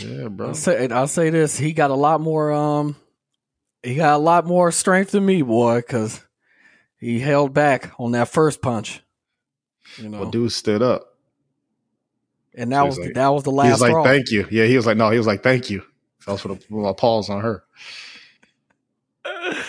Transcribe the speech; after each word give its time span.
Yeah, 0.00 0.28
bro. 0.28 0.48
I'll 0.48 0.54
say, 0.54 0.88
I'll 0.88 1.06
say 1.08 1.30
this: 1.30 1.58
he 1.58 1.72
got 1.72 1.90
a 1.90 1.94
lot 1.94 2.20
more. 2.20 2.52
Um, 2.52 2.96
he 3.82 3.94
got 3.96 4.14
a 4.14 4.18
lot 4.18 4.46
more 4.46 4.72
strength 4.72 5.10
than 5.12 5.26
me, 5.26 5.42
boy, 5.42 5.76
because 5.76 6.22
he 6.98 7.20
held 7.20 7.52
back 7.52 7.92
on 7.98 8.12
that 8.12 8.28
first 8.28 8.62
punch. 8.62 9.02
You 9.98 10.08
know, 10.08 10.20
Well, 10.22 10.30
dude 10.30 10.52
stood 10.52 10.80
up. 10.82 11.14
and 12.54 12.72
that 12.72 12.80
so 12.80 12.86
was 12.86 12.98
like- 12.98 13.14
that 13.14 13.28
was 13.28 13.42
the 13.44 13.50
He 13.50 13.56
last 13.56 13.80
was 13.80 13.90
like. 13.90 14.04
"Thank 14.04 14.30
you." 14.30 14.46
Yeah, 14.50 14.64
he 14.64 14.76
was 14.76 14.86
like, 14.86 14.96
"No," 14.96 15.10
he 15.10 15.18
was 15.18 15.26
like, 15.26 15.42
"Thank 15.42 15.68
you." 15.70 15.82
I 16.26 16.32
was 16.32 16.40
for 16.40 16.48
the 16.48 16.60
my 16.70 16.92
pause 16.94 17.28
on 17.28 17.42
her. 17.42 17.62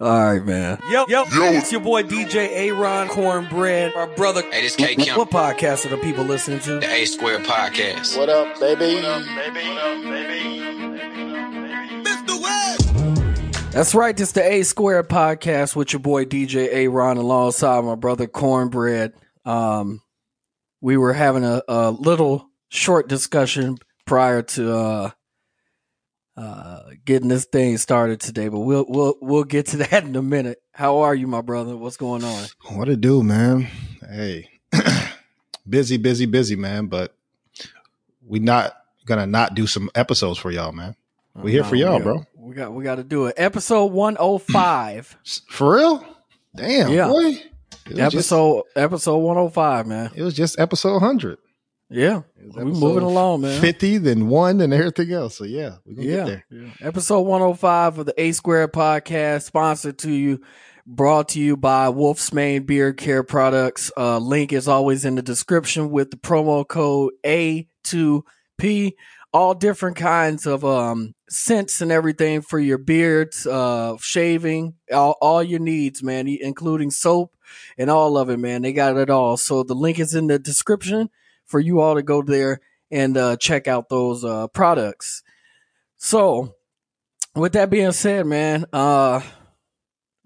All 0.00 0.08
right, 0.32 0.44
man. 0.44 0.78
Yo, 0.90 1.06
yo, 1.08 1.24
it's 1.28 1.72
your 1.72 1.80
boy 1.80 2.04
DJ 2.04 2.48
Aaron 2.52 3.08
Cornbread, 3.08 3.94
our 3.96 4.06
brother. 4.06 4.42
Hey, 4.42 4.62
this 4.62 4.76
K 4.76 4.94
Kim, 4.94 5.16
What 5.18 5.30
podcast 5.30 5.86
are 5.86 5.88
the 5.88 5.96
people 5.98 6.24
listening 6.24 6.60
to? 6.60 6.78
the 6.78 6.88
A 6.88 7.04
Square 7.04 7.40
Podcast. 7.40 8.16
What 8.16 8.28
up, 8.28 8.60
baby? 8.60 9.00
Mr. 12.04 12.40
Web! 12.40 13.72
That's 13.72 13.92
right. 13.92 14.16
This 14.16 14.30
the 14.30 14.44
A 14.48 14.62
Square 14.62 15.02
podcast 15.04 15.74
with 15.74 15.92
your 15.92 16.00
boy 16.00 16.24
DJ 16.26 16.68
Aaron 16.70 17.16
alongside 17.16 17.82
my 17.84 17.96
brother 17.96 18.28
Cornbread. 18.28 19.14
Um, 19.44 20.00
we 20.80 20.96
were 20.96 21.12
having 21.12 21.42
a, 21.44 21.60
a 21.66 21.90
little 21.90 22.48
short 22.68 23.08
discussion 23.08 23.78
prior 24.06 24.42
to 24.42 24.72
uh, 24.76 25.10
uh, 26.38 26.82
getting 27.04 27.28
this 27.28 27.44
thing 27.46 27.76
started 27.78 28.20
today, 28.20 28.48
but 28.48 28.60
we'll 28.60 28.84
we'll 28.88 29.14
we'll 29.20 29.44
get 29.44 29.66
to 29.66 29.76
that 29.78 30.04
in 30.04 30.14
a 30.16 30.22
minute. 30.22 30.62
How 30.72 30.98
are 30.98 31.14
you, 31.14 31.26
my 31.26 31.40
brother? 31.40 31.76
What's 31.76 31.96
going 31.96 32.22
on? 32.22 32.44
What 32.74 32.88
it 32.88 33.00
do, 33.00 33.22
man? 33.22 33.66
Hey, 34.08 34.48
busy, 35.68 35.96
busy, 35.96 36.26
busy, 36.26 36.56
man. 36.56 36.86
But 36.86 37.14
we 38.26 38.38
not 38.38 38.74
gonna 39.06 39.26
not 39.26 39.54
do 39.54 39.66
some 39.66 39.90
episodes 39.94 40.38
for 40.38 40.50
y'all, 40.50 40.72
man. 40.72 40.94
We 41.34 41.52
here 41.52 41.64
for 41.64 41.76
y'all, 41.76 41.98
we 41.98 42.02
bro. 42.02 42.26
We 42.36 42.54
got 42.54 42.72
we 42.72 42.84
got 42.84 42.96
to 42.96 43.04
do 43.04 43.26
it. 43.26 43.34
Episode 43.36 43.86
one 43.86 44.16
oh 44.18 44.38
five. 44.38 45.16
For 45.48 45.76
real? 45.76 46.04
Damn, 46.56 46.90
Yeah. 46.90 47.08
was 47.08 47.34
just- 47.84 47.98
episode 47.98 48.62
episode 48.74 49.18
one 49.18 49.36
oh 49.36 49.48
five, 49.48 49.86
man. 49.86 50.10
it 50.14 50.22
was 50.22 50.34
just 50.34 50.58
episode 50.58 50.98
hundred. 51.00 51.38
Yeah, 51.90 52.22
we're 52.54 52.64
moving 52.66 53.02
along, 53.02 53.40
man. 53.42 53.60
Fifty, 53.62 53.96
then 53.96 54.28
one, 54.28 54.60
and 54.60 54.74
everything 54.74 55.10
else. 55.12 55.38
So 55.38 55.44
yeah, 55.44 55.76
we 55.86 55.94
gonna 55.94 56.06
Yeah. 56.08 56.16
get 56.16 56.26
there. 56.26 56.44
yeah. 56.50 56.70
Episode 56.82 57.20
105 57.22 57.98
of 57.98 58.06
the 58.06 58.14
A 58.20 58.32
Square 58.32 58.68
podcast, 58.68 59.44
sponsored 59.44 59.96
to 60.00 60.10
you, 60.10 60.40
brought 60.86 61.30
to 61.30 61.40
you 61.40 61.56
by 61.56 61.88
Wolf's 61.88 62.30
Mane 62.32 62.64
Beard 62.64 62.98
Care 62.98 63.22
Products. 63.22 63.90
Uh, 63.96 64.18
link 64.18 64.52
is 64.52 64.68
always 64.68 65.06
in 65.06 65.14
the 65.14 65.22
description 65.22 65.90
with 65.90 66.10
the 66.10 66.18
promo 66.18 66.66
code 66.68 67.14
A2P. 67.24 68.92
All 69.32 69.54
different 69.54 69.96
kinds 69.96 70.46
of 70.46 70.64
um, 70.64 71.14
scents 71.28 71.82
and 71.82 71.92
everything 71.92 72.40
for 72.40 72.58
your 72.58 72.78
beards, 72.78 73.46
uh, 73.46 73.96
shaving, 74.00 74.74
all, 74.92 75.16
all 75.20 75.42
your 75.42 75.60
needs, 75.60 76.02
man, 76.02 76.26
including 76.28 76.90
soap 76.90 77.34
and 77.76 77.90
all 77.90 78.16
of 78.16 78.30
it, 78.30 78.38
man. 78.38 78.62
They 78.62 78.72
got 78.72 78.96
it 78.96 79.10
all. 79.10 79.36
So 79.36 79.62
the 79.62 79.74
link 79.74 79.98
is 79.98 80.14
in 80.14 80.28
the 80.28 80.38
description 80.38 81.10
for 81.48 81.58
you 81.58 81.80
all 81.80 81.96
to 81.96 82.02
go 82.02 82.22
there 82.22 82.60
and 82.90 83.16
uh, 83.16 83.36
check 83.36 83.66
out 83.66 83.88
those 83.88 84.24
uh, 84.24 84.46
products. 84.48 85.22
So, 85.96 86.54
with 87.34 87.52
that 87.54 87.70
being 87.70 87.92
said, 87.92 88.26
man, 88.26 88.64
uh, 88.72 89.20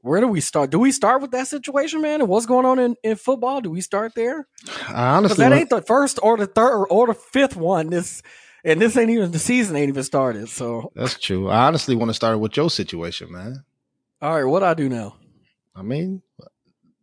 where 0.00 0.20
do 0.20 0.28
we 0.28 0.40
start? 0.40 0.70
Do 0.70 0.78
we 0.78 0.92
start 0.92 1.22
with 1.22 1.30
that 1.30 1.46
situation, 1.46 2.02
man? 2.02 2.20
And 2.20 2.28
what's 2.28 2.46
going 2.46 2.66
on 2.66 2.78
in, 2.78 2.96
in 3.02 3.16
football? 3.16 3.60
Do 3.60 3.70
we 3.70 3.80
start 3.80 4.12
there? 4.14 4.46
I 4.88 5.16
honestly, 5.16 5.38
that 5.38 5.52
ain't 5.52 5.70
the 5.70 5.80
first 5.82 6.18
or 6.22 6.36
the 6.36 6.46
third 6.46 6.86
or 6.86 7.06
the 7.06 7.14
fifth 7.14 7.56
one. 7.56 7.90
This 7.90 8.22
and 8.64 8.80
this 8.80 8.96
ain't 8.96 9.10
even 9.10 9.30
the 9.30 9.38
season 9.38 9.76
ain't 9.76 9.88
even 9.88 10.02
started. 10.02 10.48
So, 10.48 10.92
that's 10.94 11.18
true. 11.18 11.48
I 11.48 11.66
honestly 11.66 11.94
want 11.94 12.10
to 12.10 12.14
start 12.14 12.38
with 12.40 12.56
your 12.56 12.70
situation, 12.70 13.30
man. 13.32 13.64
all 14.20 14.34
right, 14.36 14.44
what 14.44 14.62
I 14.62 14.74
do 14.74 14.88
now? 14.88 15.16
I 15.74 15.82
mean, 15.82 16.22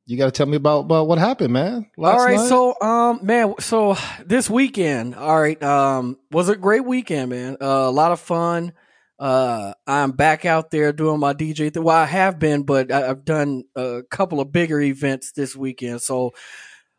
you 0.09 0.17
got 0.17 0.25
to 0.25 0.31
tell 0.31 0.47
me 0.47 0.57
about 0.57 0.79
about 0.81 1.07
what 1.07 1.19
happened, 1.19 1.53
man. 1.53 1.85
last 1.95 2.19
all 2.19 2.25
right, 2.25 2.37
night. 2.37 2.49
so 2.49 2.75
um, 2.81 3.19
man, 3.21 3.53
so 3.59 3.95
this 4.25 4.49
weekend, 4.49 5.13
all 5.15 5.39
right, 5.39 5.61
um, 5.61 6.17
was 6.31 6.49
a 6.49 6.55
great 6.55 6.83
weekend, 6.83 7.29
man. 7.29 7.57
Uh, 7.61 7.65
a 7.87 7.91
lot 7.91 8.11
of 8.11 8.19
fun. 8.19 8.73
Uh, 9.19 9.73
I'm 9.85 10.11
back 10.11 10.45
out 10.45 10.71
there 10.71 10.91
doing 10.93 11.19
my 11.19 11.33
DJ 11.33 11.71
thing. 11.71 11.83
Well, 11.83 11.95
I 11.95 12.05
have 12.05 12.39
been, 12.39 12.63
but 12.63 12.91
I- 12.91 13.09
I've 13.09 13.23
done 13.25 13.65
a 13.75 14.01
couple 14.09 14.39
of 14.39 14.51
bigger 14.51 14.81
events 14.81 15.33
this 15.33 15.55
weekend. 15.55 16.01
So, 16.01 16.31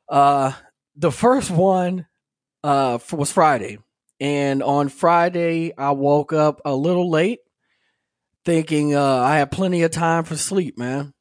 uh, 0.08 0.52
the 0.94 1.10
first 1.10 1.50
one, 1.50 2.06
uh, 2.62 2.96
f- 2.96 3.12
was 3.12 3.32
Friday, 3.32 3.78
and 4.20 4.62
on 4.62 4.88
Friday 4.88 5.72
I 5.76 5.90
woke 5.92 6.32
up 6.32 6.60
a 6.64 6.76
little 6.76 7.10
late, 7.10 7.40
thinking 8.44 8.94
uh 8.94 9.02
I 9.18 9.38
had 9.38 9.50
plenty 9.50 9.82
of 9.82 9.90
time 9.90 10.24
for 10.24 10.36
sleep, 10.36 10.78
man. 10.78 11.12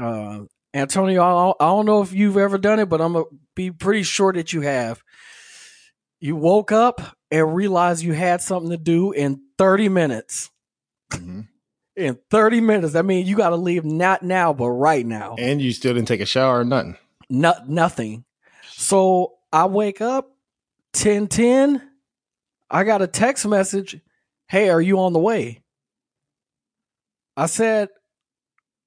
Uh, 0.00 0.40
Antonio, 0.74 1.22
I 1.22 1.64
don't, 1.66 1.86
know 1.86 2.02
if 2.02 2.12
you've 2.12 2.36
ever 2.36 2.58
done 2.58 2.80
it, 2.80 2.88
but 2.88 3.00
I'm 3.00 3.12
gonna 3.12 3.26
be 3.54 3.70
pretty 3.70 4.02
sure 4.02 4.32
that 4.32 4.52
you 4.52 4.62
have. 4.62 5.02
You 6.18 6.34
woke 6.34 6.72
up 6.72 7.00
and 7.30 7.54
realized 7.54 8.02
you 8.02 8.12
had 8.12 8.42
something 8.42 8.70
to 8.70 8.76
do 8.76 9.12
in 9.12 9.40
30 9.56 9.88
minutes. 9.88 10.50
Mhm. 11.10 11.46
In 11.96 12.18
30 12.28 12.60
minutes, 12.60 12.96
I 12.96 13.02
mean, 13.02 13.24
you 13.24 13.36
got 13.36 13.50
to 13.50 13.56
leave 13.56 13.84
not 13.84 14.24
now, 14.24 14.52
but 14.52 14.68
right 14.68 15.06
now. 15.06 15.36
and 15.38 15.62
you 15.62 15.70
still 15.72 15.94
didn't 15.94 16.08
take 16.08 16.20
a 16.20 16.26
shower 16.26 16.60
or 16.60 16.64
nothing. 16.64 16.96
No, 17.30 17.54
nothing. 17.68 18.24
So 18.72 19.34
I 19.52 19.66
wake 19.66 20.00
up 20.00 20.36
10 20.92 21.28
10. 21.28 21.80
I 22.68 22.82
got 22.82 23.00
a 23.00 23.06
text 23.06 23.46
message. 23.46 24.00
Hey, 24.48 24.70
are 24.70 24.80
you 24.80 24.98
on 24.98 25.12
the 25.12 25.20
way? 25.20 25.62
I 27.36 27.46
said, 27.46 27.90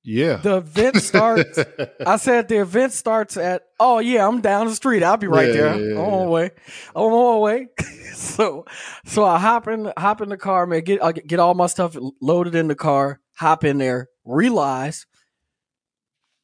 Yeah. 0.10 0.38
the 0.38 0.58
event 0.58 0.96
starts. 1.02 1.60
I 2.06 2.16
said 2.16 2.48
the 2.48 2.62
event 2.62 2.94
starts 2.94 3.36
at 3.36 3.64
oh 3.78 4.00
yeah, 4.00 4.26
I'm 4.26 4.40
down 4.40 4.68
the 4.68 4.74
street. 4.76 5.04
I'll 5.04 5.18
be 5.18 5.28
right 5.28 5.48
Yeah, 5.50 5.54
there. 5.54 5.76
yeah, 5.76 5.94
yeah, 5.96 6.00
I'm 6.00 6.06
on 6.14 6.26
my 6.26 6.32
way. 6.32 6.52
I'm 6.96 7.04
on 7.04 7.34
my 7.36 7.40
way. 7.40 7.68
so 8.14 8.66
so 9.04 9.26
I 9.26 9.38
hop 9.38 9.68
in 9.68 9.92
hop 9.98 10.22
in 10.22 10.30
the 10.30 10.38
car, 10.38 10.66
man, 10.66 10.82
get 10.86 11.04
I 11.04 11.12
get 11.12 11.40
all 11.40 11.54
my 11.56 11.68
stuff 11.68 11.98
loaded 12.22 12.56
in 12.56 12.70
the 12.70 12.76
car, 12.76 13.20
hop 13.36 13.66
in 13.66 13.80
there, 13.80 14.08
realize 14.24 15.06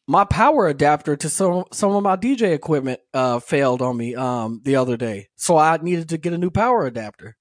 my 0.07 0.25
power 0.25 0.67
adapter 0.67 1.15
to 1.15 1.29
some 1.29 1.63
some 1.71 1.91
of 1.95 2.03
my 2.03 2.17
DJ 2.17 2.53
equipment 2.53 2.99
uh 3.13 3.39
failed 3.39 3.81
on 3.81 3.95
me 3.95 4.13
um 4.13 4.59
the 4.65 4.75
other 4.75 4.97
day. 4.97 5.29
So 5.37 5.57
I 5.57 5.77
needed 5.77 6.09
to 6.09 6.17
get 6.17 6.33
a 6.33 6.37
new 6.37 6.51
power 6.51 6.85
adapter. 6.85 7.37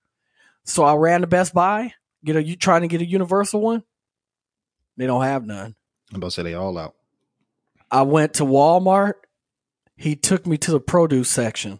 So 0.65 0.85
I 0.85 0.95
ran 0.95 1.23
to 1.23 1.27
Best 1.27 1.53
Buy, 1.53 1.95
get 2.25 2.37
a 2.37 2.45
you 2.45 2.55
trying 2.55 2.83
to 2.83 2.89
get 2.89 3.01
a 3.01 3.07
universal 3.07 3.61
one. 3.61 3.83
They 4.97 5.09
don't 5.09 5.25
have 5.25 5.45
none. 5.45 5.75
I'm 6.13 6.19
about 6.19 6.29
to 6.29 6.31
say 6.33 6.43
they 6.43 6.55
all 6.55 6.77
out. 6.77 6.95
I 7.91 8.03
went 8.03 8.35
to 8.35 8.45
Walmart. 8.45 9.15
He 9.97 10.17
took 10.17 10.47
me 10.47 10.59
to 10.59 10.71
the 10.73 10.81
produce 10.81 11.31
section. 11.31 11.79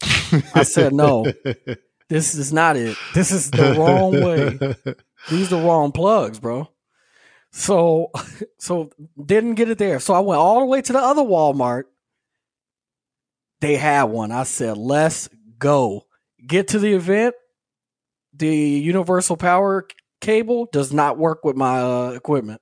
I 0.55 0.63
said, 0.63 0.93
no, 0.93 1.25
this 2.09 2.35
is 2.35 2.53
not 2.53 2.77
it. 2.77 2.97
This 3.15 3.31
is 3.31 3.51
the 3.51 3.75
wrong 3.77 4.13
way. 4.13 4.95
These 5.31 5.53
are 5.53 5.57
the 5.57 5.67
wrong 5.67 5.93
plugs, 5.93 6.39
bro. 6.39 6.69
So, 7.51 8.11
so 8.59 8.91
didn't 9.23 9.55
get 9.55 9.71
it 9.71 9.79
there. 9.79 10.01
So 10.01 10.15
I 10.15 10.21
went 10.21 10.41
all 10.41 10.61
the 10.61 10.67
way 10.67 10.83
to 10.83 10.93
the 10.93 10.99
other 10.99 11.23
Walmart. 11.23 11.85
They 13.61 13.77
had 13.77 14.05
one. 14.05 14.33
I 14.33 14.43
said, 14.43 14.77
let's 14.77 15.29
go. 15.59 16.07
Get 16.45 16.69
to 16.69 16.79
the 16.79 16.95
event. 16.95 17.35
The 18.35 18.55
universal 18.55 19.37
power 19.37 19.87
cable 20.21 20.69
does 20.73 20.93
not 20.93 21.19
work 21.19 21.45
with 21.45 21.57
my 21.57 21.81
uh, 21.81 22.11
equipment. 22.11 22.61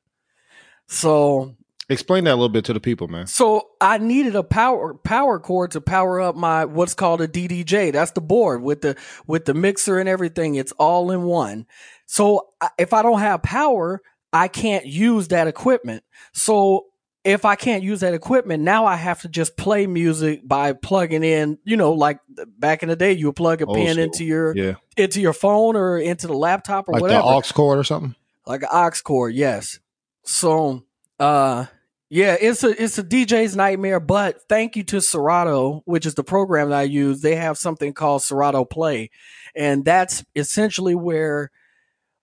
So 0.89 1.55
Explain 1.91 2.25
that 2.25 2.31
a 2.33 2.37
little 2.37 2.49
bit 2.49 2.65
to 2.67 2.73
the 2.73 2.81
people, 2.81 3.09
man. 3.09 3.27
so 3.27 3.69
I 3.81 3.99
needed 3.99 4.37
a 4.37 4.43
power 4.43 4.95
power 4.95 5.39
cord 5.41 5.73
to 5.73 5.81
power 5.81 6.21
up 6.21 6.37
my 6.37 6.65
what's 6.65 6.95
called 6.95 7.21
a 7.21 7.29
DDJ. 7.29 7.93
That's 7.93 8.13
the 8.13 8.21
board 8.21 8.63
with 8.63 8.81
the 8.83 8.97
with 9.27 9.45
the 9.45 9.55
mixer 9.55 9.99
and 9.99 10.09
everything. 10.09 10.55
It's 10.55 10.73
all 10.73 11.11
in 11.11 11.23
one. 11.25 11.67
So 12.07 12.49
if 12.79 12.93
I 12.95 13.03
don't 13.03 13.19
have 13.21 13.43
power, 13.43 14.01
I 14.33 14.49
can't 14.49 14.87
use 14.87 15.29
that 15.29 15.47
equipment. 15.49 16.05
So 16.33 16.87
if 17.25 17.45
I 17.45 17.55
can't 17.57 17.83
use 17.83 18.01
that 18.01 18.15
equipment, 18.15 18.63
now 18.63 18.87
I 18.87 18.97
have 18.97 19.21
to 19.23 19.29
just 19.29 19.57
play 19.57 19.87
music 19.87 20.41
by 20.47 20.73
plugging 20.73 21.23
in, 21.23 21.59
you 21.65 21.77
know, 21.77 21.93
like 21.93 22.19
back 22.59 22.83
in 22.83 22.89
the 22.89 22.97
day, 22.97 23.13
you 23.13 23.27
would 23.27 23.37
plug 23.37 23.61
a 23.63 23.67
Old 23.67 23.77
pin 23.77 23.95
school. 23.95 24.05
into 24.05 24.25
your 24.25 24.57
Yeah. 24.57 24.75
into 24.97 25.21
your 25.21 25.33
phone 25.35 25.77
or 25.77 25.99
into 25.99 26.27
the 26.29 26.33
laptop 26.35 26.89
or 26.89 26.93
Like 26.93 27.03
whatever 27.03 27.23
the 27.23 27.29
aux 27.29 27.43
cord 27.53 27.79
or 27.79 27.85
something. 27.85 28.15
like 28.47 28.63
an 28.63 28.69
aux 28.73 28.91
cord 29.05 29.35
yes 29.35 29.81
so 30.25 30.85
uh 31.19 31.67
yeah 32.11 32.37
it's 32.39 32.63
a 32.63 32.83
it's 32.83 32.99
a 32.99 33.05
dj's 33.05 33.57
nightmare 33.57 34.01
but 34.01 34.43
thank 34.49 34.77
you 34.77 34.83
to 34.83 35.01
serato 35.01 35.83
which 35.85 36.05
is 36.05 36.15
the 36.15 36.25
program 36.25 36.71
that 36.71 36.79
i 36.79 36.83
use 36.83 37.21
they 37.21 37.37
have 37.37 37.57
something 37.57 37.93
called 37.93 38.23
serato 38.23 38.65
play 38.65 39.11
and 39.55 39.85
that's 39.85 40.25
essentially 40.37 40.95
where 40.95 41.51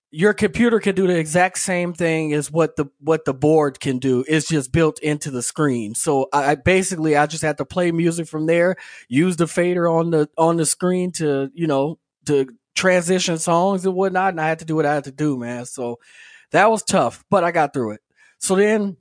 your 0.10 0.34
computer 0.34 0.80
can 0.80 0.96
do 0.96 1.06
the 1.06 1.18
exact 1.18 1.58
same 1.58 1.94
thing 1.94 2.34
as 2.34 2.52
what 2.52 2.76
the 2.76 2.86
what 3.00 3.26
the 3.26 3.34
board 3.34 3.80
can 3.80 3.98
do 3.98 4.24
it's 4.28 4.48
just 4.48 4.72
built 4.72 5.00
into 5.00 5.32
the 5.32 5.42
screen 5.42 5.96
so 5.96 6.28
i 6.32 6.54
basically 6.56 7.16
i 7.18 7.26
just 7.26 7.44
had 7.44 7.58
to 7.58 7.66
play 7.66 7.92
music 7.92 8.28
from 8.28 8.46
there 8.46 8.76
use 9.08 9.38
the 9.38 9.48
fader 9.48 9.88
on 9.88 10.12
the 10.12 10.30
on 10.38 10.58
the 10.58 10.66
screen 10.66 11.12
to 11.12 11.50
you 11.54 11.68
know 11.68 11.98
to 12.26 12.48
transition 12.78 13.38
songs 13.40 13.86
and 13.86 13.96
whatnot, 13.96 14.30
and 14.30 14.40
I 14.40 14.48
had 14.48 14.60
to 14.60 14.66
do 14.66 14.76
what 14.76 14.86
I 14.86 14.94
had 14.94 15.06
to 15.06 15.12
do, 15.12 15.38
man. 15.38 15.66
So 15.66 16.00
that 16.52 16.70
was 16.72 16.84
tough, 16.84 17.26
but 17.30 17.44
I 17.44 17.52
got 17.52 17.74
through 17.74 17.92
it. 17.92 18.02
So 18.38 18.56
then 18.56 18.98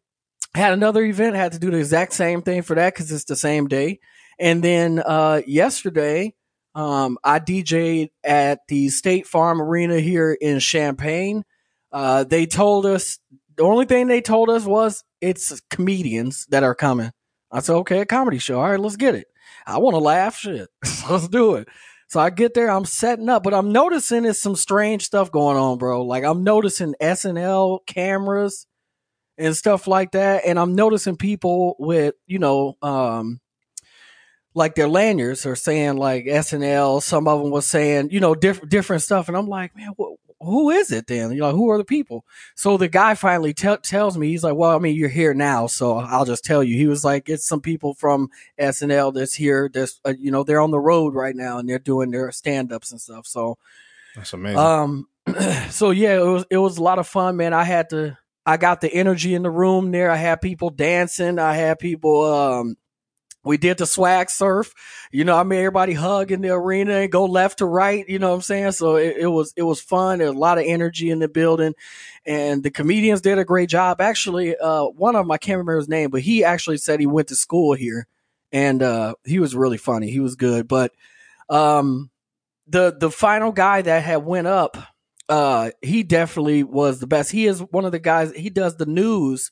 had 0.56 0.73
another 0.73 1.05
event, 1.05 1.37
had 1.37 1.53
to 1.53 1.58
do 1.58 1.70
the 1.70 1.79
exact 1.79 2.12
same 2.12 2.43
thing 2.43 2.62
for 2.62 2.75
that 2.75 2.94
because 2.94 3.12
it's 3.12 3.25
the 3.25 3.37
same 3.37 3.69
day. 3.69 4.00
And 4.38 4.62
then 4.62 4.99
uh, 4.99 5.43
yesterday, 5.47 6.35
um, 6.75 7.19
I 7.23 7.38
DJ'd 7.38 8.11
at 8.25 8.61
the 8.69 8.88
State 8.88 9.26
Farm 9.26 9.62
Arena 9.62 10.00
here 10.00 10.32
in 10.32 10.58
Champaign. 10.61 11.44
Uh, 11.93 12.25
they 12.25 12.47
told 12.47 12.87
us 12.87 13.19
the 13.56 13.62
only 13.62 13.87
thing 13.87 14.06
they 14.06 14.20
told 14.20 14.50
us 14.50 14.64
was 14.64 15.05
it's 15.20 15.61
comedians 15.70 16.47
that 16.50 16.62
are 16.62 16.75
coming. 16.75 17.11
I 17.50 17.61
said, 17.61 17.76
okay, 17.76 18.00
a 18.00 18.06
comedy 18.06 18.38
show. 18.38 18.61
All 18.61 18.70
right, 18.70 18.81
let's 18.81 18.97
get 18.97 19.14
it. 19.14 19.29
I 19.67 19.79
want 19.79 19.94
to 19.94 20.00
laugh. 20.00 20.37
Shit, 20.37 20.69
let's 21.11 21.29
do 21.29 21.55
it. 21.55 21.69
So 22.09 22.20
I 22.20 22.31
get 22.31 22.55
there, 22.55 22.70
I'm 22.70 22.85
setting 22.85 23.29
up, 23.29 23.43
but 23.43 23.52
I'm 23.55 23.73
noticing 23.73 24.23
there's 24.23 24.38
some 24.38 24.55
strange 24.55 25.05
stuff 25.05 25.32
going 25.32 25.56
on, 25.56 25.79
bro. 25.79 26.02
Like 26.02 26.25
I'm 26.25 26.44
noticing 26.44 26.94
SNL 27.00 27.85
cameras 27.87 28.67
and 29.38 29.56
stuff 29.56 29.87
like 29.87 30.12
that, 30.12 30.43
and 30.47 30.59
I'm 30.59 30.75
noticing 30.75 31.17
people 31.17 31.77
with, 31.79 32.15
you 32.27 32.38
know, 32.38 32.77
um, 32.83 33.41
like 34.55 34.75
their 34.75 34.88
lanyards 34.88 35.44
are 35.44 35.56
saying 35.56 35.97
like 35.99 36.25
SNL. 36.25 37.03
Some 37.03 37.29
of 37.29 37.43
them 37.43 37.50
was 37.50 37.67
saying, 37.67 38.11
you 38.11 38.21
know, 38.21 38.35
different 38.35 38.71
different 38.71 39.03
stuff, 39.03 39.29
and 39.29 39.37
I'm 39.37 39.49
like, 39.49 39.77
man, 39.77 39.93
wh- 40.00 40.15
who 40.41 40.71
is 40.71 40.93
it 40.93 41.06
then? 41.06 41.33
You 41.33 41.41
know, 41.41 41.53
who 41.53 41.71
are 41.71 41.79
the 41.79 41.85
people? 41.85 42.25
So 42.55 42.77
the 42.77 42.88
guy 42.88 43.15
finally 43.15 43.53
te- 43.55 43.77
tells 43.83 44.17
me, 44.17 44.29
he's 44.29 44.44
like, 44.44 44.55
well, 44.55 44.75
I 44.75 44.79
mean, 44.79 44.94
you're 44.97 45.09
here 45.09 45.35
now, 45.35 45.67
so 45.67 45.99
I'll 45.99 46.25
just 46.25 46.44
tell 46.44 46.62
you. 46.62 46.77
He 46.77 46.87
was 46.87 47.05
like, 47.05 47.29
it's 47.29 47.47
some 47.47 47.61
people 47.61 47.94
from 47.94 48.29
SNL 48.59 49.12
that's 49.15 49.35
here. 49.35 49.71
That's 49.73 50.00
uh, 50.06 50.15
you 50.19 50.31
know, 50.31 50.43
they're 50.43 50.61
on 50.61 50.71
the 50.71 50.81
road 50.81 51.15
right 51.15 51.37
now 51.37 51.59
and 51.59 51.69
they're 51.69 51.79
doing 51.79 52.11
their 52.11 52.31
stand 52.33 52.73
ups 52.73 52.93
and 52.93 53.00
stuff. 53.00 53.27
So, 53.27 53.59
That's 54.15 54.33
amazing. 54.33 54.59
um, 54.59 55.09
so 55.71 55.91
yeah, 55.91 56.17
it 56.17 56.25
was 56.25 56.44
it 56.50 56.59
was 56.59 56.79
a 56.79 56.83
lot 56.83 56.99
of 56.99 57.06
fun, 57.06 57.37
man. 57.37 57.53
I 57.53 57.65
had 57.65 57.91
to, 57.91 58.17
I 58.47 58.57
got 58.57 58.81
the 58.81 58.93
energy 58.93 59.35
in 59.35 59.43
the 59.43 59.51
room 59.51 59.91
there. 59.91 60.11
I 60.11 60.17
had 60.17 60.41
people 60.41 60.71
dancing. 60.71 61.39
I 61.39 61.55
had 61.55 61.79
people, 61.81 62.25
um, 62.25 62.77
we 63.47 63.57
did 63.57 63.79
the 63.79 63.87
swag 63.87 64.29
surf. 64.29 64.75
You 65.13 65.25
know, 65.25 65.37
I 65.37 65.45
mean, 65.45 65.61
everybody 65.61 65.93
hug 65.93 66.33
in 66.33 66.41
the 66.43 66.51
arena 66.51 66.95
and 66.95 67.13
go 67.13 67.25
left 67.25 67.59
to 67.59 67.67
right. 67.67 68.05
You 68.09 68.19
know 68.19 68.31
what 68.31 68.35
I'm 68.37 68.41
saying? 68.43 68.73
So 68.73 68.97
it, 68.97 69.17
it 69.19 69.27
was 69.29 69.53
it 69.57 69.63
was 69.63 69.81
fun. 69.81 70.19
There 70.19 70.27
was 70.27 70.37
a 70.37 70.39
lot 70.39 70.59
of 70.59 70.65
energy 70.67 71.11
in 71.11 71.21
the 71.21 71.29
building, 71.29 71.75
and 72.27 72.63
the 72.63 72.73
comedians 72.73 73.21
did 73.21 73.39
a 73.39 73.45
great 73.45 73.69
job. 73.69 74.01
Actually, 74.01 74.57
uh, 74.57 74.87
one 74.87 75.15
of 75.15 75.25
them 75.25 75.31
I 75.31 75.39
can't 75.39 75.59
remember 75.59 75.79
his 75.79 75.89
name, 75.89 76.11
but 76.11 76.23
he 76.23 76.43
actually 76.43 76.79
said 76.79 76.99
he 76.99 77.07
went 77.07 77.29
to 77.29 77.37
school 77.37 77.75
here, 77.75 78.09
and 78.51 78.83
uh, 78.83 79.15
he 79.25 79.39
was 79.39 79.55
really 79.55 79.79
funny. 79.79 80.11
He 80.11 80.21
was 80.21 80.35
good, 80.35 80.67
but 80.67 80.93
um, 81.49 82.11
the 82.67 82.97
the 82.99 83.11
final 83.11 83.53
guy 83.53 83.81
that 83.81 84.03
had 84.03 84.25
went 84.25 84.49
up, 84.49 84.77
uh, 85.28 85.70
he 85.82 86.02
definitely 86.02 86.62
was 86.62 87.00
the 87.00 87.06
best. 87.06 87.31
He 87.32 87.46
is 87.46 87.61
one 87.61 87.84
of 87.84 87.93
the 87.93 87.99
guys. 87.99 88.32
He 88.32 88.50
does 88.50 88.76
the 88.76 88.87
news 88.87 89.50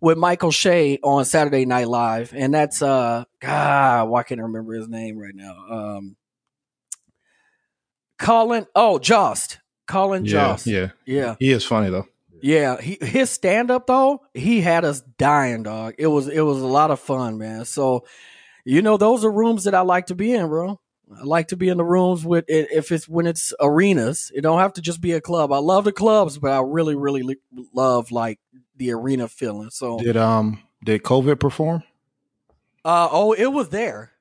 with 0.00 0.18
Michael 0.18 0.52
Che 0.52 0.98
on 1.02 1.24
Saturday 1.24 1.64
Night 1.64 1.88
Live, 1.88 2.32
and 2.36 2.52
that's 2.52 2.82
uh, 2.82 3.24
God, 3.40 4.08
why 4.08 4.22
can't 4.22 4.40
I 4.40 4.44
remember 4.44 4.74
his 4.74 4.88
name 4.88 5.16
right 5.18 5.34
now? 5.34 5.54
Um, 5.70 6.16
Colin. 8.18 8.66
Oh, 8.74 8.98
Jost. 8.98 9.58
Colin 9.86 10.24
yeah, 10.24 10.30
Jost. 10.30 10.66
yeah. 10.66 10.88
yeah, 11.04 11.36
He 11.38 11.50
is 11.52 11.64
funny 11.64 11.90
though. 11.90 12.06
yeah. 12.40 12.80
He 12.80 12.96
his 13.00 13.30
stand 13.30 13.70
up 13.70 13.86
though, 13.86 14.22
he 14.32 14.60
had 14.62 14.84
us 14.84 15.02
dying, 15.18 15.62
dog. 15.62 15.94
It 15.98 16.06
was 16.06 16.28
it 16.28 16.40
was 16.40 16.60
a 16.62 16.66
lot 16.66 16.90
of 16.90 17.00
fun, 17.00 17.36
man. 17.38 17.64
So, 17.66 18.04
you 18.64 18.80
know, 18.82 18.96
those 18.96 19.24
are 19.24 19.30
rooms 19.30 19.64
that 19.64 19.74
I 19.74 19.80
like 19.82 20.06
to 20.06 20.14
be 20.14 20.32
in, 20.32 20.48
bro. 20.48 20.80
I 21.16 21.22
like 21.22 21.48
to 21.48 21.56
be 21.56 21.68
in 21.68 21.76
the 21.76 21.84
rooms 21.84 22.24
with 22.24 22.44
it 22.48 22.68
if 22.72 22.90
it's 22.90 23.08
when 23.08 23.26
it's 23.26 23.52
arenas. 23.60 24.32
It 24.34 24.40
don't 24.40 24.58
have 24.58 24.72
to 24.74 24.80
just 24.80 25.00
be 25.00 25.12
a 25.12 25.20
club. 25.20 25.52
I 25.52 25.58
love 25.58 25.84
the 25.84 25.92
clubs, 25.92 26.38
but 26.38 26.50
I 26.52 26.60
really, 26.60 26.94
really 26.94 27.36
love 27.72 28.10
like 28.10 28.38
the 28.76 28.92
arena 28.92 29.28
feeling. 29.28 29.70
So, 29.70 29.98
Did 29.98 30.16
um 30.16 30.60
did 30.82 31.02
COVID 31.02 31.38
perform? 31.40 31.82
uh, 32.84 33.08
oh, 33.10 33.32
it 33.32 33.46
was 33.46 33.70
there. 33.70 34.12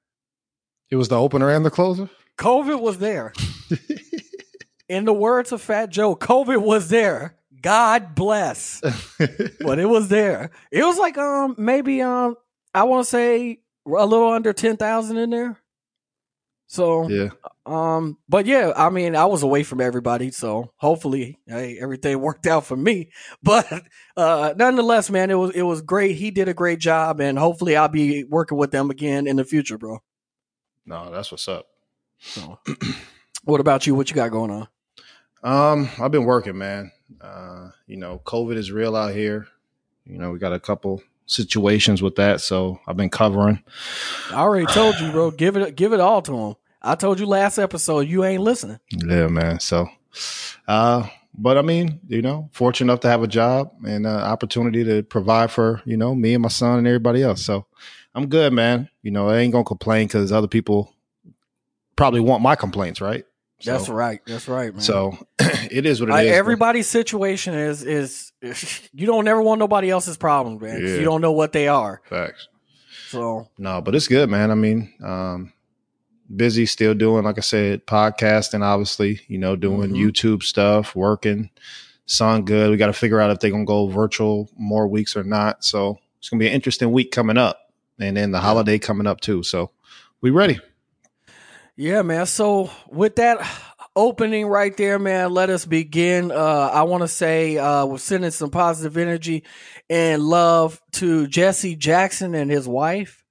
It 0.90 0.96
was 0.96 1.10
the 1.10 1.20
opener 1.20 1.50
and 1.50 1.66
the 1.66 1.72
closer. 1.72 2.10
COVID 2.38 2.80
was 2.80 2.98
there. 3.00 3.34
In 4.90 5.06
the 5.06 5.14
words 5.14 5.52
of 5.52 5.62
Fat 5.62 5.90
Joe, 5.90 6.16
COVID 6.16 6.62
was 6.62 6.90
there. 6.90 7.36
God 7.62 8.14
bless. 8.16 8.82
but 9.62 9.80
it 9.80 9.88
was 9.88 10.10
there. 10.10 10.52
It 10.72 10.84
was 10.84 10.98
like 10.98 11.18
um 11.18 11.56
maybe 11.58 12.02
um 12.02 12.36
I 12.76 12.84
want 12.84 13.06
to 13.06 13.10
say 13.10 13.60
a 13.86 14.06
little 14.06 14.32
under 14.34 14.54
ten 14.54 14.78
thousand 14.78 15.18
in 15.18 15.30
there. 15.30 15.60
So 16.74 17.08
yeah. 17.08 17.30
um, 17.68 18.18
but 18.28 18.48
yeah, 18.48 18.74
I 18.76 18.90
mean, 18.90 19.16
I 19.16 19.26
was 19.26 19.44
away 19.44 19.62
from 19.62 19.80
everybody, 19.80 20.32
so 20.32 20.72
hopefully, 20.78 21.38
hey, 21.46 21.78
everything 21.80 22.20
worked 22.20 22.48
out 22.48 22.66
for 22.66 22.76
me. 22.76 23.12
But 23.44 23.72
uh, 24.18 24.56
nonetheless, 24.58 25.12
man, 25.12 25.30
it 25.30 25.36
was 25.36 25.52
it 25.52 25.62
was 25.62 25.84
great. 25.84 26.16
He 26.16 26.32
did 26.32 26.48
a 26.48 26.54
great 26.56 26.80
job, 26.80 27.22
and 27.22 27.38
hopefully, 27.38 27.76
I'll 27.76 27.90
be 27.90 28.24
working 28.24 28.58
with 28.58 28.72
them 28.72 28.90
again 28.90 29.28
in 29.28 29.36
the 29.36 29.44
future, 29.44 29.78
bro. 29.78 30.00
No, 30.84 31.12
that's 31.12 31.30
what's 31.30 31.48
up. 31.48 31.68
So, 32.18 32.58
what 33.44 33.60
about 33.60 33.86
you? 33.86 33.94
What 33.94 34.10
you 34.10 34.16
got 34.16 34.32
going 34.32 34.50
on? 34.50 34.68
Um, 35.44 35.90
I've 36.02 36.12
been 36.12 36.26
working, 36.26 36.58
man. 36.58 36.92
Uh, 37.22 37.70
you 37.86 37.98
know, 37.98 38.20
COVID 38.26 38.56
is 38.56 38.72
real 38.72 38.96
out 38.96 39.14
here. 39.14 39.46
You 40.06 40.18
know, 40.18 40.32
we 40.32 40.40
got 40.40 40.54
a 40.54 40.60
couple 40.60 41.04
situations 41.28 42.02
with 42.02 42.16
that, 42.16 42.42
so 42.42 42.80
I've 42.88 42.98
been 42.98 43.12
covering. 43.12 43.64
I 44.32 44.38
already 44.38 44.66
told 44.66 45.00
you, 45.00 45.12
bro. 45.12 45.30
Give 45.38 45.56
it 45.56 45.76
give 45.76 45.94
it 45.94 46.00
all 46.00 46.24
to 46.24 46.36
him. 46.36 46.56
I 46.84 46.96
told 46.96 47.20
you 47.20 47.26
last 47.26 47.58
episode. 47.58 48.02
You 48.08 48.24
ain't 48.26 48.42
listening. 48.42 48.80
Yeah, 48.92 49.28
man. 49.28 49.60
So, 49.60 49.88
uh, 50.68 51.08
but 51.34 51.58
I 51.58 51.62
mean, 51.62 52.00
you 52.08 52.22
know, 52.22 52.50
fortunate 52.52 52.92
enough 52.92 53.00
to 53.02 53.08
have 53.10 53.24
a 53.24 53.28
job 53.28 53.72
and 53.86 54.06
uh, 54.06 54.10
opportunity 54.10 54.84
to 54.84 55.04
provide 55.04 55.50
for 55.52 55.82
you 55.86 55.98
know 55.98 56.14
me 56.14 56.34
and 56.34 56.42
my 56.44 56.50
son 56.50 56.80
and 56.80 56.88
everybody 56.88 57.24
else. 57.24 57.44
So, 57.44 57.66
I'm 58.14 58.28
good, 58.28 58.54
man. 58.54 58.90
You 59.02 59.12
know, 59.12 59.30
I 59.30 59.38
ain't 59.40 59.52
gonna 59.54 59.64
complain 59.64 60.08
because 60.08 60.32
other 60.32 60.48
people 60.48 60.94
probably 61.96 62.20
want 62.20 62.44
my 62.44 62.56
complaints, 62.56 63.00
right? 63.02 63.26
So, 63.60 63.72
That's 63.72 63.88
right. 63.88 64.20
That's 64.26 64.48
right, 64.50 64.74
man. 64.74 64.82
So 64.82 65.18
it 65.40 65.86
is 65.86 66.02
what 66.02 66.10
it 66.10 66.14
is. 66.14 66.20
I- 66.20 66.24
man. 66.26 66.34
everybody's 66.34 66.88
situation 66.88 67.54
is 67.54 67.82
is 67.84 68.34
you 68.94 69.08
don't 69.08 69.24
never 69.24 69.42
want 69.42 69.60
nobody 69.60 69.90
else's 69.90 70.18
problems, 70.18 70.62
man. 70.62 70.82
Yeah. 70.86 70.96
You 70.96 71.06
don't 71.06 71.22
know 71.22 71.32
what 71.32 71.54
they 71.54 71.70
are. 71.70 72.02
facts. 72.10 72.50
So 73.08 73.48
No, 73.58 73.80
but 73.80 73.96
it's 73.96 74.08
good, 74.10 74.30
man. 74.30 74.52
I 74.52 74.56
mean, 74.56 74.92
um, 75.02 75.53
busy 76.36 76.66
still 76.66 76.94
doing, 76.94 77.24
like 77.24 77.38
I 77.38 77.42
said, 77.42 77.86
podcasting, 77.86 78.62
obviously, 78.64 79.22
you 79.28 79.38
know, 79.38 79.56
doing 79.56 79.92
Mhm. 79.92 79.98
YouTube 79.98 80.44
stuff, 80.44 80.96
working. 80.96 81.50
Sound 82.06 82.48
good. 82.48 82.70
We 82.70 82.78
got 82.78 82.88
to 82.88 82.94
figure 82.94 83.20
out 83.22 83.32
if 83.32 83.40
they're 83.40 83.52
going 83.52 83.66
to 83.66 83.68
go 83.68 83.88
virtual 83.88 84.50
more 84.58 84.88
weeks 84.88 85.16
or 85.16 85.24
not. 85.24 85.64
So 85.64 86.00
it's 86.20 86.30
going 86.30 86.40
to 86.40 86.44
be 86.44 86.48
an 86.48 86.54
interesting 86.54 86.92
week 86.92 87.12
coming 87.12 87.38
up. 87.38 87.60
And 88.00 88.18
then 88.18 88.32
the 88.32 88.40
holiday 88.40 88.80
coming 88.80 89.08
up 89.08 89.22
too. 89.22 89.44
So 89.44 89.72
we 90.22 90.30
ready. 90.32 90.60
yeah, 91.76 92.02
man. 92.02 92.26
So 92.26 92.70
with 92.90 93.16
that 93.18 93.40
opening 93.96 94.48
right 94.48 94.76
there, 94.76 95.00
man, 95.00 95.32
let 95.32 95.50
us 95.50 95.66
begin. 95.66 96.32
Uh, 96.32 96.36
I 96.74 96.84
want 96.84 97.02
to 97.04 97.08
say 97.08 97.58
uh, 97.58 97.86
we're 97.86 97.98
sending 98.00 98.32
some 98.32 98.50
positive 98.50 98.98
energy 98.98 99.44
and 99.90 100.22
love 100.24 100.82
to 100.94 101.28
Jesse 101.28 101.76
Jackson 101.76 102.36
and 102.36 102.50
his 102.52 102.68
wife. 102.68 103.23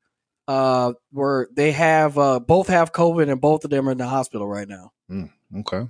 Uh, 0.49 0.93
where 1.13 1.49
they 1.55 1.71
have 1.73 2.19
uh, 2.19 2.41
both 2.41 2.67
have 2.67 2.93
COVID 2.93 3.31
and 3.31 3.41
both 3.41 3.65
of 3.65 3.71
them 3.71 3.89
are 3.89 3.93
in 3.93 3.99
the 3.99 4.07
hospital 4.07 4.47
right 4.47 4.69
now. 4.69 4.93
Okay. 5.61 5.89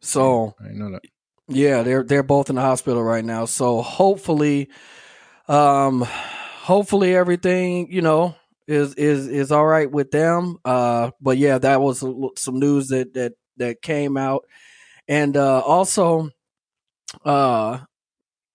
So 0.00 0.54
I 0.58 0.72
know 0.72 0.90
that. 0.92 1.02
Yeah, 1.48 1.82
they're 1.82 2.04
they're 2.04 2.22
both 2.22 2.48
in 2.48 2.56
the 2.56 2.62
hospital 2.62 3.02
right 3.02 3.24
now. 3.24 3.44
So 3.44 3.82
hopefully, 3.82 4.70
um, 5.48 6.02
hopefully 6.02 7.14
everything 7.14 7.92
you 7.92 8.02
know 8.02 8.36
is 8.66 8.94
is 8.94 9.26
is 9.28 9.52
all 9.52 9.66
right 9.66 9.90
with 9.90 10.10
them. 10.12 10.58
Uh, 10.64 11.10
but 11.20 11.38
yeah, 11.38 11.58
that 11.58 11.80
was 11.80 12.00
some 12.00 12.58
news 12.58 12.88
that 12.88 13.14
that 13.14 13.32
that 13.56 13.82
came 13.82 14.16
out, 14.16 14.46
and 15.08 15.36
uh, 15.36 15.58
also, 15.60 16.30
uh, 17.24 17.80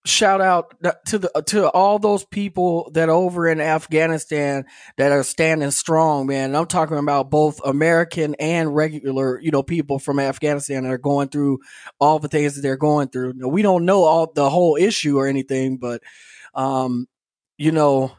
shout 0.06 0.40
out 0.40 0.74
to 1.06 1.18
the 1.18 1.42
to 1.46 1.68
all 1.70 1.98
those 1.98 2.24
people 2.24 2.90
that 2.94 3.08
over 3.08 3.48
in 3.48 3.60
Afghanistan 3.60 4.64
that 4.96 5.12
are 5.12 5.22
standing 5.22 5.70
strong, 5.70 6.26
man. 6.26 6.50
And 6.50 6.56
I'm 6.56 6.66
talking 6.66 6.98
about 6.98 7.30
both 7.30 7.60
American 7.64 8.34
and 8.36 8.74
regular, 8.74 9.40
you 9.40 9.50
know, 9.50 9.62
people 9.62 9.98
from 9.98 10.18
Afghanistan 10.18 10.84
that 10.84 10.92
are 10.92 10.98
going 10.98 11.28
through 11.28 11.58
all 11.98 12.18
the 12.18 12.28
things 12.28 12.54
that 12.54 12.62
they're 12.62 12.76
going 12.76 13.08
through. 13.08 13.34
Now, 13.36 13.48
we 13.48 13.62
don't 13.62 13.84
know 13.84 14.04
all 14.04 14.32
the 14.32 14.48
whole 14.48 14.76
issue 14.76 15.18
or 15.18 15.26
anything, 15.26 15.78
but 15.78 16.02
um, 16.54 17.06
you 17.58 17.72
know, 17.72 18.12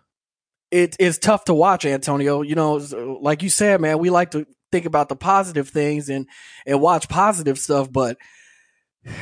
it, 0.72 0.96
it's 1.00 1.18
tough 1.18 1.46
to 1.46 1.54
watch, 1.54 1.86
Antonio. 1.86 2.42
You 2.42 2.56
know, 2.56 2.76
like 3.22 3.42
you 3.42 3.50
said, 3.50 3.82
man, 3.82 4.00
we 4.00 4.10
like 4.10 4.32
to 4.32 4.46
think 4.72 4.86
about 4.86 5.10
the 5.10 5.16
positive 5.16 5.70
things 5.70 6.10
and 6.10 6.28
and 6.66 6.82
watch 6.82 7.08
positive 7.08 7.58
stuff, 7.58 7.92
but 7.92 8.18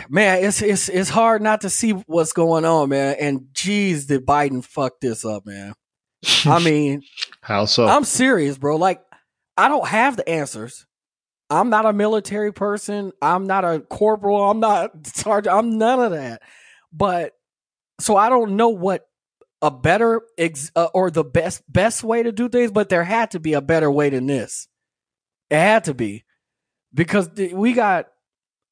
man, 0.10 0.44
it's 0.44 0.62
it's 0.62 0.90
it's 0.90 1.10
hard 1.10 1.42
not 1.42 1.62
to 1.62 1.70
see 1.70 1.92
what's 1.92 2.34
going 2.34 2.66
on, 2.66 2.90
man. 2.90 3.16
And 3.20 3.48
geez, 3.54 4.06
did 4.06 4.26
Biden 4.26 4.64
fuck 4.64 5.00
this 5.00 5.26
up, 5.26 5.46
man? 5.46 5.74
I 6.46 6.60
mean, 6.64 7.04
How 7.42 7.66
so? 7.66 7.88
I'm 7.88 8.04
serious, 8.04 8.58
bro. 8.58 8.78
Like, 8.78 9.02
I 9.58 9.68
don't 9.68 9.88
have 9.88 10.18
the 10.18 10.28
answers. 10.28 10.86
I'm 11.50 11.70
not 11.70 11.86
a 11.86 11.94
military 11.94 12.52
person. 12.52 13.12
I'm 13.22 13.46
not 13.46 13.64
a 13.64 13.80
corporal. 13.80 14.50
I'm 14.50 14.60
not 14.60 15.06
sergeant. 15.08 15.56
I'm 15.56 15.78
none 15.78 16.00
of 16.00 16.12
that. 16.12 16.42
But 16.92 17.34
so 18.00 18.18
I 18.18 18.30
don't 18.30 18.56
know 18.56 18.70
what 18.70 19.06
a 19.62 19.72
better 19.72 20.22
ex- 20.38 20.72
uh, 20.76 20.88
or 20.94 21.10
the 21.12 21.24
best 21.24 21.64
best 21.72 22.04
way 22.04 22.24
to 22.24 22.32
do 22.32 22.50
things, 22.50 22.72
but 22.72 22.90
there 22.90 23.04
had 23.04 23.32
to 23.32 23.40
be 23.40 23.54
a 23.54 23.62
better 23.62 23.90
way 23.92 24.10
than 24.10 24.26
this. 24.28 24.68
It 25.50 25.58
had 25.58 25.84
to 25.86 25.94
be 25.94 26.26
because 26.94 27.30
th- 27.30 27.54
we 27.54 27.74
got 27.74 28.08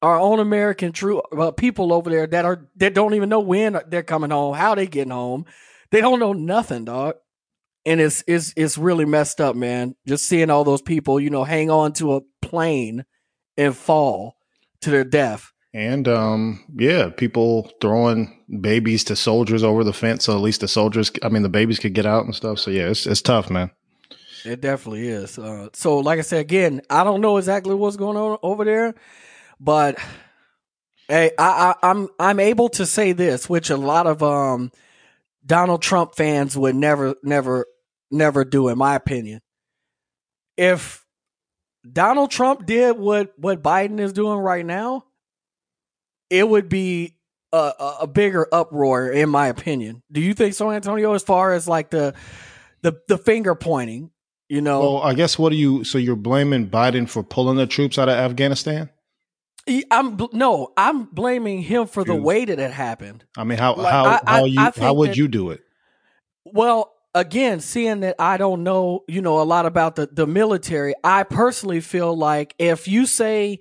our 0.02 0.18
own 0.18 0.40
American 0.40 0.92
true 0.92 1.20
uh, 1.20 1.50
people 1.50 1.92
over 1.92 2.10
there 2.10 2.26
that 2.26 2.44
are 2.44 2.68
that 2.76 2.94
don't 2.94 3.14
even 3.14 3.28
know 3.28 3.40
when 3.40 3.80
they're 3.88 4.02
coming 4.02 4.30
home, 4.30 4.54
how 4.54 4.74
they 4.74 4.86
getting 4.86 5.12
home. 5.12 5.46
They 5.90 6.00
don't 6.00 6.20
know 6.20 6.32
nothing, 6.32 6.84
dog. 6.84 7.16
And 7.86 8.00
it's 8.00 8.24
it's 8.26 8.52
it's 8.56 8.78
really 8.78 9.04
messed 9.04 9.40
up, 9.40 9.56
man. 9.56 9.94
Just 10.06 10.26
seeing 10.26 10.50
all 10.50 10.64
those 10.64 10.82
people, 10.82 11.20
you 11.20 11.30
know, 11.30 11.44
hang 11.44 11.70
on 11.70 11.92
to 11.94 12.14
a 12.16 12.20
plane 12.42 13.04
and 13.56 13.76
fall 13.76 14.36
to 14.80 14.90
their 14.90 15.04
death. 15.04 15.52
And 15.72 16.06
um, 16.06 16.64
yeah, 16.76 17.10
people 17.10 17.70
throwing 17.80 18.44
babies 18.60 19.02
to 19.04 19.16
soldiers 19.16 19.64
over 19.64 19.82
the 19.82 19.92
fence, 19.92 20.24
so 20.24 20.36
at 20.36 20.42
least 20.42 20.60
the 20.60 20.68
soldiers, 20.68 21.10
I 21.22 21.28
mean, 21.28 21.42
the 21.42 21.48
babies 21.48 21.80
could 21.80 21.94
get 21.94 22.06
out 22.06 22.24
and 22.24 22.34
stuff. 22.34 22.60
So 22.60 22.70
yeah, 22.70 22.88
it's 22.90 23.06
it's 23.06 23.20
tough, 23.20 23.50
man. 23.50 23.70
It 24.44 24.60
definitely 24.60 25.08
is. 25.08 25.38
Uh, 25.38 25.70
so, 25.72 25.98
like 25.98 26.18
I 26.18 26.22
said 26.22 26.40
again, 26.40 26.82
I 26.90 27.02
don't 27.02 27.20
know 27.20 27.38
exactly 27.38 27.74
what's 27.74 27.96
going 27.96 28.16
on 28.16 28.38
over 28.42 28.64
there, 28.64 28.94
but 29.64 29.98
hey, 31.08 31.30
I, 31.38 31.74
I, 31.82 31.90
I'm 31.90 32.08
I'm 32.18 32.38
able 32.38 32.68
to 32.70 32.84
say 32.84 33.12
this, 33.12 33.48
which 33.48 33.70
a 33.70 33.76
lot 33.76 34.06
of 34.06 34.22
um 34.22 34.70
Donald 35.44 35.82
Trump 35.82 36.14
fans 36.14 36.56
would 36.56 36.74
never, 36.74 37.16
never, 37.22 37.66
never 38.10 38.44
do, 38.44 38.68
in 38.68 38.78
my 38.78 38.94
opinion. 38.94 39.40
If 40.56 41.04
Donald 41.90 42.30
Trump 42.30 42.66
did 42.66 42.98
what 42.98 43.32
what 43.38 43.62
Biden 43.62 44.00
is 44.00 44.12
doing 44.12 44.38
right 44.38 44.64
now, 44.64 45.04
it 46.30 46.48
would 46.48 46.68
be 46.68 47.16
a, 47.52 47.72
a, 48.00 48.06
bigger 48.06 48.48
uproar, 48.50 49.10
in 49.10 49.28
my 49.28 49.46
opinion. 49.46 50.02
Do 50.10 50.20
you 50.20 50.34
think 50.34 50.54
so, 50.54 50.70
Antonio? 50.70 51.14
As 51.14 51.22
far 51.22 51.52
as 51.52 51.68
like 51.68 51.90
the 51.90 52.14
the 52.82 53.00
the 53.08 53.18
finger 53.18 53.54
pointing, 53.54 54.10
you 54.48 54.60
know, 54.60 54.80
Well, 54.80 55.02
I 55.02 55.14
guess 55.14 55.38
what 55.38 55.50
do 55.50 55.56
you? 55.56 55.84
So 55.84 55.98
you're 55.98 56.16
blaming 56.16 56.68
Biden 56.68 57.08
for 57.08 57.22
pulling 57.22 57.56
the 57.56 57.66
troops 57.66 57.98
out 57.98 58.08
of 58.08 58.16
Afghanistan? 58.16 58.90
I'm 59.90 60.18
no, 60.32 60.72
I'm 60.76 61.04
blaming 61.04 61.62
him 61.62 61.86
for 61.86 62.04
the 62.04 62.14
way 62.14 62.44
that 62.44 62.58
it 62.58 62.70
happened. 62.70 63.24
I 63.36 63.44
mean, 63.44 63.58
how 63.58 63.74
Like, 63.74 63.92
how 63.92 64.04
I- 64.04 64.20
how 64.26 64.44
you 64.44 64.60
how 64.76 64.94
would 64.94 65.10
that- 65.10 65.16
you 65.16 65.28
do 65.28 65.50
it? 65.50 65.60
Well, 66.44 66.92
again, 67.14 67.60
seeing 67.60 68.00
that 68.00 68.16
I 68.18 68.36
don't 68.36 68.62
know, 68.62 69.04
you 69.08 69.22
know, 69.22 69.40
a 69.40 69.44
lot 69.44 69.64
about 69.66 69.96
the 69.96 70.06
the 70.06 70.26
military, 70.26 70.94
I 71.02 71.22
personally 71.22 71.80
feel 71.80 72.16
like 72.16 72.54
if 72.58 72.86
you 72.86 73.06
say 73.06 73.60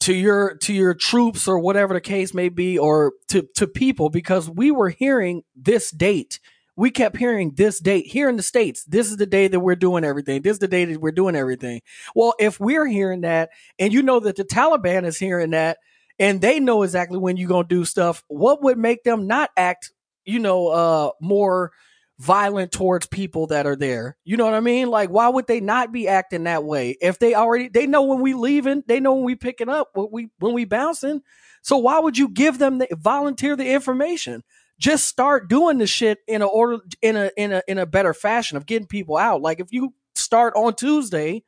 to 0.00 0.14
your 0.14 0.56
to 0.58 0.72
your 0.72 0.94
troops 0.94 1.48
or 1.48 1.58
whatever 1.58 1.94
the 1.94 2.00
case 2.00 2.32
may 2.34 2.48
be 2.48 2.78
or 2.78 3.14
to 3.28 3.42
to 3.56 3.66
people 3.66 4.10
because 4.10 4.48
we 4.48 4.70
were 4.70 4.90
hearing 4.90 5.42
this 5.56 5.90
date 5.90 6.38
we 6.76 6.90
kept 6.90 7.16
hearing 7.16 7.52
this 7.54 7.80
date 7.80 8.06
here 8.06 8.28
in 8.28 8.36
the 8.36 8.42
states. 8.42 8.84
This 8.84 9.10
is 9.10 9.16
the 9.16 9.26
day 9.26 9.48
that 9.48 9.60
we're 9.60 9.76
doing 9.76 10.04
everything. 10.04 10.42
This 10.42 10.52
is 10.52 10.58
the 10.58 10.68
day 10.68 10.84
that 10.84 11.00
we're 11.00 11.10
doing 11.10 11.34
everything. 11.34 11.80
Well 12.14 12.34
if 12.38 12.60
we're 12.60 12.86
hearing 12.86 13.22
that 13.22 13.50
and 13.78 13.92
you 13.92 14.02
know 14.02 14.20
that 14.20 14.36
the 14.36 14.44
taliban 14.44 15.04
is 15.04 15.18
hearing 15.18 15.50
that 15.50 15.78
and 16.18 16.40
they 16.40 16.60
know 16.60 16.82
exactly 16.82 17.18
when 17.18 17.36
you're 17.36 17.48
going 17.48 17.66
to 17.66 17.74
do 17.74 17.84
stuff 17.84 18.22
what 18.28 18.62
would 18.62 18.78
make 18.78 19.02
them 19.04 19.26
not 19.26 19.50
act 19.56 19.92
you 20.24 20.38
know 20.38 20.68
uh 20.68 21.10
more 21.20 21.72
violent 22.18 22.72
towards 22.72 23.06
people 23.06 23.48
that 23.48 23.66
are 23.66 23.76
there? 23.76 24.16
You 24.24 24.36
know 24.36 24.44
what 24.44 24.54
i 24.54 24.60
mean? 24.60 24.88
Like 24.88 25.10
why 25.10 25.28
would 25.28 25.46
they 25.46 25.60
not 25.60 25.92
be 25.92 26.08
acting 26.08 26.44
that 26.44 26.64
way? 26.64 26.96
If 27.00 27.18
they 27.18 27.34
already 27.34 27.68
they 27.68 27.86
know 27.86 28.02
when 28.02 28.20
we 28.20 28.34
leaving 28.34 28.82
they 28.86 29.00
know 29.00 29.14
when 29.14 29.24
we 29.24 29.34
picking 29.34 29.68
up 29.68 29.88
we 29.94 30.28
when 30.38 30.52
we 30.54 30.64
bouncing. 30.64 31.22
So 31.62 31.78
why 31.78 31.98
would 31.98 32.16
you 32.16 32.28
give 32.28 32.58
them 32.58 32.78
the 32.78 32.88
volunteer 32.92 33.56
the 33.56 33.68
information 33.72 34.44
just 34.78 35.06
start 35.06 35.48
doing 35.48 35.78
the 35.78 35.86
shit 35.86 36.18
in 36.26 36.42
a 36.42 36.46
order 36.46 36.78
in 37.02 37.16
a 37.16 37.30
in 37.36 37.52
a 37.52 37.62
in 37.68 37.78
a 37.78 37.86
better 37.86 38.14
fashion 38.14 38.56
of 38.56 38.66
getting 38.66 38.86
people 38.86 39.16
out 39.16 39.40
like 39.40 39.60
if 39.60 39.72
you 39.72 39.94
start 40.14 40.54
on 40.56 40.74
tuesday 40.74 41.42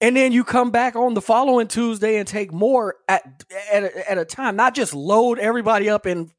and 0.00 0.16
then 0.16 0.32
you 0.32 0.44
come 0.44 0.70
back 0.70 0.96
on 0.96 1.14
the 1.14 1.20
following 1.20 1.68
Tuesday 1.68 2.16
and 2.16 2.26
take 2.26 2.52
more 2.52 2.96
at 3.08 3.44
at 3.70 3.84
a, 3.84 4.10
at 4.10 4.18
a 4.18 4.24
time, 4.24 4.56
not 4.56 4.74
just 4.74 4.94
load 4.94 5.38
everybody 5.38 5.90
up 5.90 6.06
in 6.06 6.30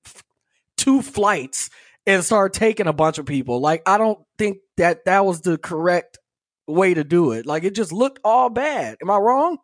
two 0.77 1.01
flights 1.01 1.69
and 2.07 2.23
start 2.23 2.53
taking 2.53 2.88
a 2.88 2.93
bunch 2.93 3.19
of 3.19 3.25
people. 3.25 3.59
Like 3.59 3.83
I 3.85 3.97
don't 3.97 4.19
think 4.38 4.57
that 4.77 5.05
that 5.05 5.25
was 5.25 5.41
the 5.41 5.57
correct 5.57 6.17
way 6.67 6.93
to 6.93 7.03
do 7.03 7.33
it. 7.33 7.45
Like 7.45 7.63
it 7.63 7.75
just 7.75 7.91
looked 7.91 8.19
all 8.23 8.50
bad. 8.50 8.97
Am 9.01 9.11
I 9.11 9.17
wrong? 9.17 9.57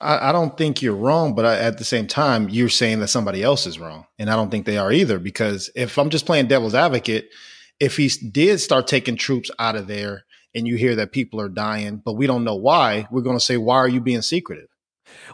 I, 0.00 0.30
I 0.30 0.32
don't 0.32 0.56
think 0.56 0.82
you're 0.82 0.96
wrong, 0.96 1.34
but 1.34 1.44
I, 1.44 1.58
at 1.58 1.78
the 1.78 1.84
same 1.84 2.06
time, 2.06 2.48
you're 2.48 2.68
saying 2.68 3.00
that 3.00 3.08
somebody 3.08 3.42
else 3.42 3.66
is 3.66 3.78
wrong, 3.78 4.06
and 4.18 4.30
I 4.30 4.36
don't 4.36 4.50
think 4.50 4.66
they 4.66 4.78
are 4.78 4.92
either. 4.92 5.18
Because 5.18 5.70
if 5.74 5.98
I'm 5.98 6.10
just 6.10 6.26
playing 6.26 6.48
devil's 6.48 6.74
advocate, 6.74 7.30
if 7.78 7.96
he 7.96 8.08
did 8.08 8.58
start 8.60 8.86
taking 8.86 9.16
troops 9.16 9.50
out 9.58 9.76
of 9.76 9.86
there, 9.86 10.24
and 10.54 10.66
you 10.66 10.76
hear 10.76 10.96
that 10.96 11.12
people 11.12 11.40
are 11.40 11.48
dying, 11.48 12.02
but 12.04 12.14
we 12.14 12.26
don't 12.26 12.44
know 12.44 12.56
why, 12.56 13.06
we're 13.10 13.22
going 13.22 13.38
to 13.38 13.44
say, 13.44 13.56
"Why 13.56 13.76
are 13.76 13.88
you 13.88 14.00
being 14.00 14.22
secretive?" 14.22 14.68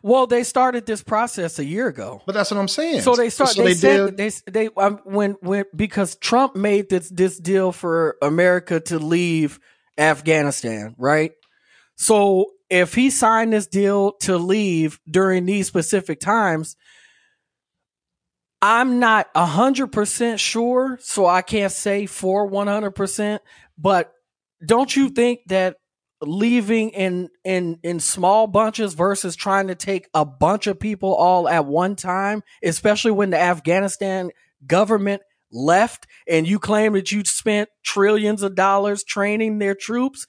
Well, 0.02 0.26
they 0.26 0.42
started 0.42 0.86
this 0.86 1.02
process 1.02 1.58
a 1.58 1.64
year 1.64 1.88
ago. 1.88 2.22
But 2.26 2.34
that's 2.34 2.50
what 2.50 2.58
I'm 2.58 2.68
saying. 2.68 3.02
So 3.02 3.14
they 3.14 3.30
started. 3.30 3.54
So 3.54 3.62
they, 3.62 3.68
they 3.68 3.74
said 3.74 4.16
did. 4.16 4.16
they 4.16 4.66
they 4.66 4.70
um, 4.76 5.00
when 5.04 5.32
when 5.40 5.64
because 5.74 6.16
Trump 6.16 6.56
made 6.56 6.88
this 6.88 7.08
this 7.08 7.38
deal 7.38 7.72
for 7.72 8.16
America 8.22 8.80
to 8.80 8.98
leave 8.98 9.58
Afghanistan, 9.98 10.94
right? 10.98 11.32
So 11.96 12.52
if 12.68 12.94
he 12.94 13.10
signed 13.10 13.52
this 13.52 13.66
deal 13.66 14.12
to 14.22 14.36
leave 14.36 14.98
during 15.08 15.46
these 15.46 15.66
specific 15.66 16.20
times, 16.20 16.76
I'm 18.62 18.98
not 18.98 19.28
a 19.34 19.46
hundred 19.46 19.92
percent 19.92 20.40
sure, 20.40 20.98
so 21.00 21.26
I 21.26 21.42
can't 21.42 21.72
say 21.72 22.06
for 22.06 22.46
one 22.46 22.66
hundred 22.66 22.92
percent. 22.92 23.42
But 23.78 24.12
don't 24.64 24.94
you 24.94 25.10
think 25.10 25.40
that 25.46 25.76
leaving 26.22 26.90
in 26.90 27.28
in 27.44 27.78
in 27.82 28.00
small 28.00 28.46
bunches 28.46 28.94
versus 28.94 29.36
trying 29.36 29.68
to 29.68 29.74
take 29.74 30.08
a 30.14 30.24
bunch 30.24 30.66
of 30.66 30.80
people 30.80 31.14
all 31.14 31.48
at 31.48 31.66
one 31.66 31.94
time, 31.94 32.42
especially 32.64 33.12
when 33.12 33.30
the 33.30 33.38
Afghanistan 33.38 34.30
government 34.66 35.22
left 35.52 36.06
and 36.26 36.48
you 36.48 36.58
claim 36.58 36.94
that 36.94 37.12
you 37.12 37.24
spent 37.24 37.68
trillions 37.84 38.42
of 38.42 38.54
dollars 38.54 39.04
training 39.04 39.58
their 39.58 39.74
troops 39.74 40.26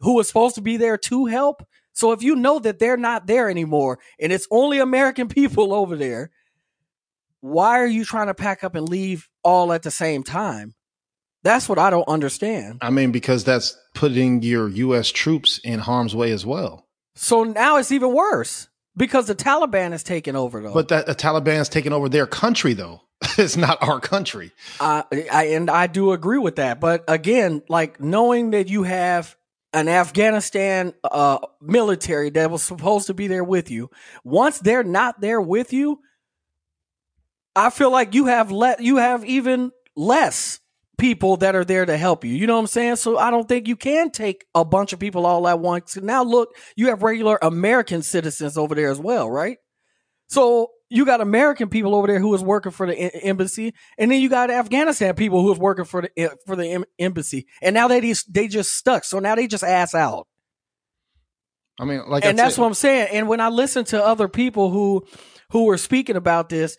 who 0.00 0.14
was 0.14 0.28
supposed 0.28 0.54
to 0.54 0.60
be 0.60 0.76
there 0.76 0.96
to 0.96 1.26
help. 1.26 1.62
So 1.92 2.12
if 2.12 2.22
you 2.22 2.36
know 2.36 2.58
that 2.60 2.78
they're 2.78 2.96
not 2.96 3.26
there 3.26 3.50
anymore 3.50 3.98
and 4.20 4.32
it's 4.32 4.46
only 4.50 4.78
American 4.78 5.28
people 5.40 5.72
over 5.72 5.96
there, 5.96 6.30
why 7.40 7.80
are 7.80 7.86
you 7.86 8.04
trying 8.04 8.26
to 8.26 8.34
pack 8.34 8.64
up 8.64 8.74
and 8.74 8.88
leave 8.88 9.28
all 9.42 9.72
at 9.72 9.82
the 9.82 9.90
same 9.90 10.22
time? 10.22 10.74
That's 11.42 11.68
what 11.68 11.78
I 11.78 11.88
don't 11.88 12.06
understand. 12.06 12.78
I 12.82 12.90
mean, 12.90 13.12
because 13.12 13.44
that's 13.44 13.76
putting 13.94 14.42
your 14.42 14.68
U.S. 14.68 15.10
troops 15.10 15.58
in 15.64 15.78
harm's 15.78 16.14
way 16.14 16.32
as 16.32 16.44
well. 16.44 16.86
So 17.14 17.44
now 17.44 17.78
it's 17.78 17.92
even 17.92 18.12
worse 18.12 18.68
because 18.96 19.26
the 19.26 19.34
Taliban 19.34 19.92
is 19.92 20.02
taking 20.02 20.36
over 20.36 20.62
though. 20.62 20.74
But 20.74 20.88
that 20.88 21.06
the 21.06 21.50
is 21.52 21.68
taking 21.68 21.92
over 21.92 22.08
their 22.08 22.26
country, 22.26 22.74
though. 22.74 23.00
it's 23.38 23.56
not 23.56 23.82
our 23.82 24.00
country. 24.00 24.52
I, 24.80 25.04
I 25.30 25.44
and 25.48 25.70
I 25.70 25.86
do 25.86 26.12
agree 26.12 26.38
with 26.38 26.56
that. 26.56 26.80
But 26.80 27.04
again, 27.08 27.62
like 27.68 28.00
knowing 28.00 28.50
that 28.52 28.68
you 28.68 28.82
have 28.84 29.36
an 29.72 29.88
Afghanistan 29.88 30.94
uh, 31.04 31.38
military 31.60 32.30
that 32.30 32.50
was 32.50 32.62
supposed 32.62 33.06
to 33.06 33.14
be 33.14 33.28
there 33.28 33.44
with 33.44 33.70
you, 33.70 33.90
once 34.24 34.58
they're 34.58 34.84
not 34.84 35.20
there 35.20 35.40
with 35.40 35.72
you, 35.72 36.00
I 37.54 37.70
feel 37.70 37.90
like 37.90 38.14
you 38.14 38.26
have 38.26 38.50
let 38.50 38.80
you 38.80 38.96
have 38.96 39.24
even 39.24 39.70
less 39.96 40.60
people 40.98 41.38
that 41.38 41.56
are 41.56 41.64
there 41.64 41.86
to 41.86 41.96
help 41.96 42.24
you. 42.24 42.32
You 42.32 42.46
know 42.46 42.54
what 42.54 42.60
I'm 42.60 42.66
saying? 42.66 42.96
So 42.96 43.18
I 43.18 43.30
don't 43.30 43.48
think 43.48 43.66
you 43.66 43.76
can 43.76 44.10
take 44.10 44.44
a 44.54 44.64
bunch 44.64 44.92
of 44.92 44.98
people 44.98 45.26
all 45.26 45.48
at 45.48 45.58
once. 45.58 45.96
Now 45.96 46.22
look, 46.22 46.50
you 46.76 46.88
have 46.88 47.02
regular 47.02 47.38
American 47.40 48.02
citizens 48.02 48.58
over 48.58 48.74
there 48.74 48.90
as 48.90 49.00
well, 49.00 49.30
right? 49.30 49.58
So 50.28 50.70
you 50.90 51.06
got 51.06 51.20
American 51.20 51.68
people 51.68 51.94
over 51.94 52.06
there 52.08 52.18
who 52.18 52.34
is 52.34 52.42
working 52.42 52.72
for 52.72 52.86
the 52.86 52.94
embassy, 52.94 53.72
and 53.96 54.10
then 54.10 54.20
you 54.20 54.28
got 54.28 54.50
Afghanistan 54.50 55.14
people 55.14 55.40
who 55.40 55.52
is 55.52 55.58
working 55.58 55.84
for 55.84 56.02
the 56.02 56.10
eh, 56.16 56.28
for 56.46 56.56
the 56.56 56.84
embassy, 56.98 57.46
and 57.62 57.72
now 57.72 57.88
they 57.88 58.00
just 58.00 58.32
they 58.32 58.48
just 58.48 58.74
stuck. 58.74 59.04
So 59.04 59.20
now 59.20 59.36
they 59.36 59.46
just 59.46 59.64
ass 59.64 59.94
out, 59.94 60.26
I 61.78 61.84
mean, 61.84 62.02
like, 62.08 62.24
and 62.24 62.38
that's 62.38 62.56
said- 62.56 62.60
what 62.60 62.66
I'm 62.66 62.74
saying. 62.74 63.08
And 63.12 63.28
when 63.28 63.40
I 63.40 63.48
listen 63.48 63.84
to 63.86 64.04
other 64.04 64.28
people 64.28 64.70
who 64.70 65.06
who 65.52 65.64
were 65.64 65.78
speaking 65.78 66.16
about 66.16 66.48
this, 66.48 66.76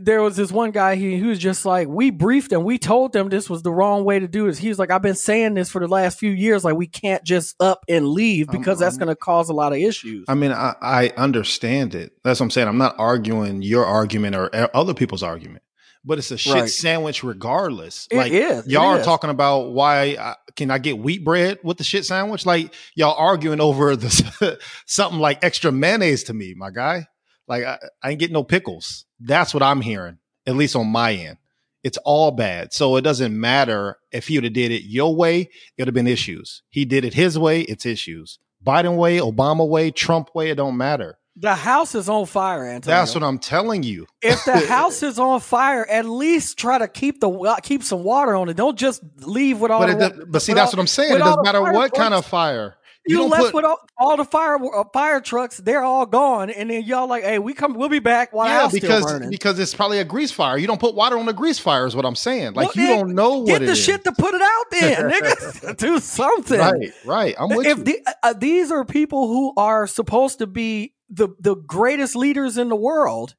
there 0.00 0.22
was 0.22 0.36
this 0.36 0.50
one 0.52 0.70
guy 0.70 0.96
he, 0.96 1.16
he 1.16 1.22
was 1.24 1.38
just 1.38 1.64
like, 1.66 1.88
we 1.88 2.10
briefed 2.10 2.50
them, 2.50 2.64
we 2.64 2.78
told 2.78 3.12
them 3.12 3.28
this 3.28 3.50
was 3.50 3.62
the 3.62 3.70
wrong 3.70 4.04
way 4.04 4.18
to 4.18 4.28
do 4.28 4.46
this. 4.46 4.58
He 4.58 4.68
was 4.68 4.78
like, 4.78 4.90
I've 4.90 5.02
been 5.02 5.14
saying 5.14 5.54
this 5.54 5.70
for 5.70 5.80
the 5.80 5.88
last 5.88 6.18
few 6.18 6.30
years, 6.30 6.64
like 6.64 6.76
we 6.76 6.86
can't 6.86 7.22
just 7.24 7.54
up 7.60 7.84
and 7.88 8.08
leave 8.08 8.48
I'm- 8.50 8.58
because 8.58 8.78
that's 8.78 8.96
going 8.96 9.08
to 9.08 9.16
cause 9.16 9.48
a 9.48 9.54
lot 9.54 9.72
of 9.72 9.78
issues. 9.78 10.24
I 10.28 10.34
mean, 10.34 10.52
I, 10.52 10.74
I 10.80 11.08
understand 11.16 11.94
it. 11.94 12.12
That's 12.24 12.40
what 12.40 12.44
I'm 12.44 12.50
saying. 12.50 12.68
I'm 12.68 12.78
not 12.78 12.94
arguing 12.98 13.62
your 13.62 13.84
argument 13.84 14.36
or 14.36 14.50
other 14.74 14.94
people's 14.94 15.22
argument, 15.22 15.62
but 16.04 16.18
it's 16.18 16.30
a 16.30 16.38
shit 16.38 16.54
Right. 16.54 16.70
sandwich 16.70 17.22
regardless. 17.22 18.08
It 18.10 18.16
like 18.16 18.32
is, 18.32 18.66
y'all 18.66 18.84
are 18.98 19.02
talking 19.02 19.30
about 19.30 19.72
why 19.72 20.16
I, 20.18 20.34
can 20.56 20.70
I 20.70 20.78
get 20.78 20.98
wheat 20.98 21.24
bread 21.24 21.58
with 21.62 21.78
the 21.78 21.84
shit 21.84 22.04
sandwich? 22.04 22.44
Like 22.44 22.74
y'all 22.94 23.14
arguing 23.16 23.60
over 23.60 23.96
the 23.96 24.58
something 24.86 25.18
like 25.20 25.42
extra 25.42 25.72
mayonnaise 25.72 26.24
to 26.24 26.34
me, 26.34 26.54
my 26.56 26.70
guy. 26.70 27.06
Like 27.48 27.64
I, 27.64 27.78
I 28.02 28.10
ain't 28.10 28.20
getting 28.20 28.34
no 28.34 28.44
pickles. 28.44 29.04
That's 29.20 29.52
what 29.54 29.62
I'm 29.62 29.80
hearing, 29.80 30.18
at 30.46 30.56
least 30.56 30.76
on 30.76 30.88
my 30.88 31.12
end. 31.14 31.38
It's 31.82 31.98
all 32.04 32.30
bad. 32.30 32.72
So 32.72 32.96
it 32.96 33.02
doesn't 33.02 33.38
matter 33.38 33.98
if 34.12 34.28
he 34.28 34.36
would 34.36 34.44
have 34.44 34.52
did 34.52 34.70
it 34.70 34.84
your 34.84 35.14
way, 35.16 35.40
it 35.40 35.50
would 35.78 35.88
have 35.88 35.94
been 35.94 36.06
issues. 36.06 36.62
He 36.70 36.84
did 36.84 37.04
it 37.04 37.14
his 37.14 37.38
way, 37.38 37.62
it's 37.62 37.84
issues. 37.84 38.38
Biden 38.64 38.96
way, 38.96 39.18
Obama 39.18 39.68
way, 39.68 39.90
Trump 39.90 40.32
way, 40.34 40.50
it 40.50 40.54
don't 40.54 40.76
matter. 40.76 41.18
The 41.34 41.54
house 41.54 41.94
is 41.94 42.10
on 42.10 42.26
fire, 42.26 42.66
Antonio. 42.66 42.98
That's 42.98 43.14
what 43.14 43.24
I'm 43.24 43.38
telling 43.38 43.82
you. 43.82 44.06
if 44.20 44.44
the 44.44 44.58
house 44.68 45.02
is 45.02 45.18
on 45.18 45.40
fire, 45.40 45.84
at 45.88 46.04
least 46.04 46.58
try 46.58 46.76
to 46.78 46.86
keep 46.86 47.20
the 47.20 47.58
keep 47.62 47.82
some 47.82 48.04
water 48.04 48.36
on 48.36 48.50
it. 48.50 48.54
Don't 48.56 48.78
just 48.78 49.02
leave 49.16 49.58
with 49.58 49.70
all. 49.70 49.80
But, 49.80 49.98
the, 49.98 50.22
it, 50.22 50.30
but 50.30 50.42
see, 50.42 50.52
that's 50.52 50.72
all- 50.74 50.76
what 50.76 50.82
I'm 50.82 50.86
saying. 50.86 51.14
It 51.16 51.18
doesn't 51.20 51.42
matter 51.42 51.62
what 51.62 51.94
kind 51.94 52.12
of 52.12 52.26
fire. 52.26 52.76
You, 53.04 53.16
don't 53.16 53.30
left 53.30 53.46
put- 53.46 53.54
with 53.54 53.64
all, 53.64 53.78
all 53.98 54.16
the 54.16 54.24
fire 54.24 54.58
uh, 54.62 54.84
fire 54.92 55.20
trucks. 55.20 55.56
They're 55.58 55.82
all 55.82 56.06
gone, 56.06 56.50
and 56.50 56.70
then 56.70 56.84
y'all 56.84 57.08
like, 57.08 57.24
hey, 57.24 57.38
we 57.40 57.52
come, 57.52 57.74
we'll 57.74 57.88
be 57.88 57.98
back 57.98 58.32
while 58.32 58.46
yeah, 58.46 58.68
because 58.72 59.26
because 59.28 59.58
it's 59.58 59.74
probably 59.74 59.98
a 59.98 60.04
grease 60.04 60.30
fire. 60.30 60.56
You 60.56 60.68
don't 60.68 60.80
put 60.80 60.94
water 60.94 61.18
on 61.18 61.28
a 61.28 61.32
grease 61.32 61.58
fire, 61.58 61.86
is 61.86 61.96
what 61.96 62.04
I'm 62.06 62.14
saying. 62.14 62.54
Like 62.54 62.76
Well, 62.76 62.86
you 62.86 62.94
don't 62.94 63.14
know 63.14 63.38
what 63.38 63.46
Get 63.46 63.60
the 63.60 63.72
is. 63.72 63.82
shit 63.82 64.04
to 64.04 64.12
put 64.12 64.34
it 64.34 64.42
out 64.42 64.64
there, 64.70 65.10
nigga. 65.10 65.76
Do 65.78 65.98
something. 65.98 66.60
Right, 66.60 66.92
right. 67.04 67.34
I'm 67.38 67.48
with 67.48 67.66
if 67.66 67.78
you. 67.78 67.84
the, 67.84 68.16
uh, 68.22 68.32
these 68.34 68.70
are 68.70 68.84
people 68.84 69.26
who 69.26 69.52
are 69.56 69.86
supposed 69.88 70.38
to 70.38 70.46
be 70.46 70.94
the 71.10 71.28
the 71.40 71.56
greatest 71.56 72.14
leaders 72.14 72.56
in 72.56 72.68
the 72.68 72.76
world 72.76 73.34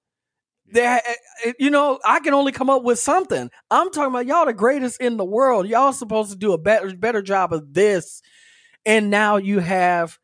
they 0.71 0.99
you 1.59 1.69
know 1.69 1.99
i 2.05 2.19
can 2.19 2.33
only 2.33 2.51
come 2.51 2.69
up 2.69 2.83
with 2.83 2.97
something 2.99 3.49
i'm 3.69 3.91
talking 3.91 4.11
about 4.11 4.25
y'all 4.25 4.45
the 4.45 4.53
greatest 4.53 4.99
in 5.01 5.17
the 5.17 5.25
world 5.25 5.67
y'all 5.67 5.91
supposed 5.93 6.31
to 6.31 6.37
do 6.37 6.53
a 6.53 6.57
better 6.57 6.95
better 6.95 7.21
job 7.21 7.51
of 7.53 7.73
this 7.73 8.21
and 8.85 9.09
now 9.09 9.37
you 9.37 9.59
have 9.59 10.19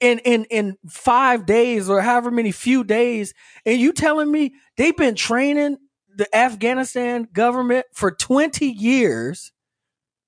in 0.00 0.18
in 0.20 0.44
in 0.50 0.76
five 0.88 1.46
days 1.46 1.88
or 1.88 2.00
however 2.00 2.30
many 2.30 2.52
few 2.52 2.84
days 2.84 3.34
and 3.64 3.80
you 3.80 3.92
telling 3.92 4.30
me 4.30 4.54
they've 4.76 4.96
been 4.96 5.14
training 5.14 5.76
the 6.16 6.34
afghanistan 6.36 7.28
government 7.32 7.86
for 7.92 8.10
20 8.10 8.66
years 8.66 9.52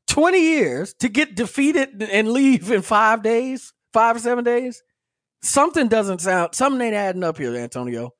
20 0.08 0.38
years 0.40 0.94
to 0.94 1.08
get 1.08 1.36
defeated 1.36 2.02
and 2.02 2.32
leave 2.32 2.70
in 2.72 2.82
five 2.82 3.22
days, 3.22 3.72
five 3.92 4.16
or 4.16 4.18
seven 4.18 4.42
days. 4.42 4.82
Something 5.42 5.86
doesn't 5.86 6.20
sound, 6.20 6.54
something 6.54 6.80
ain't 6.80 6.96
adding 6.96 7.22
up 7.22 7.38
here, 7.38 7.54
Antonio. 7.54 8.12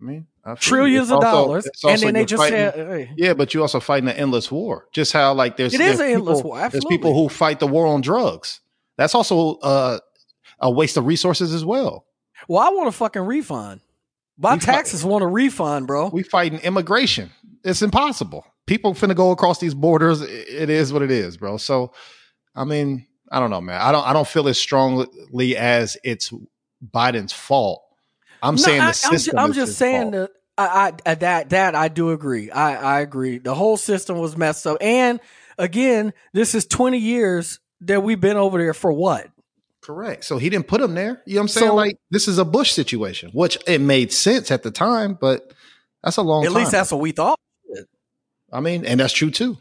I 0.00 0.04
mean, 0.04 0.26
I. 0.44 0.54
Trillions 0.54 1.10
of 1.10 1.20
dollars. 1.20 1.68
And 1.84 2.00
then 2.00 2.14
they 2.14 2.24
just 2.24 2.40
fighting- 2.40 2.56
said, 2.58 2.74
hey, 2.74 3.10
yeah, 3.16 3.34
but 3.34 3.52
you 3.54 3.62
also 3.62 3.80
fighting 3.80 4.08
an 4.08 4.16
endless 4.16 4.50
war. 4.50 4.86
Just 4.92 5.12
how 5.12 5.34
like 5.34 5.56
there's 5.56 5.74
It 5.74 5.80
is 5.80 5.98
there's 5.98 6.00
an 6.08 6.14
endless 6.14 6.38
people- 6.38 6.50
war, 6.52 6.68
There's 6.68 6.84
people 6.84 7.14
who 7.14 7.28
fight 7.28 7.58
the 7.60 7.66
war 7.66 7.86
on 7.86 8.00
drugs. 8.00 8.60
That's 8.96 9.14
also 9.14 9.56
uh, 9.56 9.98
a 10.60 10.70
waste 10.70 10.96
of 10.96 11.06
resources 11.06 11.52
as 11.52 11.64
well. 11.64 12.06
well, 12.48 12.62
I 12.64 12.70
want 12.70 12.88
a 12.88 12.92
fucking 12.92 13.22
refund. 13.22 13.80
My 14.38 14.54
We 14.54 14.60
fight- 14.60 14.72
taxes 14.74 15.04
want 15.04 15.24
a 15.24 15.26
refund, 15.26 15.86
bro. 15.88 16.08
We 16.08 16.22
fighting 16.22 16.60
immigration. 16.60 17.30
It's 17.64 17.82
impossible. 17.82 18.46
People 18.66 18.94
finna 18.94 19.16
go 19.16 19.32
across 19.32 19.58
these 19.58 19.74
borders. 19.74 20.20
It 20.20 20.70
is 20.70 20.92
what 20.92 21.02
it 21.02 21.10
is, 21.10 21.36
bro. 21.36 21.56
So, 21.56 21.92
I 22.54 22.64
mean, 22.64 23.06
I 23.32 23.40
don't 23.40 23.50
know, 23.50 23.60
man. 23.60 23.80
I 23.80 23.90
don't. 23.90 24.06
I 24.06 24.12
don't 24.12 24.28
feel 24.28 24.46
as 24.46 24.58
strongly 24.60 25.56
as 25.56 25.96
it's 26.04 26.32
Biden's 26.94 27.32
fault. 27.32 27.82
I'm 28.42 28.54
No, 28.54 28.62
saying 28.62 28.80
the 28.80 28.86
I, 28.86 28.92
system. 28.92 29.38
I'm 29.38 29.52
just 29.52 29.68
his 29.68 29.76
saying 29.76 30.12
fault. 30.12 30.30
that 30.30 30.30
I, 30.56 30.92
I 31.06 31.10
uh, 31.12 31.14
that 31.16 31.50
that 31.50 31.74
I 31.74 31.88
do 31.88 32.10
agree. 32.10 32.50
I 32.50 32.96
I 32.98 33.00
agree. 33.00 33.38
The 33.38 33.54
whole 33.54 33.76
system 33.76 34.18
was 34.18 34.36
messed 34.36 34.66
up. 34.66 34.76
And 34.80 35.20
again, 35.58 36.12
this 36.32 36.54
is 36.54 36.66
20 36.66 36.98
years 36.98 37.60
that 37.82 38.02
we've 38.02 38.20
been 38.20 38.36
over 38.36 38.58
there 38.58 38.74
for 38.74 38.92
what? 38.92 39.28
Correct. 39.80 40.24
So 40.24 40.36
he 40.38 40.50
didn't 40.50 40.66
put 40.66 40.80
him 40.80 40.94
there. 40.94 41.22
You 41.26 41.34
know 41.36 41.40
what 41.40 41.42
I'm 41.44 41.48
saying? 41.48 41.66
So- 41.68 41.74
like 41.74 41.96
this 42.10 42.28
is 42.28 42.38
a 42.38 42.44
Bush 42.44 42.72
situation, 42.72 43.30
which 43.32 43.56
it 43.66 43.80
made 43.80 44.12
sense 44.12 44.50
at 44.50 44.62
the 44.62 44.70
time, 44.70 45.16
but 45.20 45.52
that's 46.02 46.16
a 46.16 46.22
long 46.22 46.44
At 46.44 46.48
time. 46.52 46.58
least 46.58 46.72
that's 46.72 46.92
what 46.92 47.00
we 47.00 47.12
thought. 47.12 47.38
I 48.52 48.60
mean, 48.60 48.84
and 48.84 48.98
that's 49.00 49.12
true 49.12 49.30
too. 49.30 49.58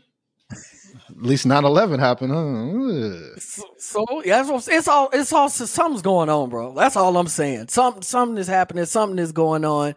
At 1.10 1.22
least 1.22 1.46
9-11 1.46 2.00
happened. 2.00 2.32
Huh? 2.32 3.40
So, 3.40 3.64
so 3.78 4.24
yeah, 4.26 4.44
it's 4.46 4.88
all 4.88 5.10
it's 5.14 5.34
all 5.34 5.50
something's 5.50 6.02
going 6.02 6.30
on, 6.30 6.50
bro. 6.50 6.74
That's 6.74 6.96
all 6.96 7.16
I'm 7.18 7.28
saying. 7.28 7.70
Something 7.70 8.02
something 8.02 8.38
is 8.38 8.48
happening. 8.48 8.86
Something 8.86 9.20
is 9.20 9.32
going 9.32 9.64
on, 9.64 9.96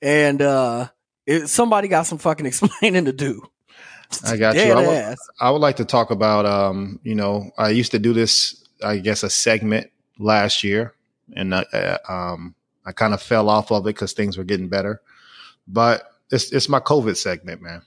and 0.00 0.40
uh, 0.40 0.88
it, 1.26 1.48
somebody 1.48 1.88
got 1.88 2.06
some 2.06 2.18
fucking 2.18 2.46
explaining 2.46 3.04
to 3.04 3.12
do. 3.12 3.42
I 4.24 4.36
got 4.36 4.54
you. 4.54 4.62
Dead 4.62 4.76
I 4.76 4.86
would. 4.86 5.16
I 5.40 5.50
would 5.50 5.60
like 5.60 5.76
to 5.76 5.84
talk 5.84 6.10
about, 6.10 6.46
um, 6.46 7.00
you 7.02 7.14
know, 7.14 7.50
I 7.58 7.70
used 7.70 7.90
to 7.92 7.98
do 7.98 8.12
this, 8.12 8.64
I 8.82 8.98
guess, 8.98 9.22
a 9.22 9.30
segment 9.30 9.90
last 10.18 10.62
year, 10.64 10.94
and 11.34 11.52
uh, 11.52 11.64
uh, 11.72 11.98
um, 12.08 12.54
I 12.84 12.92
kind 12.92 13.14
of 13.14 13.20
fell 13.20 13.48
off 13.48 13.72
of 13.72 13.84
it 13.84 13.90
because 13.90 14.12
things 14.12 14.38
were 14.38 14.44
getting 14.44 14.68
better. 14.68 15.00
But 15.66 16.08
it's 16.30 16.52
it's 16.52 16.68
my 16.68 16.80
COVID 16.80 17.16
segment, 17.16 17.60
man. 17.62 17.82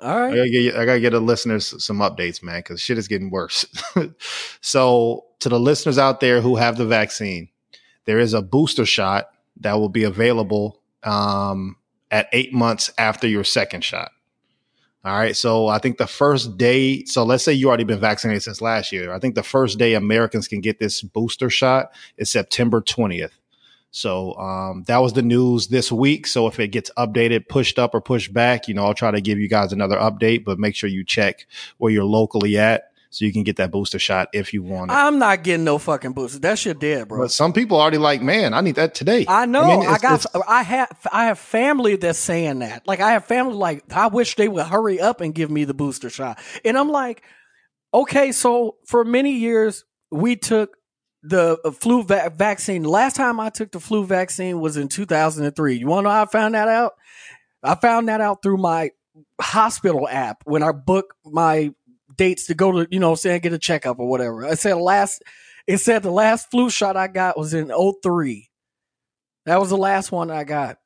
All 0.00 0.16
I 0.32 0.36
gotta 0.36 0.50
get 0.50 0.76
I 0.76 0.84
gotta 0.84 1.00
get 1.00 1.10
the 1.10 1.20
listeners 1.20 1.82
some 1.82 1.98
updates, 1.98 2.42
man, 2.42 2.60
because 2.60 2.80
shit 2.80 2.98
is 2.98 3.08
getting 3.08 3.30
worse. 3.30 3.64
so 4.60 5.26
to 5.40 5.48
the 5.48 5.60
listeners 5.60 5.98
out 5.98 6.20
there 6.20 6.40
who 6.40 6.56
have 6.56 6.76
the 6.76 6.86
vaccine, 6.86 7.48
there 8.04 8.18
is 8.18 8.34
a 8.34 8.42
booster 8.42 8.86
shot 8.86 9.28
that 9.60 9.74
will 9.74 9.88
be 9.88 10.04
available 10.04 10.80
um, 11.02 11.76
at 12.10 12.28
eight 12.32 12.52
months 12.52 12.92
after 12.98 13.28
your 13.28 13.44
second 13.44 13.84
shot. 13.84 14.10
All 15.04 15.12
right. 15.12 15.36
So 15.36 15.68
I 15.68 15.78
think 15.78 15.98
the 15.98 16.06
first 16.06 16.56
day, 16.56 17.04
so 17.04 17.24
let's 17.24 17.44
say 17.44 17.52
you 17.52 17.68
already 17.68 17.84
been 17.84 18.00
vaccinated 18.00 18.42
since 18.42 18.62
last 18.62 18.90
year. 18.90 19.12
I 19.12 19.18
think 19.18 19.34
the 19.34 19.42
first 19.42 19.78
day 19.78 19.94
Americans 19.94 20.48
can 20.48 20.62
get 20.62 20.78
this 20.78 21.02
booster 21.02 21.50
shot 21.50 21.92
is 22.16 22.30
September 22.30 22.80
20th. 22.80 23.32
So 23.94 24.34
um, 24.34 24.82
that 24.88 24.98
was 24.98 25.12
the 25.12 25.22
news 25.22 25.68
this 25.68 25.92
week. 25.92 26.26
So 26.26 26.48
if 26.48 26.58
it 26.58 26.68
gets 26.68 26.90
updated, 26.96 27.46
pushed 27.48 27.78
up 27.78 27.94
or 27.94 28.00
pushed 28.00 28.32
back, 28.32 28.66
you 28.66 28.74
know, 28.74 28.84
I'll 28.84 28.92
try 28.92 29.12
to 29.12 29.20
give 29.20 29.38
you 29.38 29.48
guys 29.48 29.72
another 29.72 29.96
update, 29.96 30.44
but 30.44 30.58
make 30.58 30.74
sure 30.74 30.90
you 30.90 31.04
check 31.04 31.46
where 31.78 31.92
you're 31.92 32.02
locally 32.04 32.58
at 32.58 32.90
so 33.10 33.24
you 33.24 33.32
can 33.32 33.44
get 33.44 33.54
that 33.58 33.70
booster 33.70 34.00
shot 34.00 34.30
if 34.32 34.52
you 34.52 34.64
want 34.64 34.90
it. 34.90 34.94
I'm 34.94 35.20
not 35.20 35.44
getting 35.44 35.62
no 35.62 35.78
fucking 35.78 36.12
booster. 36.12 36.40
That 36.40 36.58
shit 36.58 36.80
dead, 36.80 37.06
bro. 37.06 37.20
but 37.20 37.30
some 37.30 37.52
people 37.52 37.80
already 37.80 37.98
like, 37.98 38.20
man, 38.20 38.52
I 38.52 38.62
need 38.62 38.74
that 38.74 38.96
today. 38.96 39.26
I 39.28 39.46
know. 39.46 39.62
I, 39.62 39.76
mean, 39.76 39.82
it's- 39.82 40.26
got. 40.26 40.42
I 40.48 40.64
have. 40.64 41.06
I 41.12 41.26
have 41.26 41.38
family 41.38 41.94
that's 41.94 42.18
saying 42.18 42.58
that. 42.58 42.88
Like 42.88 42.98
I 42.98 43.12
have 43.12 43.26
family. 43.26 43.54
Like 43.54 43.84
I 43.92 44.08
wish 44.08 44.34
they 44.34 44.48
would 44.48 44.66
hurry 44.66 45.00
up 45.00 45.20
and 45.20 45.32
give 45.32 45.52
me 45.52 45.62
the 45.62 45.74
booster 45.74 46.10
shot. 46.10 46.40
And 46.64 46.76
I'm 46.76 46.88
like, 46.88 47.22
okay. 47.94 48.32
So 48.32 48.78
for 48.86 49.04
many 49.04 49.34
years 49.36 49.84
we 50.10 50.34
took 50.34 50.76
the 51.26 51.58
uh, 51.64 51.70
flu 51.70 52.02
va- 52.04 52.30
vaccine. 52.34 52.84
Last 52.84 53.16
time 53.16 53.40
I 53.40 53.48
took 53.48 53.72
the 53.72 53.80
flu 53.80 54.04
vaccine 54.04 54.60
was 54.60 54.76
in 54.76 54.88
2003. 54.88 55.74
You 55.76 55.86
want 55.86 56.04
to 56.04 56.08
know 56.08 56.14
how 56.14 56.22
I 56.22 56.26
found 56.26 56.54
that 56.54 56.68
out? 56.68 56.92
I 57.62 57.74
found 57.74 58.08
that 58.08 58.20
out 58.20 58.42
through 58.42 58.58
my 58.58 58.90
hospital 59.40 60.06
app 60.08 60.42
when 60.44 60.62
I 60.62 60.72
book 60.72 61.14
my 61.24 61.72
dates 62.16 62.46
to 62.48 62.54
go 62.54 62.72
to, 62.84 62.88
you 62.90 63.00
know, 63.00 63.14
say 63.14 63.34
I'm 63.34 63.40
get 63.40 63.52
a 63.54 63.58
checkup 63.58 63.98
or 63.98 64.08
whatever. 64.08 64.46
I 64.46 64.54
said 64.54 64.74
last. 64.74 65.22
It 65.66 65.78
said 65.78 66.02
the 66.02 66.10
last 66.10 66.50
flu 66.50 66.68
shot 66.68 66.94
I 66.94 67.06
got 67.08 67.38
was 67.38 67.54
in 67.54 67.72
03. 68.02 68.50
That 69.46 69.58
was 69.60 69.70
the 69.70 69.78
last 69.78 70.12
one 70.12 70.30
I 70.30 70.44
got. 70.44 70.76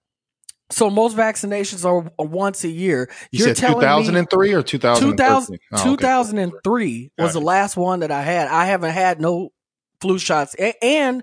So 0.70 0.88
most 0.88 1.16
vaccinations 1.16 1.85
are 1.85 2.12
once 2.24 2.62
a 2.62 2.68
year. 2.68 3.09
you 3.33 3.38
You're 3.44 3.48
said 3.48 3.57
telling 3.57 3.79
me 3.79 4.05
2003 4.05 4.53
or 4.55 4.62
2000? 4.62 5.11
2000, 5.11 5.59
Oh, 5.72 5.74
okay. 5.81 5.90
2003 5.90 7.11
was 7.18 7.27
Got 7.29 7.33
the 7.33 7.40
it. 7.40 7.44
last 7.44 7.77
one 7.77 8.01
that 8.01 8.11
I 8.12 8.22
had. 8.22 8.46
I 8.48 8.66
haven't 8.66 8.90
had 8.92 9.20
no 9.20 9.51
flu 10.01 10.19
shots. 10.19 10.55
A- 10.59 10.77
And, 10.85 11.23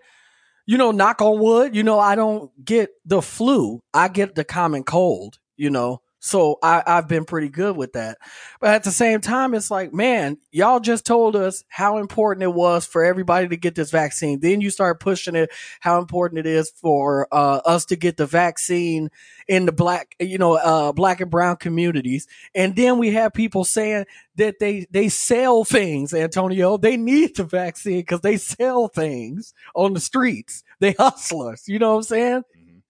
you 0.68 0.78
know, 0.78 0.92
knock 0.92 1.22
on 1.22 1.40
wood, 1.40 1.76
you 1.76 1.84
know, 1.84 2.00
I 2.00 2.16
don't 2.16 2.52
get 2.64 2.92
the 3.06 3.22
flu. 3.22 3.82
I 3.94 4.08
get 4.10 4.36
the 4.36 4.44
common 4.46 4.84
cold, 4.84 5.40
you 5.58 5.70
know. 5.70 6.02
So 6.26 6.58
I, 6.64 6.82
I've 6.88 7.08
been 7.08 7.24
pretty 7.26 7.50
good 7.50 7.78
with 7.78 7.94
that. 7.94 8.18
But 8.60 8.72
at 8.72 8.84
the 8.84 8.92
same 8.92 9.22
time, 9.22 9.54
it's 9.54 9.70
like, 9.70 9.94
man, 9.94 10.40
y'all 10.52 10.80
just 10.80 11.06
told 11.06 11.36
us 11.36 11.64
how 11.70 12.00
important 12.00 12.44
it 12.44 12.54
was 12.54 12.84
for 12.86 13.06
everybody 13.06 13.48
to 13.50 13.58
get 13.58 13.76
this 13.76 13.92
vaccine. 13.92 14.40
Then 14.40 14.60
you 14.60 14.72
start 14.72 15.00
pushing 15.00 15.36
it, 15.36 15.52
how 15.82 16.00
important 16.00 16.40
it 16.40 16.48
is 16.48 16.72
for 16.72 17.28
uh, 17.32 17.62
us 17.66 17.86
to 17.86 17.96
get 17.96 18.18
the 18.18 18.26
vaccine 18.26 19.10
in 19.48 19.68
the 19.68 19.72
black, 19.72 20.16
you 20.20 20.40
know, 20.40 20.56
uh, 20.56 20.92
black 20.94 21.22
and 21.22 21.30
brown 21.30 21.58
communities. 21.58 22.28
And 22.56 22.76
then 22.76 22.98
we 22.98 23.12
have 23.12 23.32
people 23.34 23.64
saying 23.64 24.06
that 24.36 24.58
they 24.60 24.88
they 24.90 25.10
sell 25.10 25.64
things, 25.64 26.12
Antonio. 26.14 26.78
They 26.78 26.98
need 26.98 27.36
the 27.36 27.44
vaccine 27.44 28.00
because 28.00 28.22
they 28.22 28.38
sell 28.38 28.88
things 28.88 29.54
on 29.76 29.94
the 29.94 30.00
streets. 30.00 30.64
They 30.80 30.94
hustlers. 30.94 31.68
You 31.68 31.78
know 31.80 31.92
what 31.92 31.98
I'm 31.98 32.04
saying? 32.04 32.42
Mhm. 32.58 32.82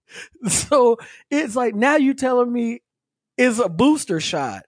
So 0.50 0.98
it's 1.30 1.56
like 1.56 1.74
now 1.74 1.96
you 1.96 2.14
telling 2.14 2.52
me 2.52 2.80
is 3.36 3.58
a 3.58 3.68
booster 3.68 4.20
shot. 4.20 4.64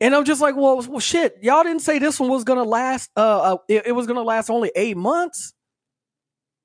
And 0.00 0.14
I'm 0.14 0.24
just 0.24 0.40
like, 0.40 0.56
well, 0.56 0.82
well, 0.88 1.00
shit. 1.00 1.34
Y'all 1.42 1.62
didn't 1.62 1.82
say 1.82 1.98
this 1.98 2.18
one 2.18 2.30
was 2.30 2.44
gonna 2.44 2.64
last. 2.64 3.10
Uh, 3.16 3.40
uh 3.40 3.56
it, 3.68 3.86
it 3.86 3.92
was 3.92 4.06
gonna 4.06 4.22
last 4.22 4.48
only 4.48 4.72
eight 4.74 4.96
months. 4.96 5.52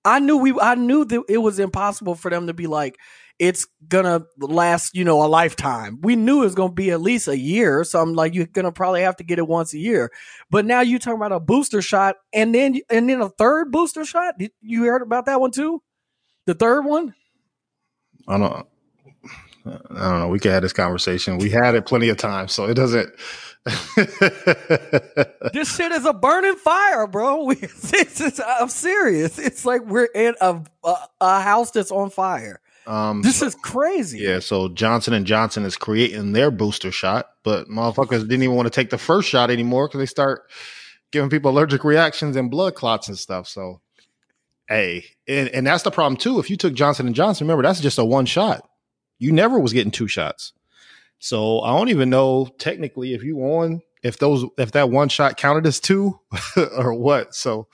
I 0.06 0.20
knew 0.20 0.38
we. 0.38 0.58
I 0.60 0.76
knew 0.76 1.04
that 1.04 1.24
it 1.28 1.40
was 1.40 1.60
impossible 1.60 2.16
for 2.16 2.32
them 2.32 2.48
to 2.48 2.54
be 2.54 2.68
like, 2.68 2.98
it's 3.38 3.68
gonna 3.88 4.24
last, 4.38 4.96
you 4.96 5.04
know, 5.04 5.26
a 5.26 5.28
lifetime. 5.28 6.00
We 6.02 6.16
knew 6.16 6.42
it 6.42 6.46
was 6.46 6.56
gonna 6.56 6.72
be 6.72 6.92
at 6.92 7.02
least 7.02 7.28
a 7.28 7.38
year. 7.38 7.84
So 7.84 8.02
I'm 8.02 8.14
like, 8.14 8.34
you're 8.34 8.46
gonna 8.46 8.72
probably 8.72 9.02
have 9.02 9.18
to 9.18 9.26
get 9.26 9.40
it 9.40 9.48
once 9.48 9.74
a 9.74 9.80
year. 9.80 10.12
But 10.50 10.66
now 10.66 10.82
you 10.82 11.00
talking 11.00 11.18
about 11.18 11.34
a 11.34 11.40
booster 11.40 11.82
shot 11.82 12.16
and 12.34 12.56
then 12.56 12.80
and 12.90 13.10
then 13.10 13.22
a 13.22 13.30
third 13.30 13.72
booster 13.72 14.06
shot. 14.06 14.36
You 14.62 14.84
heard 14.86 15.02
about 15.02 15.26
that 15.26 15.42
one 15.42 15.52
too? 15.52 15.82
The 16.46 16.54
third 16.54 16.86
one? 16.86 17.14
I 18.28 18.38
don't. 18.38 18.68
I 19.66 19.72
don't 20.10 20.20
know. 20.20 20.28
We 20.28 20.40
could 20.40 20.52
have 20.52 20.62
this 20.62 20.74
conversation. 20.74 21.38
We 21.40 21.50
had 21.50 21.74
it 21.76 21.86
plenty 21.86 22.10
of 22.10 22.18
times, 22.18 22.54
so 22.54 22.66
it 22.66 22.76
doesn't. 22.76 23.10
this 25.54 25.76
shit 25.76 25.92
is 25.92 26.06
a 26.06 26.14
burning 26.14 26.56
fire, 26.56 27.08
bro. 27.08 27.44
We, 27.46 27.56
this 27.56 28.22
is, 28.22 28.40
I'm 28.46 28.70
serious. 28.70 29.40
It's 29.40 29.66
like 29.66 29.86
we're 29.86 30.10
in 30.14 30.36
a, 30.42 30.62
a, 30.84 30.96
a 31.22 31.42
house 31.42 31.72
that's 31.72 31.92
on 31.92 32.10
fire. 32.10 32.60
Um, 32.88 33.22
This 33.24 33.38
so- 33.38 33.48
is 33.48 33.56
crazy. 33.56 34.20
yeah. 34.20 34.40
So 34.40 34.70
Johnson 34.70 35.14
and 35.14 35.26
Johnson 35.26 35.64
is 35.66 35.76
creating 35.78 36.34
their 36.34 36.52
booster 36.52 36.92
shot, 36.92 37.28
but 37.44 37.68
motherfuckers 37.68 38.20
didn't 38.22 38.44
even 38.44 38.56
want 38.56 38.68
to 38.68 38.70
take 38.72 38.90
the 38.92 38.98
first 38.98 39.28
shot 39.30 39.50
anymore 39.50 39.88
because 39.88 40.00
they 40.00 40.06
start 40.06 40.44
giving 41.12 41.30
people 41.30 41.50
allergic 41.52 41.84
reactions 41.84 42.36
and 42.36 42.52
blood 42.52 42.76
clots 42.76 43.08
and 43.08 43.18
stuff. 43.18 43.48
So, 43.48 43.82
hey, 44.70 45.06
and, 45.28 45.50
and 45.50 45.66
that's 45.66 45.84
the 45.84 45.92
problem 45.92 46.18
too. 46.18 46.40
If 46.40 46.50
you 46.52 46.58
took 46.58 46.74
Johnson 46.76 47.08
and 47.08 47.16
Johnson, 47.16 47.48
remember 47.48 47.64
that's 47.64 47.80
just 47.82 47.98
a 47.98 48.06
one 48.06 48.26
shot. 48.28 48.68
You 49.18 49.32
never 49.32 49.60
was 49.60 49.74
getting 49.74 49.92
two 49.92 50.08
shots. 50.08 50.54
So 51.20 51.62
I 51.62 51.78
don't 51.78 51.90
even 51.90 52.10
know 52.10 52.48
technically 52.58 53.14
if 53.14 53.24
you 53.24 53.38
won 53.38 53.82
if 54.06 54.20
those 54.20 54.46
if 54.58 54.72
that 54.74 54.92
one 54.92 55.10
shot 55.10 55.36
counted 55.36 55.66
as 55.66 55.80
two 55.80 56.20
or 56.58 56.94
what. 56.94 57.34
So 57.34 57.68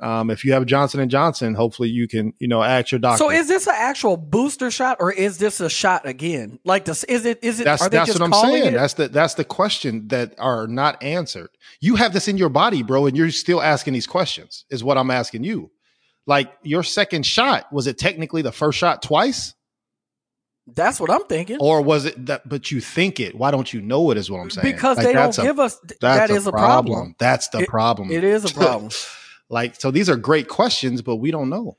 um, 0.00 0.30
if 0.30 0.42
you 0.46 0.54
have 0.54 0.64
Johnson 0.64 1.00
and 1.00 1.10
Johnson, 1.10 1.52
hopefully 1.52 1.90
you 1.90 2.08
can 2.08 2.32
you 2.38 2.48
know 2.48 2.62
ask 2.62 2.90
your 2.90 2.98
doctor. 2.98 3.18
So 3.18 3.30
is 3.30 3.46
this 3.46 3.66
an 3.66 3.74
actual 3.76 4.16
booster 4.16 4.70
shot 4.70 4.96
or 5.00 5.12
is 5.12 5.36
this 5.36 5.60
a 5.60 5.68
shot 5.68 6.06
again? 6.06 6.58
Like 6.64 6.86
this 6.86 7.04
is 7.04 7.26
it 7.26 7.44
is 7.44 7.60
it 7.60 7.64
that's 7.64 7.82
are 7.82 7.90
they 7.90 7.98
that's 7.98 8.08
just 8.08 8.20
what 8.20 8.24
I'm 8.24 8.32
calling 8.32 8.62
saying. 8.62 8.74
it? 8.74 8.78
That's 8.78 8.94
the 8.94 9.08
that's 9.08 9.34
the 9.34 9.44
question 9.44 10.08
that 10.08 10.34
are 10.38 10.66
not 10.66 11.02
answered. 11.02 11.50
You 11.80 11.96
have 11.96 12.14
this 12.14 12.26
in 12.26 12.38
your 12.38 12.48
body, 12.48 12.82
bro, 12.82 13.04
and 13.04 13.14
you're 13.14 13.30
still 13.30 13.60
asking 13.60 13.92
these 13.92 14.06
questions. 14.06 14.64
Is 14.70 14.82
what 14.82 14.96
I'm 14.96 15.10
asking 15.10 15.44
you. 15.44 15.70
Like 16.26 16.50
your 16.62 16.82
second 16.82 17.26
shot 17.26 17.70
was 17.70 17.86
it 17.86 17.98
technically 17.98 18.40
the 18.40 18.52
first 18.52 18.78
shot 18.78 19.02
twice, 19.02 19.54
That's 20.74 21.00
what 21.00 21.10
I'm 21.10 21.24
thinking. 21.24 21.58
or 21.60 21.82
was 21.82 22.04
it 22.04 22.26
that? 22.26 22.48
But 22.48 22.70
you 22.70 22.80
think 22.80 23.20
it. 23.20 23.34
Why 23.34 23.50
don't 23.50 23.72
you 23.72 23.80
know 23.80 24.10
it? 24.10 24.16
Is 24.18 24.30
what 24.30 24.40
I'm 24.40 24.50
saying. 24.50 24.72
because 24.72 24.96
Like, 24.96 25.06
they 25.06 25.12
don't 25.12 25.36
a- 25.38 25.42
give 25.42 25.58
us 25.58 25.78
th- 25.80 25.98
That's 26.00 26.28
that 26.28 26.30
is 26.36 26.46
a 26.46 26.52
problem. 26.52 27.14
That's 27.18 27.48
the 27.48 27.60
It- 27.60 27.68
problem. 27.68 28.10
It 28.10 28.24
is 28.24 28.44
a 28.44 28.54
problem. 28.54 28.90
like 29.48 29.80
so, 29.80 29.90
these 29.90 30.08
are 30.08 30.16
great 30.16 30.48
questions, 30.48 31.02
but 31.02 31.16
we 31.16 31.30
don't 31.30 31.50
know. 31.50 31.76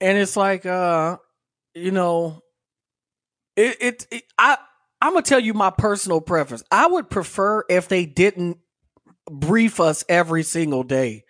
and 0.00 0.18
it's 0.18 0.36
like 0.36 0.66
uh 0.66 1.16
you 1.74 1.90
know 1.92 2.40
it, 3.56 3.76
it, 3.80 4.06
it 4.10 4.22
i 4.38 4.56
i'm 5.00 5.12
gonna 5.12 5.22
tell 5.22 5.38
you 5.40 5.54
my 5.54 5.70
personal 5.70 6.20
preference 6.20 6.62
i 6.70 6.86
would 6.86 7.08
prefer 7.08 7.64
if 7.68 7.88
they 7.88 8.04
didn't 8.06 8.58
brief 9.30 9.78
us 9.80 10.04
every 10.08 10.42
single 10.42 10.82
day 10.82 11.24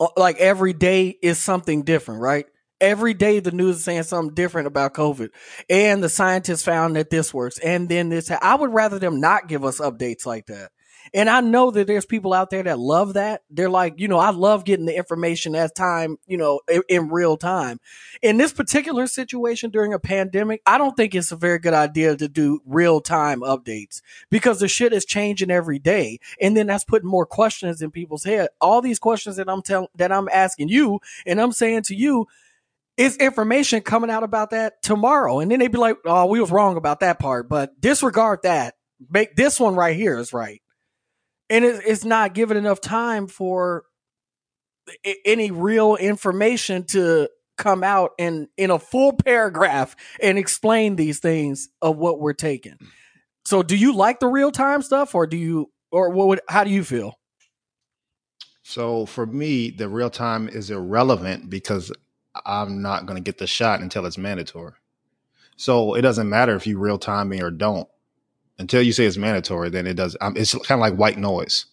Uh, 0.00 0.08
like 0.16 0.36
every 0.38 0.72
day 0.72 1.16
is 1.22 1.38
something 1.38 1.82
different 1.82 2.20
right 2.20 2.46
every 2.80 3.14
day 3.14 3.40
the 3.40 3.50
news 3.50 3.76
is 3.76 3.84
saying 3.84 4.02
something 4.02 4.34
different 4.34 4.66
about 4.66 4.94
covid 4.94 5.30
and 5.68 6.02
the 6.02 6.08
scientists 6.08 6.62
found 6.62 6.96
that 6.96 7.10
this 7.10 7.32
works 7.32 7.58
and 7.58 7.88
then 7.88 8.08
this 8.08 8.30
i 8.30 8.54
would 8.54 8.72
rather 8.72 8.98
them 8.98 9.20
not 9.20 9.48
give 9.48 9.64
us 9.64 9.80
updates 9.80 10.26
like 10.26 10.46
that 10.46 10.70
and 11.12 11.28
I 11.28 11.40
know 11.40 11.70
that 11.70 11.86
there's 11.86 12.06
people 12.06 12.32
out 12.32 12.50
there 12.50 12.62
that 12.62 12.78
love 12.78 13.14
that. 13.14 13.42
They're 13.50 13.70
like, 13.70 13.94
you 13.98 14.06
know, 14.06 14.18
I 14.18 14.30
love 14.30 14.64
getting 14.64 14.86
the 14.86 14.96
information 14.96 15.54
as 15.54 15.72
time, 15.72 16.18
you 16.26 16.36
know, 16.36 16.60
in, 16.70 16.82
in 16.88 17.08
real 17.08 17.36
time. 17.36 17.80
In 18.22 18.36
this 18.36 18.52
particular 18.52 19.06
situation 19.06 19.70
during 19.70 19.92
a 19.92 19.98
pandemic, 19.98 20.62
I 20.66 20.78
don't 20.78 20.96
think 20.96 21.14
it's 21.14 21.32
a 21.32 21.36
very 21.36 21.58
good 21.58 21.74
idea 21.74 22.16
to 22.16 22.28
do 22.28 22.60
real 22.64 23.00
time 23.00 23.40
updates 23.40 24.02
because 24.30 24.60
the 24.60 24.68
shit 24.68 24.92
is 24.92 25.04
changing 25.04 25.50
every 25.50 25.78
day. 25.78 26.20
And 26.40 26.56
then 26.56 26.68
that's 26.68 26.84
putting 26.84 27.08
more 27.08 27.26
questions 27.26 27.82
in 27.82 27.90
people's 27.90 28.24
head. 28.24 28.48
All 28.60 28.80
these 28.80 28.98
questions 28.98 29.36
that 29.36 29.48
I'm 29.48 29.62
telling, 29.62 29.88
that 29.96 30.12
I'm 30.12 30.28
asking 30.28 30.68
you 30.68 31.00
and 31.26 31.40
I'm 31.40 31.52
saying 31.52 31.82
to 31.84 31.94
you, 31.94 32.26
is 33.00 33.16
information 33.16 33.82
coming 33.82 34.10
out 34.10 34.22
about 34.22 34.50
that 34.50 34.82
tomorrow? 34.82 35.40
And 35.40 35.50
then 35.50 35.58
they'd 35.60 35.72
be 35.72 35.78
like, 35.78 35.96
oh, 36.06 36.26
we 36.26 36.40
was 36.40 36.50
wrong 36.52 36.76
about 36.76 37.00
that 37.00 37.18
part, 37.18 37.48
but 37.48 37.80
disregard 37.80 38.40
that. 38.44 38.74
Make 39.10 39.34
this 39.36 39.58
one 39.58 39.74
right 39.74 39.96
here 39.96 40.18
is 40.18 40.32
right 40.32 40.60
and 41.50 41.64
it, 41.64 41.82
it's 41.86 42.04
not 42.04 42.32
given 42.32 42.56
enough 42.56 42.80
time 42.80 43.26
for 43.26 43.84
a- 45.04 45.16
any 45.26 45.50
real 45.50 45.96
information 45.96 46.84
to 46.86 47.28
come 47.58 47.84
out 47.84 48.12
in 48.18 48.48
in 48.56 48.70
a 48.70 48.78
full 48.78 49.12
paragraph 49.12 49.96
and 50.22 50.38
explain 50.38 50.96
these 50.96 51.18
things 51.18 51.68
of 51.82 51.98
what 51.98 52.20
we're 52.20 52.32
taking. 52.32 52.78
So, 53.44 53.62
do 53.62 53.76
you 53.76 53.94
like 53.94 54.20
the 54.20 54.28
real 54.28 54.52
time 54.52 54.82
stuff, 54.82 55.14
or 55.14 55.26
do 55.26 55.36
you, 55.36 55.70
or 55.90 56.10
what? 56.10 56.28
Would, 56.28 56.40
how 56.48 56.64
do 56.64 56.70
you 56.70 56.84
feel? 56.84 57.16
So 58.62 59.04
for 59.04 59.26
me, 59.26 59.70
the 59.70 59.88
real 59.88 60.10
time 60.10 60.48
is 60.48 60.70
irrelevant 60.70 61.50
because 61.50 61.90
I'm 62.44 62.82
not 62.82 63.06
going 63.06 63.16
to 63.16 63.22
get 63.22 63.38
the 63.38 63.46
shot 63.46 63.80
until 63.80 64.06
it's 64.06 64.18
mandatory. 64.18 64.72
So 65.56 65.94
it 65.94 66.02
doesn't 66.02 66.28
matter 66.28 66.54
if 66.54 66.66
you 66.66 66.78
real 66.78 66.98
time 66.98 67.28
me 67.28 67.42
or 67.42 67.50
don't. 67.50 67.88
Until 68.58 68.82
you 68.82 68.92
say 68.92 69.06
it's 69.06 69.16
mandatory, 69.16 69.70
then 69.70 69.86
it 69.86 69.94
does. 69.94 70.16
Um, 70.20 70.36
it's 70.36 70.52
kind 70.52 70.78
of 70.78 70.80
like 70.80 70.94
white 70.94 71.18
noise. 71.18 71.66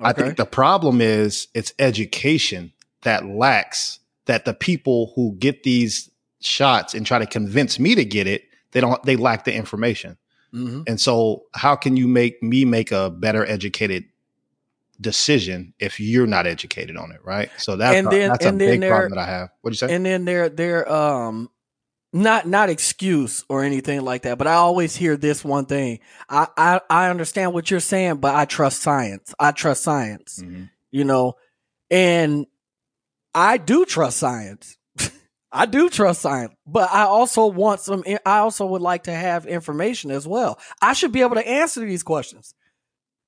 I 0.00 0.12
think 0.12 0.36
the 0.36 0.46
problem 0.46 1.00
is 1.00 1.46
it's 1.54 1.72
education 1.78 2.72
that 3.02 3.24
lacks 3.24 4.00
that 4.26 4.44
the 4.44 4.54
people 4.54 5.12
who 5.14 5.36
get 5.38 5.62
these 5.62 6.10
shots 6.40 6.94
and 6.94 7.06
try 7.06 7.18
to 7.18 7.26
convince 7.26 7.78
me 7.78 7.94
to 7.94 8.04
get 8.04 8.26
it, 8.26 8.44
they 8.72 8.80
don't 8.80 9.02
they 9.04 9.16
lack 9.16 9.44
the 9.44 9.54
information. 9.54 10.16
hmm 10.50 10.82
And 10.86 11.00
so 11.00 11.44
how 11.54 11.76
can 11.76 11.96
you 11.96 12.08
make 12.08 12.42
me 12.42 12.64
make 12.64 12.90
a 12.90 13.10
better 13.10 13.46
educated 13.46 14.04
decision 15.04 15.72
if 15.78 16.00
you're 16.00 16.26
not 16.26 16.46
educated 16.48 16.96
on 16.96 17.12
it, 17.12 17.20
right? 17.24 17.48
So 17.58 17.76
that's 17.76 17.96
And 17.96 18.10
then- 18.10 18.30
that's 18.30 18.44
a 18.44 18.48
then 18.48 18.58
big 18.58 18.80
problem 18.88 19.10
that 19.10 19.18
I 19.20 19.26
have. 19.26 19.50
What'd 19.60 19.80
you 19.80 19.86
say? 19.88 19.94
and 19.94 20.04
then 20.04 20.24
they're 20.24 20.48
they're 20.48 20.90
um 20.92 21.48
not 22.12 22.46
not 22.48 22.68
excuse 22.70 23.44
or 23.48 23.64
anything 23.64 24.00
like 24.02 24.22
that 24.22 24.38
but 24.38 24.46
i 24.46 24.52
always 24.54 24.94
hear 24.94 25.16
this 25.16 25.44
one 25.44 25.66
thing 25.66 25.98
I, 26.28 26.46
I 26.56 26.80
i 26.88 27.10
understand 27.10 27.52
what 27.52 27.72
you're 27.72 27.80
saying 27.80 28.18
but 28.18 28.36
i 28.36 28.44
trust 28.44 28.82
science 28.82 29.34
i 29.40 29.50
trust 29.50 29.82
science 29.82 30.38
Mhm. 30.40 30.70
you 30.92 31.02
know 31.02 31.34
and 31.90 32.46
i 33.34 33.56
do 33.56 33.84
trust 33.84 34.18
science 34.18 34.76
i 35.52 35.66
do 35.66 35.90
trust 35.90 36.22
science 36.22 36.54
but 36.64 36.88
i 36.92 37.02
also 37.02 37.48
want 37.48 37.80
some 37.80 38.04
i 38.24 38.38
also 38.38 38.64
would 38.66 38.80
like 38.82 39.02
to 39.04 39.12
have 39.12 39.44
information 39.46 40.12
as 40.12 40.24
well 40.24 40.60
i 40.80 40.92
should 40.92 41.10
be 41.10 41.20
able 41.22 41.34
to 41.34 41.48
answer 41.48 41.80
these 41.80 42.04
questions 42.04 42.54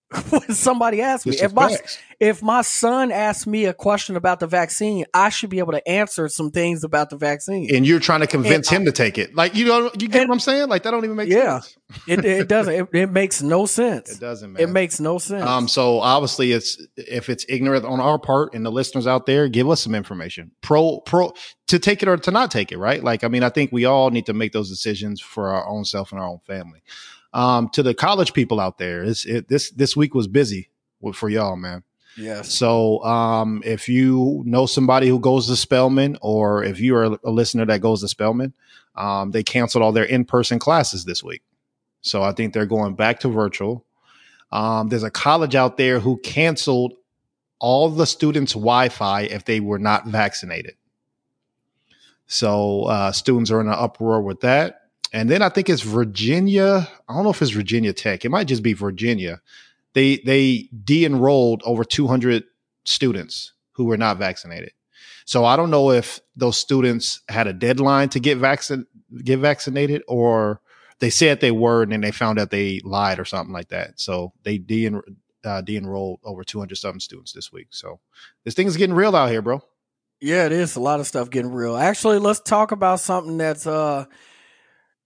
when 0.31 0.55
somebody 0.55 1.03
asks 1.03 1.27
me 1.27 1.33
It's 1.33 1.43
if 1.43 1.53
my 1.53 1.69
facts. 1.69 1.99
if 2.21 2.41
my 2.41 2.63
son 2.63 3.11
asks 3.11 3.45
me 3.45 3.65
a 3.65 3.75
question 3.75 4.15
about 4.15 4.39
the 4.39 4.47
vaccine, 4.47 5.05
I 5.13 5.31
should 5.31 5.51
be 5.51 5.59
able 5.59 5.73
to 5.73 5.89
answer 5.89 6.29
some 6.29 6.53
things 6.53 6.85
about 6.85 7.11
the 7.11 7.17
vaccine. 7.17 7.75
and 7.75 7.85
you're 7.85 7.99
trying 7.99 8.21
to 8.21 8.29
convince 8.29 8.69
And 8.71 8.79
him 8.79 8.85
to 8.87 8.93
take 8.93 9.19
it. 9.19 9.35
Like 9.35 9.57
you 9.57 9.65
know, 9.67 9.91
you 9.99 10.07
get 10.09 10.21
And- 10.23 10.29
what 10.29 10.35
I'm 10.37 10.41
saying? 10.41 10.69
Like 10.69 10.85
that 10.85 10.93
don't 10.93 11.05
even 11.05 11.17
make 11.17 11.29
Yeah. 11.29 11.61
sense. 11.61 11.77
It, 12.09 12.25
it 12.25 12.49
doesn't. 12.49 12.75
It, 12.75 12.89
it 12.93 13.11
makes 13.13 13.43
no 13.43 13.65
sense. 13.65 14.11
It 14.11 14.21
doesn't, 14.21 14.53
man. 14.55 14.63
It 14.63 14.69
makes 14.71 14.99
no 15.01 15.19
sense. 15.19 15.45
Um, 15.45 15.69
so 15.69 16.01
obviously 16.01 16.51
it's 16.53 16.81
if 16.97 17.29
it's 17.29 17.45
ignorant 17.49 17.85
on 17.85 18.01
our 18.01 18.19
part 18.19 18.55
and 18.55 18.65
the 18.67 18.71
listeners 18.73 19.07
out 19.07 19.27
there, 19.27 19.49
give 19.49 19.69
us 19.71 19.83
some 19.83 19.95
information. 19.95 20.51
Pro 20.63 21.01
pro 21.01 21.33
to 21.69 21.79
take 21.81 22.03
it 22.03 22.09
or 22.09 22.17
to 22.17 22.31
not 22.31 22.51
take 22.53 22.71
it, 22.73 22.79
right? 22.79 23.03
Like, 23.03 23.23
I 23.25 23.29
mean, 23.29 23.43
I 23.45 23.49
think 23.51 23.71
we 23.73 23.85
all 23.87 24.11
need 24.11 24.27
to 24.27 24.33
make 24.33 24.53
those 24.53 24.69
decisions 24.69 25.21
for 25.21 25.49
our 25.51 25.67
own 25.69 25.85
self 25.85 26.11
and 26.13 26.21
our 26.21 26.27
own 26.29 26.39
family. 26.47 26.81
Um, 27.37 27.69
to 27.75 27.83
the 27.83 27.93
college 27.93 28.33
people 28.33 28.61
out 28.61 28.79
there, 28.79 29.05
it's 29.05 29.27
it 29.27 29.49
this 29.49 29.71
this 29.71 29.95
week 29.95 30.15
was 30.15 30.27
busy 30.27 30.71
for 31.13 31.29
y'all, 31.29 31.55
man. 31.55 31.83
yes. 32.17 32.51
So 32.51 33.05
um, 33.05 33.63
if 33.63 33.91
you 33.91 34.43
know 34.47 34.65
somebody 34.65 35.07
who 35.07 35.21
goes 35.21 35.47
to 35.49 35.55
Spelman, 35.55 36.17
or 36.23 36.65
if 36.65 36.81
you 36.81 36.97
are 36.97 37.19
a 37.23 37.31
listener 37.31 37.67
that 37.67 37.83
goes 37.83 38.01
to 38.01 38.09
Spelman, 38.09 38.55
um, 38.95 39.33
they 39.33 39.43
canceled 39.43 39.85
all 39.85 39.93
their 39.93 40.05
in 40.05 40.25
person 40.25 40.59
classes 40.59 41.05
this 41.05 41.23
week. 41.23 41.43
So 42.01 42.23
I 42.23 42.33
think 42.33 42.55
they're 42.55 42.65
going 42.65 42.95
back 42.95 43.21
to 43.21 43.29
virtual. 43.29 43.85
Um, 44.51 44.89
there's 44.89 45.03
a 45.03 45.11
college 45.11 45.55
out 45.55 45.77
there 45.77 46.01
who 46.01 46.17
canceled 46.19 46.95
all 47.59 47.91
the 47.91 48.07
students' 48.07 48.55
Wi 48.55 48.89
Fi 48.89 49.23
if 49.25 49.45
they 49.45 49.61
were 49.61 49.79
not 49.79 50.07
vaccinated. 50.07 50.77
So 52.29 52.85
uh, 52.85 53.13
students 53.13 53.51
are 53.51 53.61
in 53.61 53.67
an 53.67 53.75
uproar 53.75 54.23
with 54.23 54.41
that. 54.41 54.86
And 55.13 55.31
then 55.31 55.43
I 55.43 55.49
think 55.49 55.69
it's 55.69 55.83
Virginia. 55.83 56.89
I 57.09 57.15
don't 57.15 57.25
know 57.25 57.31
if 57.31 57.41
it's 57.41 57.51
Virginia 57.51 57.93
Tech. 57.93 58.25
It 58.25 58.31
might 58.31 58.49
just 58.49 58.63
be 58.63 58.73
Virginia. 58.73 59.41
They 59.95 60.19
they 60.19 60.69
de-enrolled 60.85 61.63
over 61.65 61.85
200 61.85 62.45
students 62.85 63.53
who 63.73 63.85
were 63.85 63.97
not 63.97 64.19
vaccinated. 64.19 64.73
So 65.25 65.45
I 65.45 65.57
don't 65.57 65.71
know 65.71 65.91
if 65.91 66.21
those 66.37 66.59
students 66.59 67.21
had 67.29 67.47
a 67.47 67.53
deadline 67.53 68.09
to 68.11 68.21
get 68.21 68.39
vaccin 68.39 68.87
get 69.25 69.39
vaccinated 69.39 70.03
or 70.07 70.61
they 70.99 71.11
said 71.11 71.41
they 71.41 71.51
were 71.51 71.83
and 71.83 71.93
then 71.93 72.01
they 72.01 72.11
found 72.11 72.39
out 72.39 72.51
they 72.51 72.81
lied 72.85 73.19
or 73.19 73.25
something 73.25 73.53
like 73.53 73.69
that. 73.69 74.01
So 74.01 74.33
they 74.43 74.59
de 74.59 74.91
uh, 75.45 75.61
de-enrolled 75.61 76.21
over 76.25 76.43
200 76.43 76.77
something 76.77 77.01
students 77.01 77.33
this 77.33 77.53
week. 77.53 77.69
So 77.71 78.01
this 78.45 78.55
thing 78.55 78.67
is 78.67 78.77
getting 78.77 78.97
real 78.97 79.15
out 79.15 79.31
here, 79.31 79.43
bro. 79.43 79.63
Yeah, 80.21 80.47
it 80.47 80.53
is 80.53 80.77
a 80.77 80.81
lot 80.81 80.99
of 80.99 81.07
stuff 81.07 81.31
getting 81.31 81.53
real. 81.53 81.77
Actually, 81.77 82.19
let's 82.19 82.41
talk 82.41 82.73
about 82.73 83.01
something 83.01 83.37
that's 83.37 83.67
uh 83.67 84.07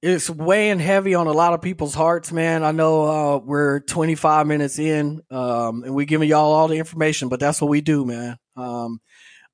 it's 0.03 0.31
weighing 0.31 0.79
heavy 0.79 1.15
on 1.15 1.27
a 1.27 1.33
lot 1.33 1.53
of 1.53 1.61
people's 1.61 1.95
hearts, 1.95 2.33
man. 2.33 2.65
I 2.65 2.73
know 2.73 3.05
uh, 3.05 3.39
we're 3.39 3.81
25 3.81 4.47
minutes 4.47 4.79
in, 4.79 5.23
um, 5.31 5.85
and 5.85 5.95
we're 5.95 6.07
giving 6.07 6.29
y'all 6.29 6.53
all 6.53 6.69
the 6.69 6.79
information, 6.79 7.29
but 7.29 7.41
that's 7.41 7.61
what 7.61 7.69
we 7.69 7.81
do, 7.81 8.07
man. 8.07 8.39
Um, 8.57 9.01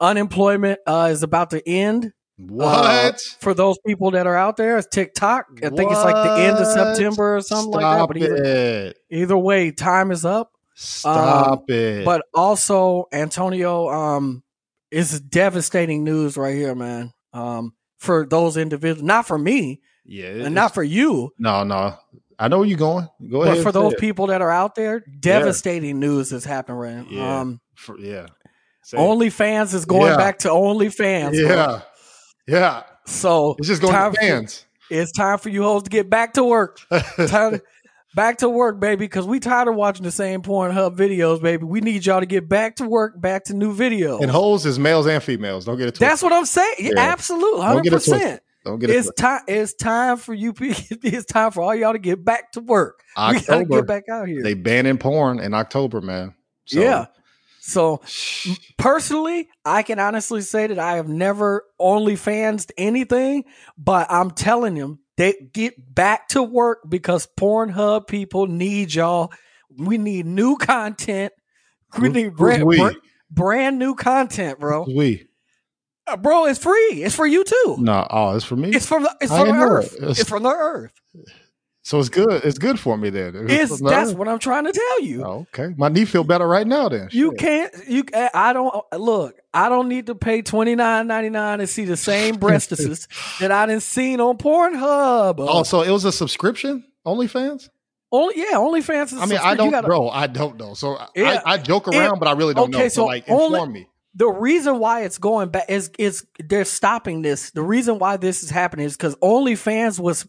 unemployment 0.00 0.80
uh, 0.87 1.09
is 1.11 1.22
about 1.22 1.50
to 1.50 1.68
end. 1.68 2.12
What? 2.37 3.14
Uh, 3.14 3.18
for 3.40 3.54
those 3.54 3.78
people 3.85 4.12
that 4.12 4.26
are 4.26 4.37
out 4.37 4.56
there, 4.56 4.76
it's 4.78 4.87
TikTok. 4.87 5.46
I 5.56 5.70
think 5.70 5.90
it's 5.90 6.04
like 6.04 6.14
the 6.14 6.44
end 6.44 6.59
of 6.59 6.66
September 6.66 7.37
or 7.37 7.40
something 7.40 7.72
like 7.72 7.80
Stop 7.80 7.98
that. 7.98 8.09
But 8.09 8.16
either, 8.22 8.44
it. 8.44 8.98
either 9.11 9.38
way, 9.38 9.70
time 9.72 10.11
is 10.11 10.24
up. 10.24 10.52
Stop 10.74 11.70
it. 11.70 12.04
But 12.04 12.26
also, 12.35 13.06
Antonio, 13.11 13.88
um, 13.88 14.42
is 14.90 15.18
devastating 15.20 16.04
news 16.04 16.37
right 16.37 16.54
here, 16.54 16.74
man. 16.74 17.12
Um, 17.32 17.74
for 17.98 18.26
those 18.26 18.56
individuals, 18.56 19.02
not 19.02 19.26
for 19.26 19.38
me, 19.38 19.80
yeah, 20.07 20.45
and 20.45 20.55
not 20.55 20.75
for 20.75 20.83
you, 20.83 21.33
no, 21.38 21.64
no. 21.64 21.97
I 22.38 22.49
know 22.49 22.59
where 22.59 22.66
you're 22.66 22.77
going. 22.79 23.09
Go 23.31 23.42
ahead. 23.42 23.57
but 23.57 23.62
for 23.62 23.73
those 23.73 23.95
it. 23.95 23.99
people 23.99 24.27
that 24.27 24.42
are 24.42 24.51
out 24.51 24.75
there, 24.75 25.03
devastating 25.21 25.99
news 25.99 26.31
has 26.33 26.45
happened 26.45 26.79
right. 26.79 27.07
Yeah. 27.11 27.40
Um, 27.40 27.61
For- 27.75 27.99
yeah. 27.99 28.27
It. 28.92 28.97
OnlyFans 28.97 29.73
is 29.75 29.85
going 29.87 30.11
Yeah. 30.11 30.16
back 30.19 30.38
to 30.40 30.49
OnlyFans. 30.49 31.31
bro. 31.33 31.40
Yeah. 31.57 31.81
Yeah. 32.47 32.83
So 33.07 33.57
It's 33.59 33.69
just 33.69 33.81
going 33.83 33.95
time 33.95 34.12
to 34.12 34.19
for- 34.21 34.27
fans. 34.27 34.64
it's 34.90 35.12
time 35.12 35.38
for 35.38 35.49
you 35.49 35.62
hoes 35.62 35.85
to 35.85 35.90
get 35.90 36.11
back 36.11 36.35
to 36.35 36.45
work. 36.45 36.79
Time 37.27 37.61
back 38.14 38.38
to 38.38 38.49
work, 38.49 38.81
baby, 38.81 38.97
because 39.07 39.27
we 39.27 39.40
tired 39.40 39.69
of 39.69 39.75
watching 39.75 40.05
the 40.05 40.11
same 40.12 40.42
Pornhub 40.42 40.97
videos, 40.97 41.40
baby. 41.42 41.64
We 41.64 41.81
need 41.81 42.05
y'all 42.07 42.21
to 42.21 42.27
get 42.27 42.49
back 42.49 42.77
to 42.77 42.85
work, 42.88 43.21
back 43.21 43.45
to 43.45 43.55
new 43.55 43.75
videos. 43.75 44.21
and 44.23 44.31
hoes 44.31 44.64
is 44.66 44.79
males 44.79 45.07
and 45.07 45.23
females. 45.23 45.64
Don't 45.64 45.77
get 45.79 45.88
it 45.88 45.92
twisted. 45.92 46.09
That's 46.09 46.23
what 46.23 46.33
I'm 46.33 46.45
saying. 46.47 46.75
Yeah. 46.79 46.92
Absolutely, 46.99 47.62
hundred 47.64 47.92
percent. 47.92 48.42
Don't 48.66 48.81
get 48.81 48.90
It's 48.90 49.12
time. 49.12 49.42
It's 49.46 49.74
time 49.74 50.16
for 50.16 50.35
you. 50.35 50.52
It's 50.61 51.24
time 51.24 51.52
for 51.52 51.62
all 51.62 51.74
y'all 51.74 51.92
to 51.92 52.00
get 52.00 52.24
back 52.24 52.50
to 52.52 52.61
work. 52.61 53.00
We 53.16 53.22
gotta 53.22 53.37
October. 53.37 53.64
get 53.76 53.87
back 53.87 54.09
out 54.11 54.26
here. 54.26 54.42
They 54.42 54.55
banning 54.55 54.98
porn 54.98 55.38
in 55.38 55.55
October, 55.55 56.00
man. 56.00 56.35
So, 56.64 56.81
yeah. 56.81 57.07
So 57.61 58.00
personally, 58.76 59.48
I 59.64 59.85
can 59.85 60.00
honestly 60.00 60.40
say 60.40 60.66
that 60.66 60.81
I 60.81 60.96
have 60.96 61.09
never 61.09 61.64
OnlyFans 61.81 62.70
anything, 62.76 63.44
but 63.79 64.09
I'm 64.11 64.33
telling 64.33 64.74
them 64.74 64.98
they 65.16 65.35
get 65.52 65.94
back 65.94 66.29
to 66.29 66.42
work 66.42 66.81
because 66.88 67.29
Pornhub 67.38 68.09
people 68.09 68.48
need 68.48 68.94
y'all. 68.94 69.33
We 69.79 69.96
need 69.96 70.26
new 70.26 70.57
content. 70.57 71.33
We 72.00 72.09
need 72.09 72.24
who's 72.31 72.37
brand, 72.37 72.64
we? 72.64 72.96
brand 73.31 73.79
new 73.79 73.94
content, 73.94 74.59
bro. 74.59 74.87
We. 74.88 75.29
Uh, 76.07 76.16
bro, 76.16 76.45
it's 76.47 76.59
free. 76.59 77.03
It's 77.05 77.14
for 77.14 77.27
you 77.27 77.42
too. 77.45 77.77
No, 77.79 78.07
oh, 78.11 78.37
it's 78.37 78.45
for 78.45 78.57
me. 78.57 78.71
It's 78.71 78.87
from 78.87 79.03
the 79.05 79.16
it's 79.21 79.33
I 79.33 79.40
from 79.47 79.49
the 79.59 79.64
earth. 79.64 79.92
it. 79.95 79.97
It's- 80.03 80.21
It's, 80.21 80.29
from 80.29 80.42
the 80.45 80.51
earth. 80.51 80.92
so 81.83 81.99
it's 81.99 82.09
good. 82.09 82.45
It's 82.45 82.59
good 82.59 82.79
for 82.79 82.97
me 82.97 83.11
then. 83.11 83.35
It's 83.49 83.79
from 83.79 83.88
that's 83.88 84.11
there- 84.11 84.16
what 84.19 84.29
I'm 84.29 84.38
trying 84.38 84.64
to 84.64 84.73
tell 84.73 85.01
you. 85.03 85.25
Oh, 85.25 85.47
okay. 85.53 85.75
My 85.77 85.88
knee 85.88 86.05
feel 86.05 86.23
better 86.25 86.47
right 86.47 86.66
now 86.66 86.88
then. 86.88 87.09
You 87.11 87.31
Shit. 87.33 87.38
can't. 87.40 87.88
You. 87.88 88.05
I 88.35 88.53
don't 88.53 88.75
look. 88.97 89.35
I 89.53 89.69
don't 89.69 89.88
need 89.88 90.07
to 90.07 90.14
pay 90.14 90.42
twenty 90.42 90.75
nine 90.77 91.07
ninety 91.09 91.31
nine 91.31 91.59
to 91.59 91.66
see 91.66 91.85
the 91.85 91.97
same 91.97 92.37
breastises 92.38 93.09
that 93.40 93.51
I 93.51 93.66
didn't 93.66 93.83
seen 93.83 94.21
on 94.21 94.37
Pornhub. 94.38 95.37
Oh, 95.38 95.62
so 95.64 95.83
it 95.83 95.90
was 95.90 96.05
a 96.05 96.12
subscription? 96.12 96.85
OnlyFans? 97.05 97.69
only 98.12 98.35
yeah, 98.38 98.55
OnlyFans. 98.57 99.07
Is 99.12 99.14
I 99.14 99.27
mean, 99.27 99.38
I 99.42 99.55
don't, 99.57 99.71
gotta- 99.73 99.87
bro. 99.88 100.09
I 100.09 100.29
don't 100.29 100.57
know. 100.57 100.75
So 100.75 100.97
I- 100.97 101.09
Yeah. 101.16 101.42
I, 101.45 101.55
I 101.55 101.59
joke 101.59 101.88
It- 101.88 101.95
around, 101.97 102.21
but 102.21 102.29
I 102.29 102.33
really 102.33 102.55
don't 102.55 102.73
okay, 102.75 102.85
know. 102.85 102.88
so 102.88 102.95
So, 103.03 103.07
like, 103.07 103.25
only- 103.29 103.47
inform 103.59 103.73
me. 103.73 103.88
The 104.16 104.29
reason 104.29 104.79
why 104.79 105.02
it's 105.02 105.18
going 105.18 105.50
back 105.50 105.66
is 105.68 105.90
is 105.98 106.26
they're 106.38 106.64
stopping 106.64 107.22
this. 107.22 107.50
The 107.50 107.62
reason 107.62 107.98
why 107.98 108.16
this 108.16 108.42
is 108.42 108.50
happening 108.50 108.87
is 108.87 108.96
because 108.96 109.14
OnlyFans 109.16 110.00
was 110.00 110.26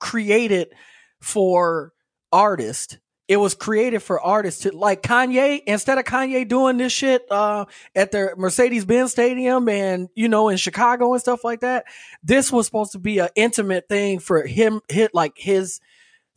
created 0.00 0.74
for 1.20 1.92
artists. 2.32 2.98
It 3.28 3.36
was 3.36 3.54
created 3.54 4.00
for 4.00 4.20
artists 4.20 4.62
to 4.62 4.74
like 4.74 5.02
Kanye. 5.02 5.62
Instead 5.66 5.98
of 5.98 6.04
Kanye 6.04 6.48
doing 6.48 6.78
this 6.78 6.92
shit 6.92 7.30
uh, 7.30 7.66
at 7.94 8.10
the 8.10 8.34
Mercedes 8.36 8.84
Benz 8.84 9.12
Stadium 9.12 9.68
and 9.68 10.08
you 10.16 10.28
know 10.28 10.48
in 10.48 10.56
Chicago 10.56 11.12
and 11.12 11.20
stuff 11.20 11.44
like 11.44 11.60
that, 11.60 11.84
this 12.22 12.50
was 12.50 12.66
supposed 12.66 12.92
to 12.92 12.98
be 12.98 13.18
an 13.18 13.28
intimate 13.36 13.88
thing 13.88 14.18
for 14.18 14.46
him. 14.46 14.80
Hit 14.88 15.14
like 15.14 15.34
his 15.36 15.80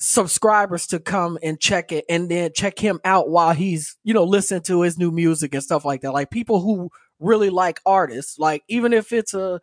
subscribers 0.01 0.87
to 0.87 0.99
come 0.99 1.37
and 1.43 1.59
check 1.59 1.91
it 1.91 2.03
and 2.09 2.27
then 2.29 2.49
check 2.55 2.79
him 2.79 2.99
out 3.05 3.29
while 3.29 3.53
he's 3.53 3.97
you 4.03 4.15
know 4.15 4.23
listening 4.23 4.63
to 4.63 4.81
his 4.81 4.97
new 4.97 5.11
music 5.11 5.53
and 5.53 5.63
stuff 5.63 5.85
like 5.85 6.01
that. 6.01 6.11
Like 6.11 6.31
people 6.31 6.59
who 6.59 6.89
really 7.19 7.51
like 7.51 7.79
artists, 7.85 8.39
like 8.39 8.63
even 8.67 8.93
if 8.93 9.13
it's 9.13 9.33
a 9.33 9.61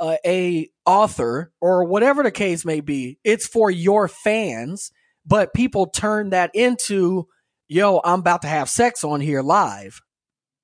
a, 0.00 0.18
a 0.24 0.70
author 0.86 1.52
or 1.60 1.84
whatever 1.84 2.22
the 2.22 2.30
case 2.30 2.64
may 2.64 2.80
be, 2.80 3.18
it's 3.24 3.46
for 3.46 3.70
your 3.70 4.08
fans. 4.08 4.92
But 5.26 5.54
people 5.54 5.86
turn 5.86 6.30
that 6.30 6.50
into, 6.54 7.28
yo, 7.68 8.00
I'm 8.04 8.20
about 8.20 8.42
to 8.42 8.48
have 8.48 8.68
sex 8.68 9.04
on 9.04 9.20
here 9.20 9.42
live. 9.42 10.00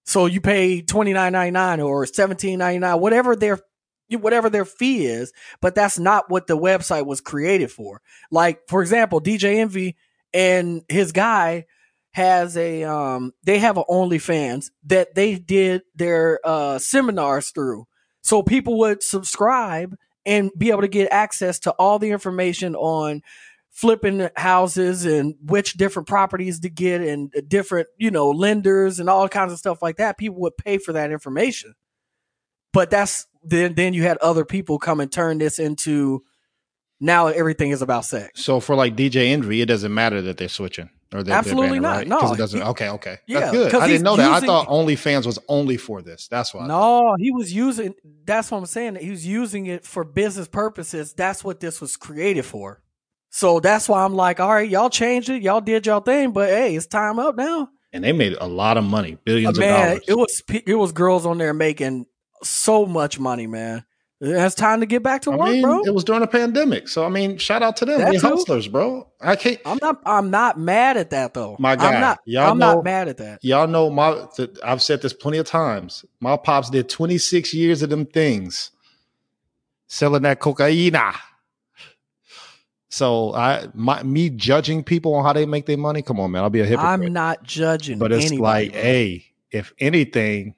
So 0.04 0.26
you 0.26 0.40
pay 0.40 0.80
twenty 0.80 1.12
nine 1.12 1.32
ninety 1.32 1.50
nine 1.50 1.80
or 1.80 2.06
seventeen 2.06 2.60
ninety 2.60 2.78
nine, 2.78 3.00
whatever 3.00 3.36
their 3.36 3.58
whatever 4.16 4.48
their 4.48 4.64
fee 4.64 5.06
is, 5.06 5.32
but 5.60 5.74
that's 5.74 5.98
not 5.98 6.30
what 6.30 6.46
the 6.46 6.56
website 6.56 7.06
was 7.06 7.20
created 7.20 7.70
for. 7.70 8.00
Like 8.30 8.60
for 8.68 8.80
example, 8.82 9.20
DJ 9.20 9.56
Envy 9.56 9.96
and 10.32 10.82
his 10.88 11.12
guy 11.12 11.66
has 12.12 12.56
a 12.56 12.84
um 12.84 13.32
they 13.44 13.58
have 13.58 13.76
an 13.76 13.84
OnlyFans 13.88 14.70
that 14.86 15.14
they 15.14 15.36
did 15.36 15.82
their 15.94 16.40
uh 16.44 16.78
seminars 16.78 17.50
through. 17.50 17.86
So 18.22 18.42
people 18.42 18.78
would 18.78 19.02
subscribe 19.02 19.94
and 20.26 20.50
be 20.56 20.70
able 20.70 20.82
to 20.82 20.88
get 20.88 21.12
access 21.12 21.58
to 21.60 21.70
all 21.72 21.98
the 21.98 22.10
information 22.10 22.74
on 22.74 23.22
flipping 23.70 24.28
houses 24.34 25.06
and 25.06 25.36
which 25.40 25.74
different 25.74 26.08
properties 26.08 26.58
to 26.58 26.68
get 26.68 27.00
and 27.00 27.32
different, 27.46 27.86
you 27.96 28.10
know, 28.10 28.30
lenders 28.30 28.98
and 28.98 29.08
all 29.08 29.28
kinds 29.28 29.52
of 29.52 29.58
stuff 29.58 29.80
like 29.80 29.98
that. 29.98 30.18
People 30.18 30.40
would 30.40 30.56
pay 30.56 30.78
for 30.78 30.92
that 30.92 31.12
information. 31.12 31.74
But 32.72 32.90
that's 32.90 33.27
then 33.42 33.74
then 33.74 33.94
you 33.94 34.02
had 34.02 34.16
other 34.18 34.44
people 34.44 34.78
come 34.78 35.00
and 35.00 35.10
turn 35.10 35.38
this 35.38 35.58
into 35.58 36.24
now 37.00 37.28
everything 37.28 37.70
is 37.70 37.82
about 37.82 38.04
sex. 38.04 38.44
So 38.44 38.60
for 38.60 38.74
like 38.74 38.96
DJ 38.96 39.28
Envy, 39.28 39.60
it 39.60 39.66
doesn't 39.66 39.92
matter 39.92 40.20
that 40.22 40.36
they're 40.36 40.48
switching 40.48 40.90
or 41.12 41.22
they're, 41.22 41.34
Absolutely 41.34 41.78
they're 41.78 41.82
banning, 41.82 42.08
not. 42.08 42.18
Right? 42.20 42.28
No, 42.28 42.32
it 42.32 42.38
doesn't. 42.38 42.60
he- 42.60 42.66
okay, 42.66 42.88
okay, 42.90 43.18
Yeah, 43.26 43.40
that's 43.40 43.52
good. 43.52 43.74
I 43.74 43.86
didn't 43.86 44.02
know 44.02 44.16
that. 44.16 44.42
I 44.42 44.44
thought 44.44 44.68
OnlyFans 44.68 45.24
was 45.26 45.38
only 45.48 45.76
for 45.76 46.02
this. 46.02 46.28
That's 46.28 46.52
why. 46.52 46.66
No, 46.66 47.16
he 47.18 47.30
was 47.30 47.52
using 47.52 47.94
that's 48.24 48.50
what 48.50 48.58
I'm 48.58 48.66
saying. 48.66 48.96
He 48.96 49.10
was 49.10 49.26
using 49.26 49.66
it 49.66 49.84
for 49.84 50.04
business 50.04 50.48
purposes. 50.48 51.14
That's 51.14 51.44
what 51.44 51.60
this 51.60 51.80
was 51.80 51.96
created 51.96 52.44
for. 52.44 52.82
So 53.30 53.60
that's 53.60 53.88
why 53.88 54.04
I'm 54.04 54.14
like, 54.14 54.40
all 54.40 54.52
right, 54.52 54.68
y'all 54.68 54.90
changed 54.90 55.28
it, 55.28 55.42
y'all 55.42 55.60
did 55.60 55.86
y'all 55.86 56.00
thing, 56.00 56.32
but 56.32 56.48
hey, 56.48 56.74
it's 56.74 56.86
time 56.86 57.18
up 57.18 57.36
now. 57.36 57.68
and 57.92 58.02
they 58.02 58.12
made 58.12 58.36
a 58.40 58.46
lot 58.46 58.76
of 58.76 58.84
money, 58.84 59.18
billions 59.24 59.58
uh, 59.58 59.62
of 59.62 59.68
man, 59.68 59.88
dollars. 59.88 60.04
it 60.08 60.14
was 60.14 60.42
it 60.66 60.74
was 60.74 60.92
girls 60.92 61.26
on 61.26 61.38
there 61.38 61.54
making 61.54 62.06
so 62.42 62.86
much 62.86 63.18
money, 63.18 63.46
man. 63.46 63.84
It's 64.20 64.56
time 64.56 64.80
to 64.80 64.86
get 64.86 65.04
back 65.04 65.22
to 65.22 65.30
I 65.30 65.36
work, 65.36 65.48
mean, 65.48 65.62
bro. 65.62 65.82
it 65.84 65.94
was 65.94 66.02
during 66.02 66.22
a 66.22 66.26
pandemic, 66.26 66.88
so 66.88 67.04
I 67.04 67.08
mean, 67.08 67.38
shout 67.38 67.62
out 67.62 67.76
to 67.76 67.84
them. 67.84 68.00
That 68.00 68.16
hustlers, 68.16 68.66
bro. 68.66 69.08
I 69.20 69.36
can't. 69.36 69.60
I'm 69.64 69.78
not 69.80 70.02
I'm 70.04 70.30
not 70.30 70.58
mad 70.58 70.96
at 70.96 71.10
that 71.10 71.34
though. 71.34 71.54
My 71.60 71.76
guy, 71.76 71.94
I'm 71.94 72.00
not 72.00 72.18
y'all 72.24 72.50
I'm 72.50 72.58
know- 72.58 72.74
not 72.76 72.84
mad 72.84 73.06
at 73.06 73.18
that. 73.18 73.38
Y'all 73.44 73.68
know 73.68 73.90
my. 73.90 74.26
I've 74.64 74.82
said 74.82 75.02
this 75.02 75.12
plenty 75.12 75.38
of 75.38 75.46
times. 75.46 76.04
My 76.18 76.36
pops 76.36 76.68
did 76.68 76.88
26 76.88 77.54
years 77.54 77.80
of 77.82 77.90
them 77.90 78.06
things, 78.06 78.72
selling 79.86 80.22
that 80.22 80.40
cocaina. 80.40 81.14
So 82.90 83.34
I, 83.34 83.68
my, 83.74 84.02
me 84.02 84.30
judging 84.30 84.82
people 84.82 85.14
on 85.14 85.24
how 85.24 85.32
they 85.32 85.46
make 85.46 85.66
their 85.66 85.76
money. 85.76 86.02
Come 86.02 86.18
on, 86.18 86.30
man. 86.32 86.42
I'll 86.42 86.50
be 86.50 86.60
a 86.60 86.64
hypocrite. 86.64 86.88
I'm 86.90 87.12
not 87.12 87.42
judging 87.42 87.98
but 87.98 88.12
it's 88.12 88.26
anybody, 88.26 88.40
like, 88.66 88.72
bro. 88.72 88.80
hey, 88.82 89.26
if 89.50 89.72
anything, 89.78 90.54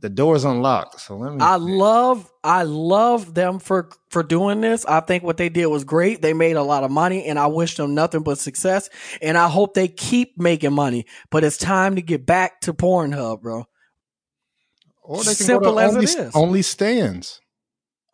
the 0.00 0.08
door's 0.08 0.44
unlocked. 0.44 1.00
So 1.00 1.16
let 1.16 1.32
me. 1.32 1.38
I 1.40 1.56
love 1.56 2.30
I 2.44 2.62
love 2.62 3.34
them 3.34 3.58
for 3.58 3.90
for 4.10 4.22
doing 4.22 4.60
this. 4.60 4.84
I 4.86 5.00
think 5.00 5.24
what 5.24 5.36
they 5.36 5.48
did 5.48 5.66
was 5.66 5.84
great. 5.84 6.22
They 6.22 6.32
made 6.34 6.56
a 6.56 6.62
lot 6.62 6.84
of 6.84 6.90
money 6.90 7.24
and 7.24 7.38
I 7.38 7.48
wish 7.48 7.76
them 7.76 7.94
nothing 7.94 8.22
but 8.22 8.38
success 8.38 8.88
and 9.20 9.36
I 9.36 9.48
hope 9.48 9.74
they 9.74 9.88
keep 9.88 10.38
making 10.38 10.72
money. 10.72 11.06
But 11.30 11.44
it's 11.44 11.56
time 11.56 11.96
to 11.96 12.02
get 12.02 12.24
back 12.26 12.60
to 12.62 12.72
Pornhub, 12.74 13.42
bro. 13.42 13.66
or 15.02 15.18
they 15.18 15.34
can 15.34 15.34
simple 15.34 15.72
go 15.74 15.80
to 15.80 15.84
as 15.86 15.92
it 15.92 15.96
only, 15.96 16.28
is. 16.28 16.36
only 16.36 16.62
stands. 16.62 17.40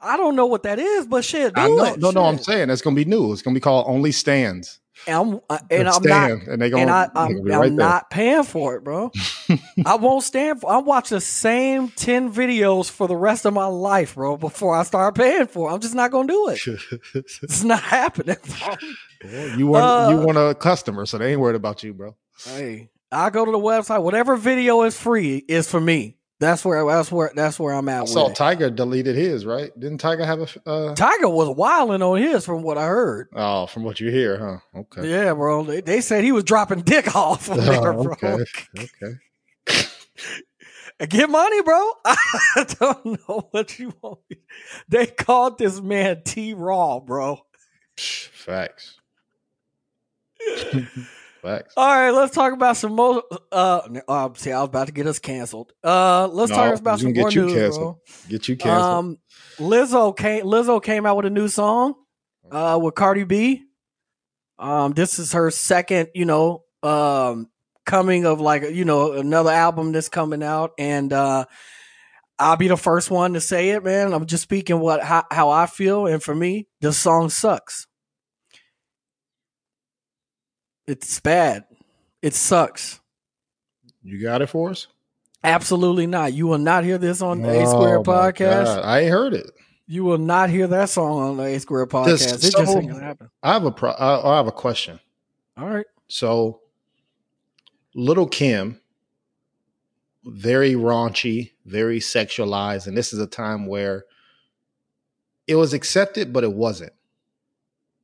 I 0.00 0.16
don't 0.18 0.36
know 0.36 0.46
what 0.46 0.64
that 0.64 0.78
is, 0.78 1.06
but 1.06 1.24
shit, 1.24 1.54
do 1.54 1.60
I 1.60 1.68
know. 1.68 1.84
it. 1.84 1.98
No, 1.98 2.10
no, 2.10 2.24
I'm 2.24 2.38
saying 2.38 2.68
it's 2.70 2.82
gonna 2.82 2.96
be 2.96 3.06
new. 3.06 3.32
It's 3.32 3.40
gonna 3.42 3.54
be 3.54 3.60
called 3.60 3.86
Only 3.88 4.12
Stands. 4.12 4.80
And 5.06 5.16
I'm, 5.16 5.40
uh, 5.50 5.58
and 5.70 5.88
I'm 5.88 6.02
not 6.02 6.30
and 6.30 6.62
they 6.62 6.70
gonna, 6.70 6.82
and 6.82 6.90
I, 6.90 7.10
I'm, 7.14 7.42
be 7.42 7.52
I'm 7.52 7.76
not 7.76 8.10
paying 8.10 8.42
for 8.42 8.76
it, 8.76 8.84
bro. 8.84 9.10
I 9.84 9.96
won't 9.96 10.24
stand 10.24 10.60
for. 10.60 10.70
I 10.70 10.78
watch 10.78 11.10
the 11.10 11.20
same 11.20 11.88
ten 11.90 12.32
videos 12.32 12.90
for 12.90 13.06
the 13.06 13.16
rest 13.16 13.44
of 13.44 13.54
my 13.54 13.66
life, 13.66 14.14
bro. 14.14 14.36
Before 14.36 14.74
I 14.74 14.82
start 14.82 15.14
paying 15.14 15.46
for 15.46 15.70
it, 15.70 15.74
I'm 15.74 15.80
just 15.80 15.94
not 15.94 16.10
gonna 16.10 16.28
do 16.28 16.48
it. 16.48 16.60
It's 17.42 17.64
not 17.64 17.82
happening. 17.82 18.36
Well, 19.24 19.58
you 19.58 19.66
want 19.66 19.84
Uh, 19.84 20.08
you 20.10 20.26
want 20.26 20.38
a 20.38 20.54
customer, 20.54 21.06
so 21.06 21.18
they 21.18 21.32
ain't 21.32 21.40
worried 21.40 21.56
about 21.56 21.82
you, 21.82 21.92
bro. 21.94 22.16
Hey, 22.44 22.90
I 23.12 23.30
go 23.30 23.44
to 23.44 23.52
the 23.52 23.58
website. 23.58 24.02
Whatever 24.02 24.36
video 24.36 24.82
is 24.82 24.98
free 24.98 25.36
is 25.48 25.70
for 25.70 25.80
me. 25.80 26.16
That's 26.44 26.64
where 26.64 26.84
that's 26.86 27.10
where 27.10 27.32
that's 27.34 27.58
where 27.58 27.74
I'm 27.74 27.88
at. 27.88 28.02
I 28.02 28.04
saw 28.04 28.28
it. 28.28 28.36
Tiger 28.36 28.70
deleted 28.70 29.16
his, 29.16 29.44
right? 29.46 29.70
Didn't 29.78 29.98
Tiger 29.98 30.24
have 30.24 30.40
a? 30.40 30.68
Uh, 30.68 30.94
Tiger 30.94 31.28
was 31.28 31.48
wilding 31.56 32.02
on 32.02 32.18
his, 32.18 32.44
from 32.44 32.62
what 32.62 32.76
I 32.78 32.86
heard. 32.86 33.28
oh, 33.34 33.66
from 33.66 33.82
what 33.84 34.00
you 34.00 34.10
hear, 34.10 34.38
huh? 34.38 34.80
Okay. 34.80 35.08
Yeah, 35.08 35.32
bro. 35.34 35.64
They, 35.64 35.80
they 35.80 36.00
said 36.00 36.22
he 36.24 36.32
was 36.32 36.44
dropping 36.44 36.82
dick 36.82 37.16
off 37.16 37.46
there, 37.48 37.92
Oh, 37.92 38.02
bro. 38.04 38.12
okay. 38.12 38.44
Okay. 39.66 39.86
Get 41.08 41.28
money, 41.28 41.62
bro. 41.62 41.90
I 42.04 42.66
don't 42.78 43.04
know 43.28 43.48
what 43.50 43.78
you 43.78 43.92
want. 44.00 44.20
They 44.88 45.06
called 45.06 45.58
this 45.58 45.80
man 45.80 46.22
T 46.24 46.54
Raw, 46.54 47.00
bro. 47.00 47.40
Facts. 47.96 49.00
Facts. 51.44 51.74
All 51.76 51.86
right, 51.86 52.10
let's 52.10 52.34
talk 52.34 52.54
about 52.54 52.76
some 52.78 52.96
more. 52.96 53.22
Uh, 53.52 53.80
uh, 54.08 54.30
see, 54.34 54.50
I 54.50 54.60
was 54.60 54.68
about 54.68 54.86
to 54.86 54.92
get 54.92 55.06
us 55.06 55.18
canceled. 55.18 55.72
Uh, 55.84 56.26
let's 56.28 56.50
No, 56.50 56.56
talk 56.56 56.78
about 56.80 57.00
some 57.00 57.12
can 57.12 57.20
more 57.20 57.28
get 57.28 57.34
you 57.36 57.42
news, 57.42 57.54
canceled. 57.54 57.96
Get 58.28 58.48
you 58.48 58.56
canceled. 58.56 58.82
Um, 58.82 59.18
Lizzo 59.58 60.16
came. 60.16 60.44
Lizzo 60.44 60.82
came 60.82 61.04
out 61.04 61.18
with 61.18 61.26
a 61.26 61.30
new 61.30 61.48
song. 61.48 61.94
Uh, 62.50 62.78
with 62.82 62.94
Cardi 62.94 63.24
B. 63.24 63.62
Um, 64.58 64.92
this 64.92 65.18
is 65.18 65.32
her 65.32 65.50
second, 65.50 66.08
you 66.14 66.24
know, 66.24 66.64
um, 66.82 67.50
coming 67.86 68.24
of 68.26 68.40
like 68.40 68.62
you 68.70 68.84
know 68.84 69.12
another 69.12 69.50
album 69.50 69.92
that's 69.92 70.08
coming 70.08 70.42
out, 70.42 70.72
and 70.78 71.12
uh, 71.12 71.44
I'll 72.38 72.56
be 72.56 72.68
the 72.68 72.76
first 72.76 73.10
one 73.10 73.34
to 73.34 73.40
say 73.40 73.70
it, 73.70 73.84
man. 73.84 74.12
I'm 74.12 74.26
just 74.26 74.42
speaking 74.42 74.78
what 74.78 75.02
how, 75.02 75.24
how 75.30 75.50
I 75.50 75.66
feel, 75.66 76.06
and 76.06 76.22
for 76.22 76.34
me, 76.34 76.68
the 76.80 76.92
song 76.92 77.30
sucks. 77.30 77.86
It's 80.86 81.20
bad. 81.20 81.64
It 82.22 82.34
sucks. 82.34 83.00
you 84.02 84.22
got 84.22 84.42
it 84.42 84.46
for 84.48 84.70
us? 84.70 84.86
Absolutely 85.42 86.06
not. 86.06 86.32
You 86.32 86.46
will 86.46 86.58
not 86.58 86.84
hear 86.84 86.96
this 86.98 87.20
on 87.20 87.42
the 87.42 87.50
A 87.62 87.66
Squared 87.66 88.00
Oh, 88.00 88.02
podcast. 88.10 88.64
God. 88.64 88.84
I 88.84 89.00
ain't 89.00 89.10
heard 89.10 89.34
it. 89.34 89.50
You 89.86 90.04
will 90.04 90.16
not 90.18 90.48
hear 90.48 90.66
that 90.68 90.88
song 90.88 91.18
on 91.20 91.36
the 91.36 91.44
A 91.44 91.58
Squared 91.60 91.90
podcast. 91.90 92.06
This- 92.06 92.32
it 92.32 92.40
just 92.52 92.72
so- 92.72 92.78
ain't 92.78 92.88
gonna 92.90 93.02
happen. 93.04 93.30
I 93.42 93.52
have 93.52 93.64
a 93.64 93.70
pro. 93.70 93.90
I, 93.90 94.32
I 94.32 94.36
have 94.36 94.46
a 94.46 94.52
question. 94.52 94.98
All 95.58 95.68
right. 95.68 95.86
So, 96.08 96.60
Lil' 97.94 98.26
Kim, 98.28 98.80
very 100.24 100.72
raunchy, 100.72 101.52
very 101.66 102.00
sexualized, 102.00 102.86
and 102.86 102.96
this 102.96 103.12
is 103.12 103.18
a 103.20 103.26
time 103.26 103.66
where 103.66 104.04
it 105.46 105.56
was 105.56 105.74
accepted, 105.74 106.32
but 106.32 106.44
it 106.44 106.52
wasn't. 106.54 106.92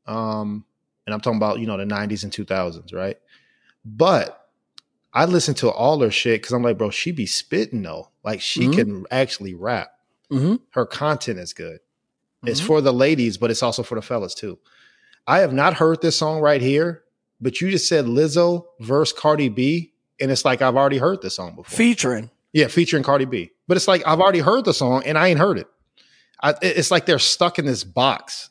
Um, 0.07 0.65
and 1.07 1.15
I'm 1.15 1.21
talking 1.21 1.39
about 1.39 1.59
you 1.61 1.67
know 1.67 1.77
the 1.77 1.85
'90s 1.85 2.23
and 2.25 2.33
2000s, 2.33 2.93
right? 2.95 3.17
But 3.85 4.49
I 5.13 5.25
listen 5.25 5.55
to 5.57 5.71
all 5.71 6.01
her 6.01 6.11
shit 6.11 6.41
because 6.43 6.53
I'm 6.53 6.63
like, 6.63 6.79
bro, 6.79 6.91
she 6.91 7.13
be 7.13 7.27
spitting 7.27 7.83
though. 7.83 8.11
Like 8.23 8.41
she 8.41 8.67
Mhm. 8.69 8.75
can 8.75 9.07
actually 9.11 9.55
rap. 9.55 9.93
Mm-hmm. 10.31 10.57
Her 10.71 10.87
content 10.87 11.39
is 11.39 11.53
good. 11.53 11.81
It's 12.45 12.61
Mhm. 12.61 12.67
for 12.67 12.81
the 12.81 12.93
ladies, 12.93 13.37
but 13.37 13.51
it's 13.51 13.63
also 13.63 13.83
for 13.83 13.97
the 13.97 14.03
fellas 14.03 14.35
too. 14.35 14.59
I 15.27 15.41
have 15.41 15.53
not 15.53 15.75
heard 15.75 16.01
this 16.01 16.17
song 16.17 16.41
right 16.41 16.61
here, 16.63 17.03
but 17.41 17.61
you 17.61 17.71
just 17.71 17.89
said 17.89 18.05
Lizzo 18.07 18.67
verse 18.81 19.13
Cardi 19.13 19.49
B, 19.49 19.93
and 20.21 20.31
it's 20.31 20.45
like 20.45 20.63
I've 20.63 20.77
already 20.77 20.99
heard 20.99 21.23
this 21.23 21.35
song 21.37 21.57
before. 21.57 21.77
Featuring. 21.77 22.31
yeah, 22.53 22.67
featuring 22.69 23.03
Cardi 23.03 23.25
B, 23.25 23.51
but 23.69 23.77
it's 23.77 23.89
like 23.89 24.03
I've 24.07 24.21
already 24.21 24.39
heard 24.41 24.65
the 24.65 24.75
song 24.75 25.03
and 25.05 25.17
I 25.19 25.29
ain't 25.29 25.39
heard 25.41 25.59
it. 25.59 25.67
I, 26.43 26.51
it- 26.51 26.79
it's 26.79 26.91
like 26.91 27.07
they're 27.07 27.19
stuck 27.19 27.59
in 27.59 27.67
this 27.67 27.85
box 27.85 28.51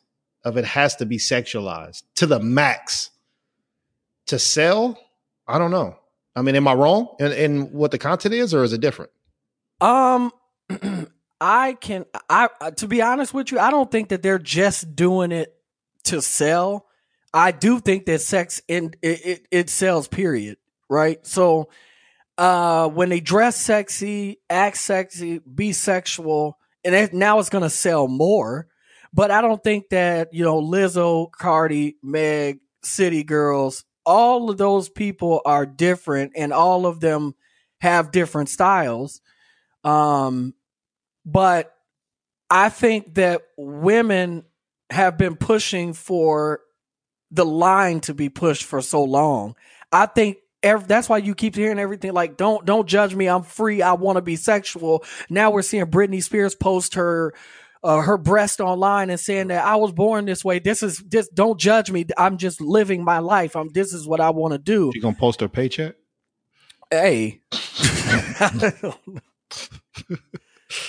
of 0.49 0.57
it 0.57 0.65
has 0.65 0.97
to 0.97 1.05
be 1.05 1.17
sexualized 1.17 2.03
to 2.15 2.25
the 2.25 2.39
max 2.39 3.11
to 4.25 4.37
sell. 4.37 4.99
I 5.47 5.57
don't 5.57 5.71
know. 5.71 5.97
I 6.35 6.41
mean, 6.41 6.55
am 6.55 6.67
I 6.67 6.73
wrong 6.73 7.15
in, 7.19 7.31
in 7.31 7.61
what 7.71 7.91
the 7.91 7.97
content 7.97 8.33
is, 8.33 8.53
or 8.53 8.63
is 8.63 8.73
it 8.73 8.81
different? 8.81 9.11
Um, 9.81 10.31
I 11.41 11.73
can. 11.73 12.05
I 12.29 12.49
to 12.77 12.87
be 12.87 13.01
honest 13.01 13.33
with 13.33 13.51
you, 13.51 13.59
I 13.59 13.71
don't 13.71 13.89
think 13.89 14.09
that 14.09 14.21
they're 14.21 14.39
just 14.39 14.95
doing 14.95 15.31
it 15.31 15.55
to 16.05 16.21
sell. 16.21 16.85
I 17.33 17.51
do 17.51 17.79
think 17.79 18.05
that 18.05 18.21
sex 18.21 18.61
in 18.67 18.93
it, 19.01 19.25
it, 19.25 19.47
it 19.51 19.69
sells. 19.69 20.07
Period. 20.07 20.57
Right. 20.89 21.25
So, 21.25 21.69
uh, 22.37 22.87
when 22.89 23.09
they 23.09 23.19
dress 23.19 23.57
sexy, 23.57 24.39
act 24.49 24.77
sexy, 24.77 25.39
be 25.39 25.71
sexual, 25.71 26.57
and 26.83 26.95
it, 26.95 27.13
now 27.13 27.39
it's 27.39 27.49
gonna 27.49 27.69
sell 27.69 28.07
more. 28.07 28.68
But 29.13 29.31
I 29.31 29.41
don't 29.41 29.63
think 29.63 29.89
that 29.89 30.33
you 30.33 30.43
know 30.43 30.61
Lizzo, 30.61 31.31
Cardi, 31.31 31.97
Meg, 32.03 32.59
City 32.83 33.23
Girls, 33.23 33.83
all 34.05 34.49
of 34.49 34.57
those 34.57 34.89
people 34.89 35.41
are 35.45 35.65
different, 35.65 36.33
and 36.35 36.53
all 36.53 36.85
of 36.85 36.99
them 36.99 37.35
have 37.81 38.11
different 38.11 38.49
styles. 38.49 39.21
Um, 39.83 40.53
but 41.25 41.73
I 42.49 42.69
think 42.69 43.15
that 43.15 43.43
women 43.57 44.43
have 44.89 45.17
been 45.17 45.35
pushing 45.35 45.93
for 45.93 46.61
the 47.31 47.45
line 47.45 47.99
to 48.01 48.13
be 48.13 48.29
pushed 48.29 48.63
for 48.63 48.81
so 48.81 49.03
long. 49.03 49.55
I 49.91 50.07
think 50.07 50.37
ev- 50.63 50.87
that's 50.87 51.07
why 51.07 51.17
you 51.17 51.35
keep 51.35 51.55
hearing 51.55 51.79
everything 51.79 52.13
like 52.13 52.37
don't 52.37 52.65
don't 52.65 52.87
judge 52.87 53.13
me. 53.15 53.27
I'm 53.27 53.43
free. 53.43 53.81
I 53.81 53.93
want 53.93 54.17
to 54.17 54.21
be 54.21 54.35
sexual. 54.35 55.03
Now 55.29 55.51
we're 55.51 55.61
seeing 55.61 55.85
Britney 55.85 56.23
Spears 56.23 56.55
post 56.55 56.95
her 56.95 57.33
uh, 57.83 58.01
her 58.01 58.17
breast 58.17 58.59
online 58.59 59.09
and 59.09 59.19
saying 59.19 59.47
that 59.47 59.65
I 59.65 59.75
was 59.77 59.91
born 59.91 60.25
this 60.25 60.43
way. 60.43 60.59
This 60.59 60.83
is 60.83 60.97
this. 61.07 61.29
don't 61.29 61.59
judge 61.59 61.91
me. 61.91 62.05
I'm 62.17 62.37
just 62.37 62.59
living 62.61 63.03
my 63.03 63.19
life. 63.19 63.55
I'm 63.55 63.69
this 63.73 63.93
is 63.93 64.07
what 64.07 64.19
I 64.19 64.29
want 64.31 64.53
to 64.53 64.57
do. 64.57 64.91
You 64.93 65.01
gonna 65.01 65.15
post 65.15 65.41
her 65.41 65.47
paycheck? 65.47 65.95
Hey. 66.91 67.41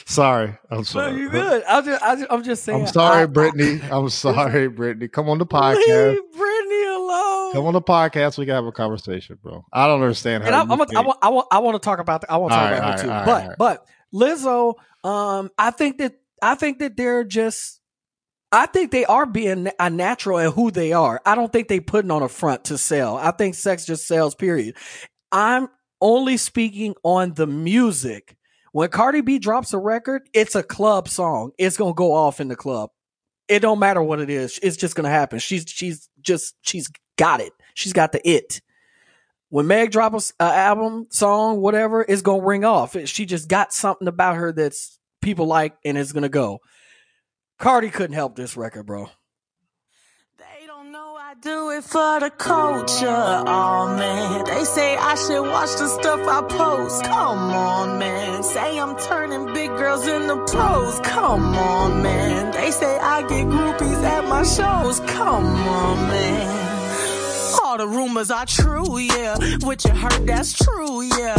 Sorry, 0.05 0.59
I'm 0.71 0.79
No, 0.79 0.83
sorry. 0.83 1.19
you 1.19 1.31
good. 1.31 1.63
I'm 1.67 1.85
just, 1.85 2.03
I 2.03 2.27
I'm 2.29 2.43
just 2.43 2.65
saying. 2.65 2.83
I'm 2.83 2.87
sorry, 2.87 3.23
I- 3.23 3.27
Brittany. 3.27 3.81
I'm 3.91 4.11
sorry, 4.11 4.69
Brittany. 4.69 5.09
Come 5.09 5.31
on 5.31 5.39
the 5.39 5.47
podcast. 5.47 5.77
Leave 6.13 6.33
Brittany 6.37 6.85
alone. 6.87 7.53
Come 7.55 7.65
on 7.67 7.73
the 7.73 7.81
podcast. 7.81 8.37
We 8.37 8.45
can 8.45 8.55
have 8.57 8.67
a 8.67 8.73
conversation, 8.73 9.39
bro. 9.43 9.65
I 9.73 9.87
don't 9.87 10.03
understand 10.03 10.43
how. 10.43 10.49
and 10.49 10.57
I, 10.57 10.65
you 10.65 10.73
I'm, 10.73 10.87
think- 10.87 10.97
I, 10.99 11.01
want, 11.01 11.19
I 11.23 11.29
want, 11.31 11.47
I 11.51 11.59
want 11.61 11.75
to 11.77 11.85
talk 11.85 11.99
about. 11.99 12.21
The, 12.21 12.31
I 12.33 12.37
want 12.37 12.53
to 12.53 12.57
talk 12.59 12.71
right, 12.71 12.77
about 12.77 12.99
her 13.01 13.05
too. 13.05 13.09
right, 13.11 13.25
but, 13.25 13.47
right. 13.49 13.57
but 13.59 13.87
Lizzo, 14.13 14.75
um, 15.03 15.51
I 15.57 15.71
think 15.71 15.97
that, 15.99 16.20
I 16.43 16.55
think 16.55 16.79
that 16.79 16.97
they're 16.97 17.25
just, 17.25 17.81
I 18.53 18.67
think 18.67 18.91
they 18.91 19.05
are 19.05 19.27
being 19.27 19.69
a 19.79 19.91
natural 19.91 20.39
in 20.39 20.53
who 20.53 20.71
they 20.71 20.93
are. 20.93 21.21
I 21.25 21.35
don't 21.35 21.53
think 21.53 21.69
they 21.69 21.81
putting 21.81 22.11
on 22.11 22.23
a 22.23 22.29
front 22.29 22.65
to 22.65 22.79
sell. 22.79 23.17
I 23.17 23.31
think 23.31 23.55
sex 23.55 23.85
just 23.87 24.07
sells. 24.07 24.35
Period. 24.35 24.77
I'm 25.33 25.69
only 26.01 26.37
speaking 26.37 26.95
on 27.03 27.35
the 27.35 27.47
music. 27.47 28.37
When 28.73 28.89
Cardi 28.89 29.21
B 29.21 29.39
drops 29.39 29.73
a 29.73 29.79
record, 29.79 30.23
it's 30.33 30.55
a 30.55 30.63
club 30.63 31.09
song. 31.09 31.51
It's 31.59 31.77
gonna 31.77 31.95
go 31.95 32.13
off 32.13 32.41
in 32.41 32.49
the 32.49 32.57
club. 32.57 32.91
It 33.49 33.61
don't 33.61 33.81
matter 33.81 34.03
what 34.03 34.21
it 34.21 34.31
is. 34.31 34.61
It's 34.63 34.77
just 34.77 34.95
gonna 34.95 35.11
happen. 35.11 35.41
She's 35.41 35.65
she's 35.67 36.09
just 36.21 36.55
she's 36.63 36.89
got 37.17 37.41
it. 37.41 37.53
She's 37.75 37.93
got 37.93 38.13
the 38.13 38.29
it. 38.29 38.61
When 39.49 39.67
Meg 39.67 39.91
drops 39.91 40.33
a 40.39 40.45
album, 40.45 41.09
song, 41.11 41.61
whatever, 41.61 42.05
it's 42.09 42.23
gonna 42.23 42.45
ring 42.45 42.65
off. 42.65 42.97
She 43.07 43.27
just 43.27 43.49
got 43.49 43.73
something 43.73 44.07
about 44.07 44.37
her 44.37 44.53
that's 44.53 45.00
people 45.21 45.47
like, 45.47 45.77
and 45.85 45.99
it's 45.99 46.13
gonna 46.13 46.29
go. 46.29 46.61
Cardi 47.59 47.91
couldn't 47.91 48.15
help 48.15 48.37
this 48.37 48.57
record, 48.57 48.87
bro. 48.87 49.11
They 50.39 50.67
don't 50.67 50.91
know 50.93 51.17
I 51.19 51.35
do 51.41 51.71
it 51.71 51.85
for 51.85 52.21
the 52.21 52.31
culture. 52.31 53.07
Oh 53.47 53.95
man, 53.97 54.45
they 54.47 54.65
say 54.65 54.97
I 54.97 55.15
should 55.15 55.43
watch 55.43 55.77
the 55.77 55.89
stuff 55.89 56.21
I 56.27 56.41
post. 56.49 57.05
Come 57.05 57.51
on, 57.51 57.99
man. 57.99 58.43
Say 58.43 58.79
I'm 58.79 58.97
turning 58.99 59.53
big 59.53 59.69
girls 59.71 60.07
into 60.07 60.37
pros. 60.47 61.01
Come 61.01 61.55
on, 61.55 62.03
man. 62.03 62.53
They 62.53 62.71
say 62.71 62.99
I 62.99 63.21
get 63.23 63.47
groupies 63.47 64.03
at 64.03 64.25
my 64.29 64.43
shows. 64.43 65.01
Come 65.11 65.45
on, 65.45 66.09
man. 66.09 66.61
All 67.63 67.77
the 67.79 67.87
rumors 67.87 68.31
are 68.31 68.47
true, 68.47 68.99
yeah. 68.99 69.37
What 69.61 69.85
you 69.85 69.91
heard, 69.93 70.27
that's 70.27 70.55
true, 70.55 71.03
yeah. 71.03 71.39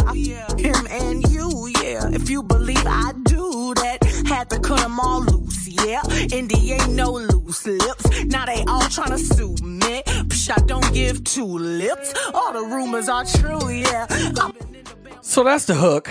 Him 0.56 0.86
and 0.88 1.28
you, 1.30 1.70
yeah. 1.82 2.08
If 2.10 2.30
you 2.30 2.42
believe 2.42 2.86
I 2.86 3.12
do 3.24 3.31
that, 3.74 3.98
had 4.26 4.50
to 4.50 4.58
cut 4.60 4.80
them 4.80 4.98
all 5.00 5.22
loose, 5.22 5.68
yeah. 5.68 6.00
NDA 6.02 6.88
no 6.88 7.12
loose 7.12 7.66
lips. 7.66 8.24
Now 8.24 8.46
they 8.46 8.64
all 8.66 8.82
tryna 8.82 9.18
sue 9.18 9.54
me. 9.64 10.02
Psh, 10.04 10.50
I 10.56 10.64
don't 10.66 10.92
give 10.94 11.22
two 11.24 11.44
lips. 11.44 12.14
All 12.34 12.52
the 12.52 12.62
rumors 12.74 13.08
are 13.08 13.24
true, 13.24 13.68
yeah. 13.70 14.06
I've 14.10 14.58
been 14.58 14.74
in 14.74 14.84
the 14.84 14.96
band- 15.02 15.18
So 15.24 15.44
that's 15.44 15.66
the 15.66 15.74
hook. 15.74 16.10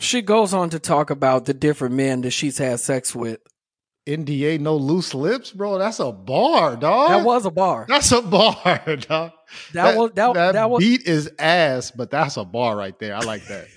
She 0.00 0.22
goes 0.22 0.52
on 0.52 0.70
to 0.70 0.78
talk 0.78 1.10
about 1.10 1.44
the 1.44 1.54
different 1.54 1.94
men 1.94 2.22
that 2.22 2.30
she's 2.32 2.58
had 2.58 2.80
sex 2.80 3.14
with. 3.14 3.40
NDA 4.04 4.58
no 4.58 4.74
loose 4.76 5.14
lips, 5.14 5.52
bro. 5.52 5.78
That's 5.78 6.00
a 6.00 6.10
bar, 6.10 6.74
dog. 6.74 7.10
That 7.10 7.24
was 7.24 7.46
a 7.46 7.52
bar. 7.52 7.86
that's 7.88 8.10
a 8.10 8.20
bar, 8.20 8.82
dog. 8.98 9.30
That, 9.74 9.96
was 9.96 10.10
that, 10.14 10.32
that, 10.54 10.70
was 10.70 10.82
beat 10.82 11.02
is 11.06 11.30
ass, 11.38 11.92
but 11.92 12.10
that's 12.10 12.36
a 12.36 12.44
bar 12.44 12.76
right 12.76 12.98
there. 12.98 13.14
I 13.14 13.20
like 13.20 13.46
that. 13.46 13.68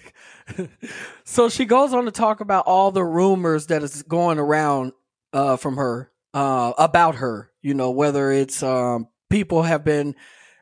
so 1.23 1.49
she 1.49 1.65
goes 1.65 1.93
on 1.93 2.05
to 2.05 2.11
talk 2.11 2.39
about 2.39 2.65
all 2.67 2.91
the 2.91 3.03
rumors 3.03 3.67
that 3.67 3.83
is 3.83 4.03
going 4.03 4.39
around 4.39 4.93
uh, 5.33 5.57
from 5.57 5.77
her 5.77 6.11
uh, 6.33 6.73
about 6.77 7.15
her. 7.15 7.51
You 7.61 7.73
know, 7.73 7.91
whether 7.91 8.31
it's 8.31 8.61
um, 8.61 9.07
people 9.29 9.63
have 9.63 9.83
been, 9.83 10.15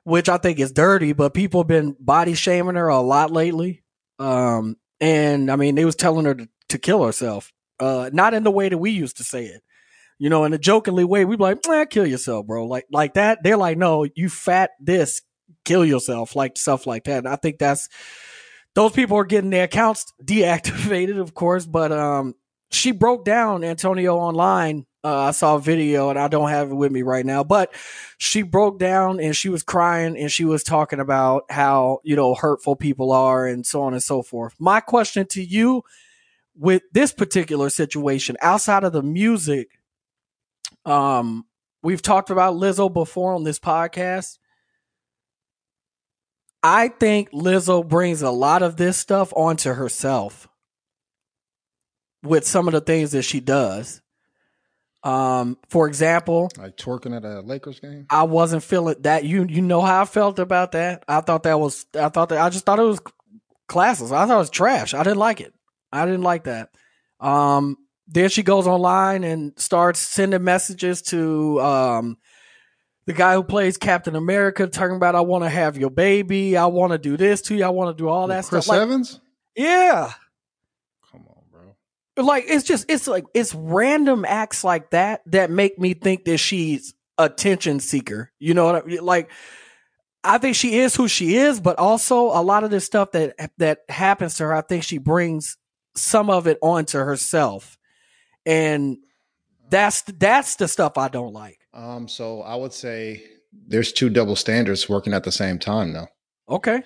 which 0.03 0.29
I 0.29 0.38
think 0.38 0.59
is 0.59 0.71
dirty, 0.71 1.13
but 1.13 1.34
people 1.34 1.61
have 1.61 1.67
been 1.67 1.95
body 1.99 2.34
shaming 2.34 2.75
her 2.75 2.88
a 2.88 3.01
lot 3.01 3.31
lately. 3.31 3.84
Um, 4.19 4.77
and 4.99 5.51
I 5.51 5.55
mean, 5.55 5.75
they 5.75 5.86
was 5.86 5.95
telling 5.95 6.25
her 6.25 6.36
to, 6.36 6.47
to 6.69 6.77
kill 6.77 7.03
herself. 7.03 7.51
Uh, 7.79 8.09
not 8.13 8.34
in 8.34 8.43
the 8.43 8.51
way 8.51 8.69
that 8.69 8.77
we 8.77 8.91
used 8.91 9.17
to 9.17 9.23
say 9.23 9.45
it, 9.45 9.61
you 10.17 10.29
know, 10.29 10.45
in 10.45 10.53
a 10.53 10.57
jokingly 10.57 11.03
way. 11.03 11.25
We 11.25 11.36
be 11.36 11.43
like, 11.43 11.67
eh, 11.67 11.86
kill 11.86 12.05
yourself, 12.07 12.45
bro. 12.45 12.65
Like 12.65 12.86
like 12.91 13.15
that. 13.15 13.39
They're 13.43 13.57
like, 13.57 13.77
no, 13.77 14.07
you 14.15 14.29
fat 14.29 14.69
this, 14.79 15.21
kill 15.65 15.84
yourself, 15.84 16.36
like 16.36 16.55
stuff 16.55 16.88
like 16.88 17.05
that. 17.05 17.19
And 17.19 17.27
I 17.27 17.36
think 17.36 17.57
that's 17.57 17.89
those 18.76 18.91
people 18.91 19.17
are 19.17 19.26
getting 19.26 19.49
their 19.49 19.65
accounts 19.65 20.13
deactivated, 20.24 21.19
of 21.19 21.34
course. 21.34 21.65
But 21.65 21.91
um, 21.91 22.36
she 22.71 22.91
broke 22.91 23.26
down 23.26 23.63
Antonio 23.63 24.17
online. 24.17 24.86
Uh, 25.05 25.17
I 25.17 25.32
saw 25.32 25.55
a 25.55 25.59
video 25.59 26.09
and 26.09 26.17
I 26.17 26.30
don't 26.30 26.49
have 26.49 26.71
it 26.71 26.76
with 26.76 26.91
me 26.91 27.01
right 27.01 27.26
now, 27.26 27.43
but 27.43 27.74
she 28.17 28.41
broke 28.41 28.80
down 28.80 29.19
and 29.19 29.36
she 29.36 29.49
was 29.49 29.61
crying 29.61 30.17
and 30.17 30.32
she 30.32 30.45
was 30.45 30.63
talking 30.63 31.01
about 31.01 31.43
how, 31.49 31.99
you 32.03 32.15
know, 32.15 32.34
hurtful 32.34 32.78
people 32.78 33.11
are 33.11 33.45
and 33.45 33.65
so 33.65 33.82
on 33.82 33.93
and 33.93 34.01
so 34.01 34.21
forth. 34.21 34.55
My 34.59 34.80
question 34.80 35.28
to 35.32 35.43
you 35.43 35.84
with 36.55 36.84
this 36.93 37.11
particular 37.11 37.69
situation 37.69 38.38
outside 38.41 38.86
of 38.86 38.93
the 38.93 39.03
music, 39.03 39.78
um, 40.86 41.45
we've 41.82 42.01
talked 42.01 42.30
about 42.30 42.55
Lizzo 42.55 42.91
before 42.91 43.34
on 43.34 43.43
this 43.43 43.59
podcast. 43.59 44.38
I 46.64 46.88
think 46.88 47.32
Lizzo 47.32 47.86
brings 47.88 48.22
a 48.22 48.32
lot 48.32 48.64
of 48.64 48.78
this 48.78 48.97
stuff 48.97 49.34
onto 49.36 49.74
herself 49.74 50.47
with 52.24 52.47
some 52.47 52.68
of 52.68 52.72
the 52.72 52.82
things 52.82 53.11
that 53.11 53.24
she 53.24 53.41
does. 53.41 54.01
Um, 55.03 55.57
for 55.68 55.88
example, 55.88 56.49
Like 56.57 56.78
twerking 56.78 57.16
at 57.16 57.26
a 57.26 57.41
Lakers 57.41 57.82
game. 57.82 58.05
I 58.09 58.24
wasn't 58.24 58.64
feeling 58.64 58.95
that. 59.01 59.26
You 59.26 59.45
you 59.49 59.61
know 59.61 59.82
how 59.82 60.03
I 60.03 60.05
felt 60.05 60.39
about 60.39 60.72
that. 60.72 61.03
I 61.09 61.20
thought 61.20 61.43
that 61.43 61.59
was 61.59 61.86
I 61.93 62.07
thought 62.07 62.30
that 62.30 62.39
I 62.39 62.49
just 62.49 62.66
thought 62.66 62.80
it 62.80 62.84
was 62.84 63.01
classes. 63.68 64.14
I 64.14 64.26
thought 64.26 64.36
it 64.36 64.38
was 64.38 64.49
trash. 64.49 64.93
I 64.93 65.03
didn't 65.03 65.20
like 65.20 65.41
it. 65.41 65.53
I 65.91 66.05
didn't 66.05 66.22
like 66.22 66.45
that. 66.45 66.70
Um, 67.20 67.76
then 68.07 68.30
she 68.30 68.43
goes 68.43 68.66
online 68.66 69.26
and 69.26 69.51
starts 69.59 69.99
sending 69.99 70.43
messages 70.45 71.01
to 71.03 71.59
um 71.59 72.18
the 73.05 73.13
guy 73.13 73.33
who 73.35 73.43
plays 73.43 73.77
Captain 73.77 74.15
America, 74.15 74.67
talking 74.67 74.95
about 74.95 75.15
I 75.15 75.21
want 75.21 75.43
to 75.43 75.49
have 75.49 75.77
your 75.77 75.89
baby, 75.89 76.55
I 76.57 76.65
want 76.67 76.91
to 76.93 76.97
do 76.97 77.17
this 77.17 77.41
to 77.43 77.55
you, 77.55 77.63
I 77.65 77.69
want 77.69 77.95
to 77.95 78.01
do 78.01 78.07
all 78.09 78.27
that 78.27 78.45
Chris 78.45 78.65
stuff. 78.65 78.67
Like, 78.75 78.81
Evans. 78.81 79.19
yeah, 79.55 80.13
Come 81.11 81.25
on, 81.27 81.43
bro. 81.51 82.23
like 82.23 82.45
it's 82.47 82.63
just 82.63 82.85
it's 82.89 83.07
like 83.07 83.25
it's 83.33 83.53
random 83.53 84.25
acts 84.25 84.63
like 84.63 84.91
that 84.91 85.21
that 85.27 85.51
make 85.51 85.77
me 85.79 85.93
think 85.93 86.25
that 86.25 86.37
she's 86.37 86.93
attention 87.17 87.79
seeker. 87.79 88.31
You 88.39 88.53
know 88.53 88.65
what 88.65 88.83
I 88.83 88.87
mean? 88.87 89.03
Like 89.03 89.29
I 90.23 90.37
think 90.37 90.55
she 90.55 90.79
is 90.79 90.95
who 90.95 91.09
she 91.09 91.35
is, 91.35 91.59
but 91.59 91.77
also 91.77 92.27
a 92.27 92.41
lot 92.41 92.63
of 92.63 92.71
this 92.71 92.85
stuff 92.85 93.11
that 93.11 93.35
that 93.57 93.79
happens 93.89 94.35
to 94.35 94.45
her, 94.45 94.53
I 94.53 94.61
think 94.61 94.83
she 94.83 94.97
brings 94.97 95.57
some 95.95 96.29
of 96.29 96.47
it 96.47 96.57
onto 96.61 96.97
herself. 96.97 97.77
And 98.45 98.97
that's 99.69 100.01
that's 100.03 100.55
the 100.55 100.67
stuff 100.67 100.97
I 100.97 101.09
don't 101.09 101.33
like. 101.33 101.59
Um, 101.74 102.07
so 102.07 102.41
I 102.41 102.55
would 102.55 102.74
say 102.74 103.24
there's 103.67 103.91
two 103.91 104.09
double 104.09 104.36
standards 104.36 104.88
working 104.89 105.13
at 105.13 105.24
the 105.24 105.32
same 105.32 105.59
time 105.59 105.93
though. 105.93 106.07
Okay. 106.49 106.84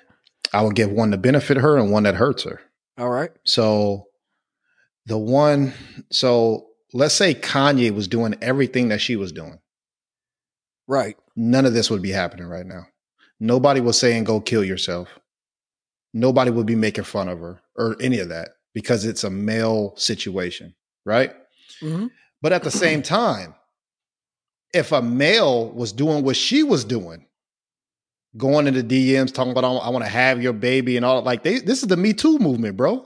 I 0.53 0.61
would 0.61 0.75
give 0.75 0.91
one 0.91 1.11
to 1.11 1.17
benefit 1.17 1.57
her 1.57 1.77
and 1.77 1.91
one 1.91 2.03
that 2.03 2.15
hurts 2.15 2.43
her. 2.43 2.61
All 2.97 3.09
right. 3.09 3.31
So 3.45 4.07
the 5.05 5.17
one 5.17 5.73
so 6.11 6.67
let's 6.93 7.13
say 7.15 7.33
Kanye 7.33 7.93
was 7.93 8.07
doing 8.07 8.35
everything 8.41 8.89
that 8.89 9.01
she 9.01 9.15
was 9.15 9.31
doing. 9.31 9.59
Right. 10.87 11.17
None 11.35 11.65
of 11.65 11.73
this 11.73 11.89
would 11.89 12.01
be 12.01 12.11
happening 12.11 12.47
right 12.47 12.65
now. 12.65 12.87
Nobody 13.39 13.81
was 13.81 13.99
saying 13.99 14.23
go 14.23 14.39
kill 14.39 14.63
yourself. 14.63 15.09
Nobody 16.13 16.49
would 16.49 16.65
be 16.65 16.75
making 16.75 17.03
fun 17.03 17.27
of 17.27 17.39
her 17.39 17.59
or 17.75 17.95
any 18.01 18.19
of 18.19 18.29
that 18.29 18.51
because 18.73 19.05
it's 19.05 19.23
a 19.23 19.29
male 19.29 19.93
situation, 19.97 20.73
right? 21.05 21.33
Mhm. 21.81 22.09
But 22.41 22.53
at 22.53 22.63
the 22.63 22.71
same 22.71 23.01
time, 23.01 23.53
if 24.73 24.91
a 24.91 25.01
male 25.01 25.69
was 25.71 25.91
doing 25.91 26.23
what 26.23 26.35
she 26.35 26.63
was 26.63 26.83
doing, 26.83 27.25
going 28.35 28.67
into 28.67 28.83
DMs 28.83 29.33
talking 29.33 29.51
about 29.51 29.63
I 29.63 29.89
want 29.89 30.05
to 30.05 30.11
have 30.11 30.41
your 30.41 30.53
baby 30.53 30.97
and 30.97 31.05
all 31.05 31.21
like 31.21 31.43
they 31.43 31.59
this 31.59 31.81
is 31.81 31.87
the 31.87 31.97
Me 31.97 32.13
Too 32.13 32.37
movement, 32.39 32.77
bro. 32.77 33.05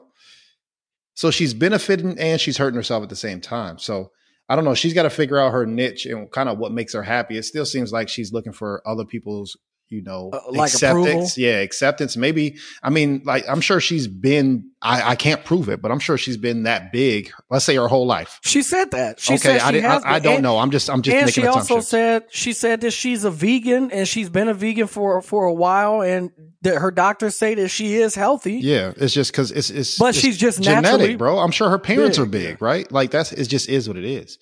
So 1.13 1.31
she's 1.31 1.53
benefiting 1.53 2.17
and 2.17 2.39
she's 2.39 2.57
hurting 2.57 2.75
herself 2.77 3.03
at 3.03 3.09
the 3.09 3.15
same 3.15 3.41
time. 3.41 3.77
So 3.77 4.11
I 4.49 4.55
don't 4.55 4.65
know. 4.65 4.73
She's 4.73 4.93
got 4.93 5.03
to 5.03 5.09
figure 5.09 5.39
out 5.39 5.51
her 5.51 5.65
niche 5.65 6.05
and 6.05 6.29
kind 6.31 6.49
of 6.49 6.57
what 6.57 6.73
makes 6.73 6.93
her 6.93 7.03
happy. 7.03 7.37
It 7.37 7.43
still 7.43 7.65
seems 7.65 7.91
like 7.91 8.09
she's 8.09 8.33
looking 8.33 8.53
for 8.53 8.81
other 8.85 9.05
people's, 9.05 9.55
you 9.91 10.01
know, 10.01 10.29
Uh, 10.33 10.39
like 10.51 10.71
acceptance. 10.73 11.05
approval? 11.07 11.29
Yeah, 11.37 11.59
acceptance. 11.59 12.15
Maybe. 12.17 12.57
I 12.81 12.89
mean, 12.89 13.21
like 13.25 13.43
I'm 13.47 13.61
sure 13.61 13.79
she's 13.79 14.07
been. 14.07 14.69
I, 14.81 15.11
I 15.11 15.15
can't 15.15 15.45
prove 15.45 15.69
it, 15.69 15.79
but 15.81 15.91
I'm 15.91 15.99
sure 15.99 16.17
she's 16.17 16.37
been 16.37 16.63
that 16.63 16.91
big. 16.91 17.31
Let's 17.51 17.65
say 17.65 17.75
her 17.75 17.87
whole 17.87 18.07
life. 18.07 18.39
She 18.43 18.63
said 18.63 18.89
that. 18.91 19.19
She 19.19 19.33
okay, 19.33 19.37
said 19.37 19.61
I, 19.61 19.67
she 19.67 19.71
didn't, 19.73 19.91
has 19.91 20.03
I, 20.03 20.13
I 20.15 20.19
don't 20.19 20.35
and- 20.35 20.43
know. 20.43 20.57
I'm 20.57 20.71
just. 20.71 20.89
I'm 20.89 21.01
just 21.03 21.15
and 21.15 21.25
making 21.27 21.43
she 21.43 21.47
also 21.47 21.81
said 21.81 22.23
she 22.31 22.53
said 22.53 22.81
that 22.81 22.91
she's 22.91 23.23
a 23.25 23.29
vegan 23.31 23.91
and 23.91 24.07
she's 24.07 24.29
been 24.29 24.47
a 24.47 24.53
vegan 24.53 24.87
for 24.87 25.21
for 25.21 25.45
a 25.45 25.53
while 25.53 26.01
and 26.01 26.31
that 26.63 26.77
her 26.77 26.89
doctors 26.91 27.37
say 27.37 27.53
that 27.55 27.67
she 27.69 27.95
is 27.95 28.15
healthy. 28.15 28.53
Yeah, 28.53 28.93
it's 28.95 29.13
just 29.13 29.31
because 29.31 29.51
it's 29.51 29.69
it's. 29.69 29.99
But 29.99 30.09
it's 30.15 30.19
she's 30.19 30.37
just 30.37 30.61
genetic, 30.63 31.17
bro. 31.17 31.37
I'm 31.39 31.51
sure 31.51 31.69
her 31.69 31.79
parents 31.79 32.17
are 32.17 32.25
big, 32.25 32.53
big, 32.53 32.61
right? 32.61 32.89
Like 32.91 33.11
that's 33.11 33.31
it. 33.33 33.45
Just 33.45 33.67
is 33.69 33.87
what 33.87 33.97
it 33.97 34.05
is. 34.05 34.39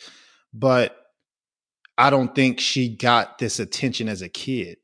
But 0.53 0.95
I 1.97 2.09
don't 2.11 2.33
think 2.33 2.59
she 2.61 2.95
got 2.95 3.39
this 3.39 3.59
attention 3.59 4.07
as 4.07 4.21
a 4.21 4.29
kid. 4.29 4.77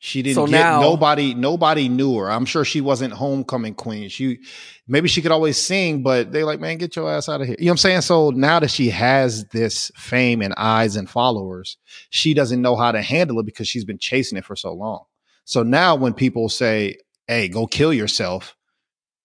She 0.00 0.22
didn't 0.22 0.36
So 0.36 0.46
get 0.46 0.52
now- 0.52 0.80
nobody. 0.80 1.34
Nobody 1.34 1.88
knew 1.88 2.16
her. 2.18 2.30
I'm 2.30 2.44
sure 2.44 2.64
she 2.64 2.80
wasn't 2.80 3.12
homecoming 3.12 3.74
queen. 3.74 4.08
She 4.08 4.38
maybe 4.86 5.08
she 5.08 5.20
could 5.20 5.32
always 5.32 5.58
sing, 5.58 6.02
but 6.04 6.30
they 6.30 6.44
like, 6.44 6.60
man, 6.60 6.78
get 6.78 6.94
your 6.94 7.10
ass 7.10 7.28
out 7.28 7.40
of 7.40 7.48
here. 7.48 7.56
You 7.58 7.66
know 7.66 7.70
what 7.70 7.74
I'm 7.74 7.78
saying? 7.78 8.00
So 8.02 8.30
now 8.30 8.60
that 8.60 8.70
she 8.70 8.90
has 8.90 9.44
this 9.46 9.90
fame 9.96 10.40
and 10.40 10.54
eyes 10.56 10.94
and 10.94 11.10
followers, 11.10 11.78
she 12.10 12.32
doesn't 12.32 12.62
know 12.62 12.76
how 12.76 12.92
to 12.92 13.02
handle 13.02 13.40
it 13.40 13.46
because 13.46 13.66
she's 13.66 13.84
been 13.84 13.98
chasing 13.98 14.38
it 14.38 14.44
for 14.44 14.54
so 14.54 14.72
long. 14.72 15.04
So 15.44 15.64
now 15.64 15.96
when 15.96 16.14
people 16.14 16.48
say, 16.48 16.98
"Hey, 17.26 17.48
go 17.48 17.66
kill 17.66 17.92
yourself," 17.92 18.54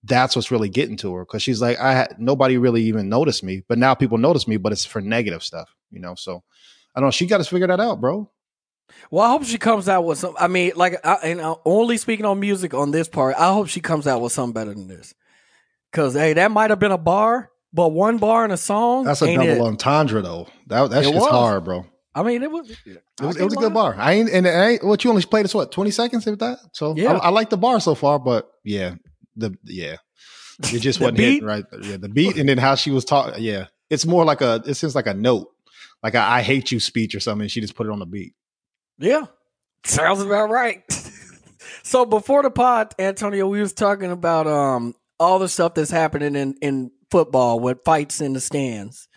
that's 0.03 0.35
what's 0.35 0.51
really 0.51 0.69
getting 0.69 0.97
to 0.97 1.13
her 1.13 1.23
because 1.23 1.43
she's 1.43 1.61
like, 1.61 1.79
I 1.79 1.93
had 1.93 2.15
nobody 2.17 2.57
really 2.57 2.81
even 2.83 3.09
noticed 3.09 3.43
me, 3.43 3.63
but 3.69 3.77
now 3.77 3.93
people 3.93 4.17
notice 4.17 4.47
me, 4.47 4.57
but 4.57 4.71
it's 4.71 4.85
for 4.85 5.01
negative 5.01 5.43
stuff, 5.43 5.69
you 5.91 5.99
know. 5.99 6.15
So 6.15 6.43
I 6.95 6.99
don't 6.99 7.07
know. 7.07 7.11
She 7.11 7.27
got 7.27 7.37
to 7.37 7.43
figure 7.43 7.67
that 7.67 7.79
out, 7.79 8.01
bro. 8.01 8.29
Well, 9.11 9.23
I 9.25 9.29
hope 9.29 9.43
she 9.43 9.57
comes 9.57 9.89
out 9.89 10.05
with 10.05 10.17
some. 10.17 10.35
I 10.39 10.47
mean, 10.47 10.73
like, 10.75 11.05
I, 11.05 11.15
and 11.23 11.39
uh, 11.41 11.55
only 11.65 11.97
speaking 11.97 12.25
on 12.25 12.39
music 12.39 12.73
on 12.73 12.91
this 12.91 13.07
part, 13.07 13.35
I 13.37 13.53
hope 13.53 13.67
she 13.67 13.79
comes 13.79 14.07
out 14.07 14.21
with 14.21 14.31
something 14.31 14.53
better 14.53 14.73
than 14.73 14.87
this. 14.87 15.13
Because 15.91 16.13
hey, 16.13 16.33
that 16.33 16.51
might 16.51 16.69
have 16.69 16.79
been 16.79 16.91
a 16.91 16.97
bar, 16.97 17.51
but 17.71 17.89
one 17.89 18.17
bar 18.17 18.45
in 18.45 18.51
a 18.51 18.57
song. 18.57 19.05
That's 19.05 19.21
a 19.21 19.35
double 19.35 19.47
it? 19.49 19.61
entendre, 19.61 20.21
though. 20.21 20.47
That 20.67 20.89
that 20.89 21.03
It 21.03 21.07
shit's 21.07 21.19
was. 21.19 21.29
hard, 21.29 21.63
bro. 21.63 21.85
I 22.15 22.23
mean, 22.23 22.43
it 22.43 22.51
was. 22.51 22.69
It 22.69 23.01
was, 23.21 23.37
it 23.37 23.43
was 23.43 23.53
a 23.53 23.57
good 23.57 23.73
bar. 23.73 23.95
I 23.97 24.13
ain't 24.13 24.29
and 24.29 24.45
it 24.45 24.49
ain't 24.49 24.83
what 24.83 25.03
you 25.03 25.09
only 25.09 25.23
played 25.23 25.45
us 25.45 25.53
what 25.55 25.71
twenty 25.71 25.91
seconds 25.91 26.25
with 26.25 26.39
that. 26.39 26.59
So 26.73 26.95
Yeah. 26.95 27.13
I, 27.13 27.25
I 27.25 27.29
like 27.29 27.49
the 27.49 27.57
bar 27.57 27.79
so 27.79 27.95
far, 27.95 28.19
but 28.19 28.49
yeah, 28.63 28.95
the 29.35 29.55
yeah, 29.65 29.95
it 30.71 30.79
just 30.79 30.99
wasn't 30.99 31.19
hitting 31.19 31.45
right. 31.45 31.65
Yeah, 31.81 31.97
the 31.97 32.09
beat 32.09 32.37
and 32.37 32.47
then 32.47 32.57
how 32.59 32.75
she 32.75 32.91
was 32.91 33.05
talking. 33.05 33.43
Yeah, 33.43 33.67
it's 33.89 34.05
more 34.05 34.25
like 34.25 34.41
a. 34.41 34.61
It 34.65 34.75
seems 34.75 34.95
like 34.95 35.07
a 35.07 35.13
note, 35.13 35.47
like 36.03 36.13
a 36.13 36.19
"I 36.19 36.41
hate 36.41 36.71
you" 36.71 36.79
speech 36.79 37.15
or 37.15 37.19
something. 37.19 37.47
She 37.47 37.61
just 37.61 37.75
put 37.75 37.87
it 37.87 37.91
on 37.91 37.99
the 37.99 38.05
beat. 38.05 38.33
Yeah, 38.97 39.25
sounds 39.85 40.21
about 40.21 40.49
right. 40.49 40.83
so 41.83 42.05
before 42.05 42.43
the 42.43 42.51
pod, 42.51 42.93
Antonio, 42.99 43.47
we 43.47 43.59
was 43.59 43.73
talking 43.73 44.11
about 44.11 44.47
um 44.47 44.95
all 45.19 45.39
the 45.39 45.49
stuff 45.49 45.73
that's 45.73 45.91
happening 45.91 46.35
in 46.35 46.55
in 46.61 46.91
football 47.11 47.59
with 47.59 47.83
fights 47.85 48.21
in 48.21 48.33
the 48.33 48.39
stands. 48.39 49.07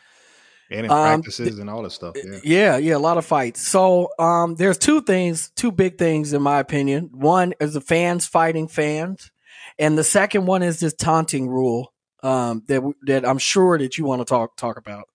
And 0.71 0.87
in 0.87 0.91
Um, 0.91 1.23
practices 1.23 1.59
and 1.59 1.71
all 1.71 1.83
this 1.83 1.95
stuff. 1.95 2.17
Yeah. 2.17 2.39
Yeah, 2.43 2.77
yeah, 2.77 2.97
a 2.97 2.99
lot 2.99 3.19
of 3.19 3.25
fights. 3.25 3.67
So 3.67 4.11
um, 4.19 4.57
there's 4.57 4.79
two 4.79 5.01
things, 5.01 5.51
two 5.55 5.71
big 5.71 5.97
things 5.97 6.33
in 6.33 6.43
my 6.43 6.59
opinion. 6.59 7.11
One 7.13 7.55
is 7.61 7.75
the 7.75 7.81
fans 7.81 8.27
fighting 8.27 8.67
fans, 8.67 9.31
and 9.79 9.97
the 9.97 10.05
second 10.05 10.47
one 10.47 10.65
is 10.65 10.81
this 10.81 10.93
taunting 10.93 11.49
rule 11.49 11.93
um, 12.23 12.65
that 12.67 12.83
that 13.07 13.27
I'm 13.27 13.39
sure 13.39 13.79
that 13.79 13.97
you 13.97 14.05
want 14.05 14.21
to 14.21 14.25
talk 14.25 14.57
talk 14.57 14.77
about. 14.77 15.09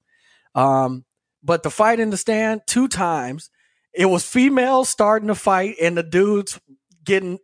Um, 0.55 1.03
but 1.43 1.63
the 1.63 1.69
fight 1.69 1.99
in 1.99 2.11
the 2.11 2.17
stand 2.17 2.61
two 2.65 2.87
times, 2.87 3.49
it 3.93 4.05
was 4.05 4.25
females 4.25 4.89
starting 4.89 5.27
to 5.27 5.35
fight 5.35 5.75
and 5.81 5.97
the 5.97 6.03
dudes 6.03 6.59
getting 7.03 7.39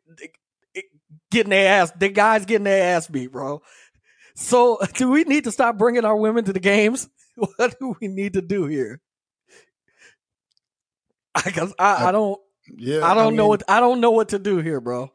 getting 1.32 1.50
their 1.50 1.82
ass, 1.82 1.92
the 1.92 2.10
guys 2.10 2.46
getting 2.46 2.64
their 2.66 2.96
ass 2.96 3.08
beat, 3.08 3.32
bro. 3.32 3.62
So 4.36 4.80
do 4.96 5.10
we 5.10 5.24
need 5.24 5.44
to 5.46 5.52
stop 5.52 5.78
bringing 5.78 6.06
our 6.06 6.16
women 6.16 6.44
to 6.46 6.54
the 6.54 6.60
games? 6.60 7.10
What 7.58 7.80
do 7.80 7.96
we 8.02 8.08
need 8.08 8.34
to 8.34 8.42
do 8.42 8.66
here? 8.66 9.00
I 11.36 11.52
guess 11.52 11.72
I, 11.78 12.08
I 12.08 12.12
don't 12.12 12.40
Yeah, 12.78 13.06
I 13.06 13.14
don't 13.14 13.36
know 13.36 13.44
mean- 13.44 13.50
what 13.50 13.64
I 13.68 13.80
don't 13.80 14.02
know 14.02 14.10
what 14.12 14.30
to 14.30 14.40
do 14.40 14.58
here, 14.58 14.82
bro. 14.82 15.12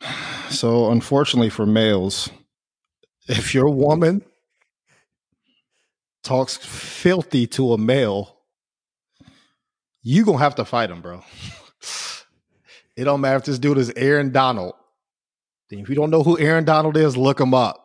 So, 0.50 0.90
unfortunately 0.90 1.48
for 1.48 1.64
males, 1.64 2.28
if 3.26 3.54
your 3.54 3.70
woman 3.70 4.22
talks 6.22 6.56
filthy 6.58 7.46
to 7.48 7.72
a 7.72 7.78
male, 7.78 8.36
you 10.02 10.24
gonna 10.24 10.38
have 10.38 10.56
to 10.56 10.64
fight 10.64 10.90
him, 10.90 11.00
bro. 11.00 11.22
It 12.94 13.04
don't 13.04 13.22
matter 13.22 13.38
if 13.38 13.44
this 13.44 13.58
dude 13.58 13.78
is 13.78 13.90
Aaron 13.96 14.32
Donald. 14.32 14.74
If 15.70 15.88
you 15.88 15.94
don't 15.94 16.10
know 16.10 16.22
who 16.22 16.38
Aaron 16.38 16.64
Donald 16.64 16.98
is, 16.98 17.16
look 17.16 17.40
him 17.40 17.54
up. 17.54 17.82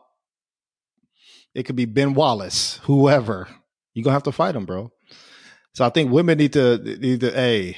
It 1.55 1.63
could 1.63 1.77
be 1.77 1.85
Ben 1.85 2.13
Wallace, 2.13 2.81
whoever. 2.83 3.47
You're 3.93 4.03
gonna 4.03 4.15
have 4.15 4.23
to 4.23 4.33
fight 4.33 4.55
him, 4.55 4.65
bro. 4.65 4.91
So 5.73 5.85
I 5.85 5.89
think 5.89 6.11
women 6.11 6.37
need 6.37 6.53
to 6.53 6.77
need 6.77 7.21
to 7.21 7.39
a 7.39 7.77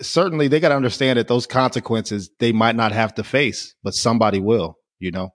certainly 0.00 0.48
they 0.48 0.60
got 0.60 0.70
to 0.70 0.76
understand 0.76 1.18
that 1.18 1.28
those 1.28 1.46
consequences 1.46 2.30
they 2.38 2.52
might 2.52 2.76
not 2.76 2.92
have 2.92 3.14
to 3.14 3.24
face, 3.24 3.74
but 3.82 3.94
somebody 3.94 4.40
will, 4.40 4.78
you 4.98 5.10
know. 5.10 5.30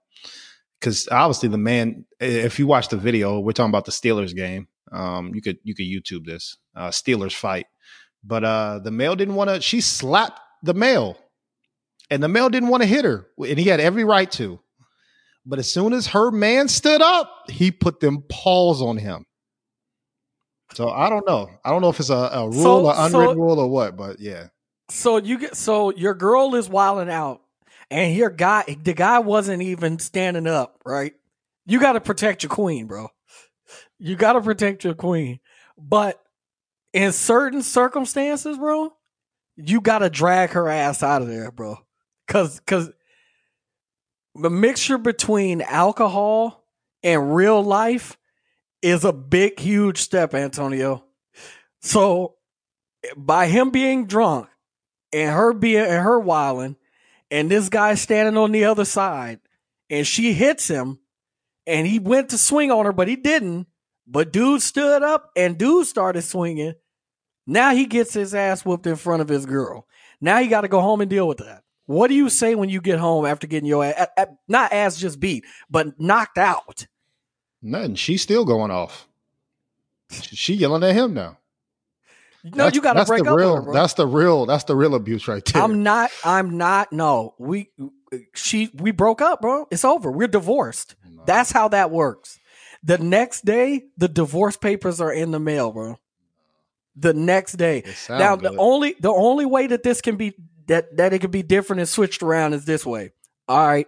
Because 0.78 1.08
obviously 1.10 1.48
the 1.48 1.58
man, 1.58 2.04
if 2.20 2.58
you 2.58 2.66
watch 2.66 2.88
the 2.88 2.96
video, 2.96 3.38
we're 3.38 3.52
talking 3.52 3.70
about 3.70 3.84
the 3.84 3.92
Steelers 3.92 4.34
game. 4.34 4.68
Um, 4.90 5.32
you 5.34 5.40
could 5.40 5.58
you 5.62 5.74
could 5.74 5.86
YouTube 5.86 6.26
this 6.26 6.58
uh, 6.76 6.88
Steelers 6.88 7.34
fight, 7.34 7.66
but 8.24 8.44
uh, 8.44 8.78
the 8.80 8.90
male 8.90 9.16
didn't 9.16 9.34
want 9.34 9.50
to. 9.50 9.60
She 9.60 9.80
slapped 9.80 10.40
the 10.62 10.74
male, 10.74 11.18
and 12.10 12.22
the 12.22 12.28
male 12.28 12.48
didn't 12.48 12.68
want 12.68 12.82
to 12.82 12.88
hit 12.88 13.04
her, 13.04 13.26
and 13.38 13.58
he 13.58 13.64
had 13.68 13.80
every 13.80 14.04
right 14.04 14.30
to. 14.32 14.60
But 15.44 15.58
as 15.58 15.72
soon 15.72 15.92
as 15.92 16.08
her 16.08 16.30
man 16.30 16.68
stood 16.68 17.02
up, 17.02 17.28
he 17.48 17.70
put 17.72 17.98
them 18.00 18.22
paws 18.28 18.80
on 18.80 18.96
him. 18.96 19.26
So 20.74 20.88
I 20.88 21.08
don't 21.10 21.26
know. 21.26 21.50
I 21.64 21.70
don't 21.70 21.82
know 21.82 21.88
if 21.90 22.00
it's 22.00 22.10
a, 22.10 22.14
a 22.14 22.48
rule 22.48 22.62
So- 22.62 22.86
or 22.86 22.94
unwritten 22.96 23.10
so- 23.10 23.40
rule 23.40 23.60
or 23.60 23.68
what, 23.68 23.96
but 23.96 24.20
yeah. 24.20 24.48
So 24.90 25.16
you 25.16 25.38
get 25.38 25.56
so 25.56 25.90
your 25.94 26.14
girl 26.14 26.54
is 26.54 26.68
wilding 26.68 27.10
out, 27.12 27.40
and 27.90 28.14
your 28.14 28.30
guy, 28.30 28.76
the 28.82 28.92
guy 28.92 29.18
wasn't 29.20 29.62
even 29.62 29.98
standing 29.98 30.46
up. 30.46 30.80
Right? 30.84 31.14
You 31.66 31.80
got 31.80 31.92
to 31.92 32.00
protect 32.00 32.42
your 32.42 32.50
queen, 32.50 32.86
bro. 32.86 33.08
You 33.98 34.16
got 34.16 34.34
to 34.34 34.40
protect 34.40 34.84
your 34.84 34.94
queen. 34.94 35.40
But 35.78 36.21
in 36.92 37.12
certain 37.12 37.62
circumstances, 37.62 38.58
bro, 38.58 38.92
you 39.56 39.80
got 39.80 39.98
to 39.98 40.10
drag 40.10 40.50
her 40.50 40.68
ass 40.68 41.02
out 41.02 41.22
of 41.22 41.28
there, 41.28 41.50
bro. 41.50 41.78
Cause, 42.28 42.60
cause 42.66 42.90
the 44.34 44.50
mixture 44.50 44.98
between 44.98 45.60
alcohol 45.60 46.64
and 47.02 47.34
real 47.34 47.62
life 47.62 48.16
is 48.80 49.04
a 49.04 49.12
big, 49.12 49.58
huge 49.58 49.98
step, 49.98 50.34
Antonio. 50.34 51.04
So 51.80 52.36
by 53.16 53.46
him 53.46 53.70
being 53.70 54.06
drunk 54.06 54.48
and 55.12 55.30
her 55.30 55.52
being 55.52 55.84
and 55.84 56.02
her 56.02 56.18
wilding, 56.18 56.76
and 57.30 57.50
this 57.50 57.68
guy 57.68 57.94
standing 57.94 58.36
on 58.36 58.52
the 58.52 58.66
other 58.66 58.84
side, 58.84 59.40
and 59.88 60.06
she 60.06 60.32
hits 60.32 60.68
him, 60.68 60.98
and 61.66 61.86
he 61.86 61.98
went 61.98 62.30
to 62.30 62.38
swing 62.38 62.70
on 62.70 62.84
her, 62.84 62.92
but 62.92 63.08
he 63.08 63.16
didn't. 63.16 63.66
But 64.06 64.32
dude 64.32 64.62
stood 64.62 65.02
up 65.02 65.30
and 65.36 65.56
dude 65.56 65.86
started 65.86 66.22
swinging. 66.22 66.74
Now 67.46 67.74
he 67.74 67.86
gets 67.86 68.14
his 68.14 68.34
ass 68.34 68.64
whooped 68.64 68.86
in 68.86 68.96
front 68.96 69.22
of 69.22 69.28
his 69.28 69.46
girl. 69.46 69.86
Now 70.20 70.38
you 70.38 70.48
got 70.48 70.60
to 70.62 70.68
go 70.68 70.80
home 70.80 71.00
and 71.00 71.10
deal 71.10 71.26
with 71.26 71.38
that. 71.38 71.62
What 71.86 72.08
do 72.08 72.14
you 72.14 72.30
say 72.30 72.54
when 72.54 72.68
you 72.68 72.80
get 72.80 72.98
home 72.98 73.26
after 73.26 73.46
getting 73.46 73.68
your 73.68 73.84
ass, 73.84 74.08
not 74.46 74.72
ass 74.72 74.96
just 74.96 75.18
beat, 75.18 75.44
but 75.68 75.98
knocked 76.00 76.38
out? 76.38 76.86
Nothing. 77.60 77.96
She's 77.96 78.22
still 78.22 78.44
going 78.44 78.70
off. 78.70 79.08
She 80.10 80.54
yelling 80.54 80.84
at 80.84 80.94
him 80.94 81.14
now. 81.14 81.38
No, 82.44 82.50
That's- 82.50 82.74
you 82.74 82.82
got 82.82 82.94
to 82.94 83.04
break 83.04 83.26
up 83.26 83.36
real, 83.36 83.62
her. 83.62 83.72
That's 83.72 83.94
the 83.94 84.06
real. 84.06 84.46
That's 84.46 84.64
the 84.64 84.76
real 84.76 84.94
abuse 84.94 85.28
right 85.28 85.44
there. 85.44 85.62
I'm 85.62 85.82
not. 85.82 86.10
I'm 86.24 86.56
not. 86.58 86.92
No, 86.92 87.34
we 87.38 87.70
she 88.34 88.70
we 88.74 88.90
broke 88.90 89.22
up, 89.22 89.40
bro. 89.40 89.66
It's 89.70 89.84
over. 89.84 90.10
We're 90.10 90.28
divorced. 90.28 90.96
No. 91.08 91.22
That's 91.24 91.52
how 91.52 91.68
that 91.68 91.90
works. 91.90 92.40
The 92.82 92.98
next 92.98 93.44
day, 93.44 93.84
the 93.96 94.08
divorce 94.08 94.56
papers 94.56 95.00
are 95.00 95.12
in 95.12 95.30
the 95.30 95.38
mail, 95.38 95.70
bro. 95.70 95.98
The 96.94 97.14
next 97.14 97.54
day. 97.54 97.84
Now, 98.08 98.36
good. 98.36 98.52
the 98.52 98.58
only 98.58 98.94
the 99.00 99.12
only 99.12 99.46
way 99.46 99.66
that 99.66 99.82
this 99.82 100.00
can 100.00 100.16
be 100.16 100.34
that 100.66 100.96
that 100.96 101.12
it 101.12 101.20
can 101.20 101.30
be 101.30 101.42
different 101.42 101.80
and 101.80 101.88
switched 101.88 102.22
around 102.22 102.52
is 102.52 102.64
this 102.64 102.84
way. 102.84 103.12
All 103.48 103.66
right. 103.66 103.86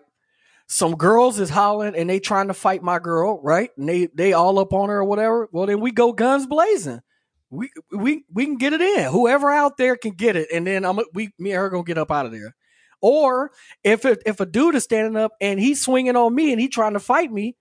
Some 0.66 0.96
girls 0.96 1.38
is 1.38 1.50
hollering 1.50 1.94
and 1.94 2.08
they 2.08 2.18
trying 2.18 2.48
to 2.48 2.54
fight 2.54 2.82
my 2.82 2.98
girl, 2.98 3.40
right? 3.42 3.70
And 3.76 3.88
they 3.88 4.06
they 4.14 4.32
all 4.32 4.58
up 4.58 4.72
on 4.72 4.88
her 4.88 4.98
or 4.98 5.04
whatever. 5.04 5.48
Well, 5.52 5.66
then 5.66 5.80
we 5.80 5.90
go 5.90 6.12
guns 6.12 6.46
blazing. 6.46 7.02
We 7.50 7.70
we 7.92 8.24
we 8.32 8.46
can 8.46 8.56
get 8.56 8.72
it 8.72 8.80
in. 8.80 9.12
Whoever 9.12 9.50
out 9.50 9.76
there 9.76 9.96
can 9.96 10.12
get 10.12 10.36
it, 10.36 10.48
and 10.52 10.66
then 10.66 10.84
I'm 10.84 10.98
we 11.12 11.32
me 11.38 11.52
and 11.52 11.60
her 11.60 11.68
gonna 11.68 11.84
get 11.84 11.98
up 11.98 12.10
out 12.10 12.26
of 12.26 12.32
there. 12.32 12.54
Or 13.02 13.50
if 13.82 14.06
it, 14.06 14.22
if 14.24 14.40
a 14.40 14.46
dude 14.46 14.76
is 14.76 14.84
standing 14.84 15.14
up 15.14 15.32
and 15.38 15.60
he's 15.60 15.84
swinging 15.84 16.16
on 16.16 16.34
me 16.34 16.52
and 16.52 16.60
he 16.60 16.68
trying 16.68 16.94
to 16.94 17.00
fight 17.00 17.30
me, 17.30 17.54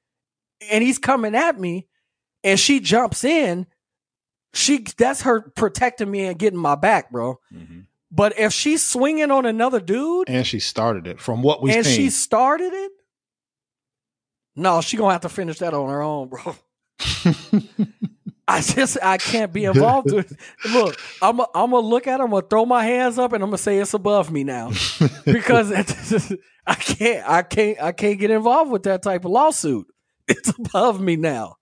and 0.72 0.82
he's 0.82 0.98
coming 0.98 1.36
at 1.36 1.60
me, 1.60 1.88
and 2.46 2.58
she 2.58 2.80
jumps 2.80 3.26
in, 3.26 3.68
she 4.54 4.86
that's 4.98 5.22
her 5.24 5.42
protecting 5.42 6.10
me 6.10 6.26
and 6.26 6.38
getting 6.38 6.60
my 6.60 6.76
back, 6.76 7.12
bro. 7.12 7.40
Mhm. 7.54 7.86
But 8.12 8.38
if 8.38 8.54
she's 8.54 8.84
swinging 8.84 9.32
on 9.32 9.46
another 9.46 9.80
dude 9.80 10.30
and 10.30 10.46
she 10.46 10.60
started 10.60 11.08
it 11.08 11.20
from 11.20 11.42
what 11.42 11.62
we've 11.62 11.76
and 11.76 11.86
seen. 11.86 11.96
she 11.96 12.10
started 12.10 12.72
it, 12.72 12.92
no, 14.56 14.82
she 14.82 14.98
gonna 14.98 15.14
have 15.14 15.22
to 15.22 15.30
finish 15.30 15.60
that 15.60 15.74
on 15.74 15.90
her 15.90 16.02
own, 16.02 16.30
bro. 16.30 16.56
I 18.48 18.62
just 18.62 18.98
I 19.02 19.18
can't 19.18 19.52
be 19.54 19.66
involved 19.66 20.12
with. 20.12 20.38
Look, 20.72 21.00
I'm 21.22 21.42
i 21.42 21.46
I'm 21.56 21.72
gonna 21.72 21.80
look 21.80 22.08
at 22.08 22.20
her, 22.20 22.26
I'm 22.26 22.32
gonna 22.32 22.46
throw 22.48 22.66
my 22.66 22.84
hands 22.84 23.18
up, 23.18 23.34
and 23.34 23.44
I'm 23.44 23.50
gonna 23.50 23.58
say 23.58 23.80
it's 23.80 23.94
above 23.94 24.32
me 24.32 24.44
now 24.44 24.72
because 25.26 25.72
I 26.68 26.76
can't 26.76 27.28
I 27.28 27.42
can't 27.42 27.82
I 27.82 27.92
can't 27.94 28.20
get 28.20 28.32
involved 28.32 28.72
with 28.72 28.84
that 28.84 29.02
type 29.02 29.26
of 29.26 29.32
lawsuit. 29.32 29.88
It's 30.28 30.50
above 30.50 31.02
me 31.02 31.16
now. 31.16 31.56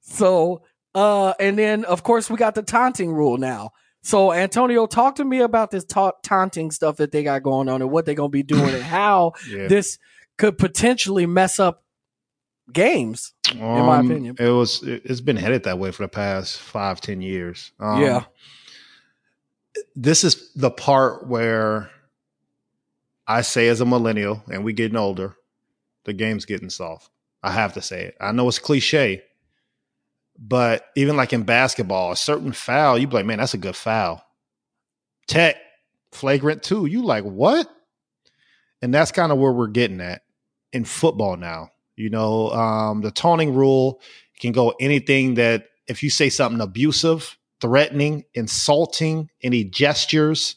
So 0.00 0.62
uh, 0.98 1.32
and 1.38 1.56
then 1.58 1.84
of 1.84 2.02
course 2.02 2.28
we 2.30 2.36
got 2.36 2.54
the 2.54 2.62
taunting 2.62 3.12
rule 3.12 3.36
now. 3.38 3.70
So 4.02 4.32
Antonio, 4.32 4.86
talk 4.86 5.16
to 5.16 5.24
me 5.24 5.40
about 5.40 5.70
this 5.70 5.84
ta- 5.84 6.12
taunting 6.22 6.70
stuff 6.70 6.96
that 6.96 7.10
they 7.12 7.22
got 7.22 7.42
going 7.42 7.68
on 7.68 7.82
and 7.82 7.90
what 7.90 8.04
they're 8.06 8.14
gonna 8.14 8.28
be 8.28 8.42
doing 8.42 8.74
and 8.74 8.82
how 8.98 9.32
yeah. 9.50 9.68
this 9.68 9.98
could 10.38 10.56
potentially 10.58 11.26
mess 11.26 11.58
up 11.60 11.82
games. 12.72 13.32
In 13.52 13.58
my 13.60 13.98
Um, 13.98 14.10
opinion. 14.10 14.36
it 14.38 14.50
was. 14.50 14.82
it- 14.82 15.02
It's 15.04 15.20
been 15.22 15.36
headed 15.36 15.62
that 15.64 15.78
way 15.78 15.90
for 15.90 16.02
the 16.02 16.08
past 16.08 16.58
five, 16.58 17.00
ten 17.00 17.20
years. 17.22 17.72
Um, 17.80 18.02
Yeah. 18.02 18.24
This 19.94 20.24
is 20.24 20.52
the 20.54 20.70
part 20.70 21.26
where 21.26 21.90
I 23.26 23.42
say, 23.42 23.68
as 23.68 23.80
a 23.80 23.84
millennial, 23.84 24.42
and 24.50 24.64
we 24.64 24.72
getting 24.72 24.96
older, 24.96 25.36
the 26.04 26.12
game's 26.12 26.44
getting 26.46 26.70
soft. 26.70 27.10
I 27.42 27.52
have 27.52 27.74
to 27.74 27.82
say 27.82 28.04
it. 28.06 28.16
I 28.20 28.32
know 28.32 28.48
it's 28.48 28.58
cliche, 28.58 29.22
but 30.38 30.86
even 30.94 31.16
like 31.16 31.32
in 31.32 31.42
basketball, 31.42 32.12
a 32.12 32.16
certain 32.16 32.52
foul, 32.52 32.96
you 32.96 33.06
be 33.06 33.14
like, 33.14 33.26
man, 33.26 33.38
that's 33.38 33.54
a 33.54 33.58
good 33.58 33.76
foul. 33.76 34.24
Tech, 35.26 35.56
flagrant 36.12 36.62
two, 36.62 36.86
you 36.86 37.02
like 37.02 37.24
what? 37.24 37.68
And 38.80 38.94
that's 38.94 39.10
kind 39.10 39.32
of 39.32 39.38
where 39.38 39.52
we're 39.52 39.66
getting 39.66 40.00
at 40.00 40.22
in 40.72 40.84
football 40.84 41.36
now. 41.36 41.70
You 41.96 42.10
know, 42.10 42.50
um, 42.50 43.00
the 43.00 43.10
taunting 43.10 43.54
rule 43.54 44.00
can 44.38 44.52
go 44.52 44.74
anything 44.78 45.34
that 45.34 45.66
if 45.88 46.02
you 46.04 46.10
say 46.10 46.28
something 46.28 46.60
abusive, 46.60 47.36
threatening, 47.60 48.24
insulting, 48.34 49.30
any 49.42 49.64
gestures, 49.64 50.54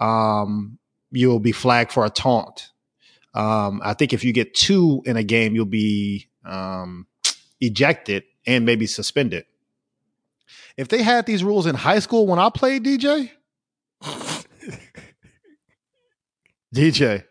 um, 0.00 0.78
you'll 1.10 1.40
be 1.40 1.52
flagged 1.52 1.92
for 1.92 2.04
a 2.04 2.10
taunt. 2.10 2.70
Um, 3.32 3.80
I 3.82 3.94
think 3.94 4.12
if 4.12 4.24
you 4.24 4.32
get 4.32 4.54
two 4.54 5.02
in 5.06 5.16
a 5.16 5.24
game, 5.24 5.54
you'll 5.54 5.64
be 5.64 6.28
um, 6.44 7.06
ejected 7.66 8.24
and 8.46 8.64
maybe 8.64 8.86
suspended. 8.86 9.46
If 10.76 10.88
they 10.88 11.02
had 11.02 11.26
these 11.26 11.44
rules 11.44 11.66
in 11.66 11.74
high 11.74 12.00
school 12.00 12.26
when 12.26 12.38
I 12.38 12.50
played 12.50 12.84
DJ, 12.84 13.30
DJ, 16.74 17.24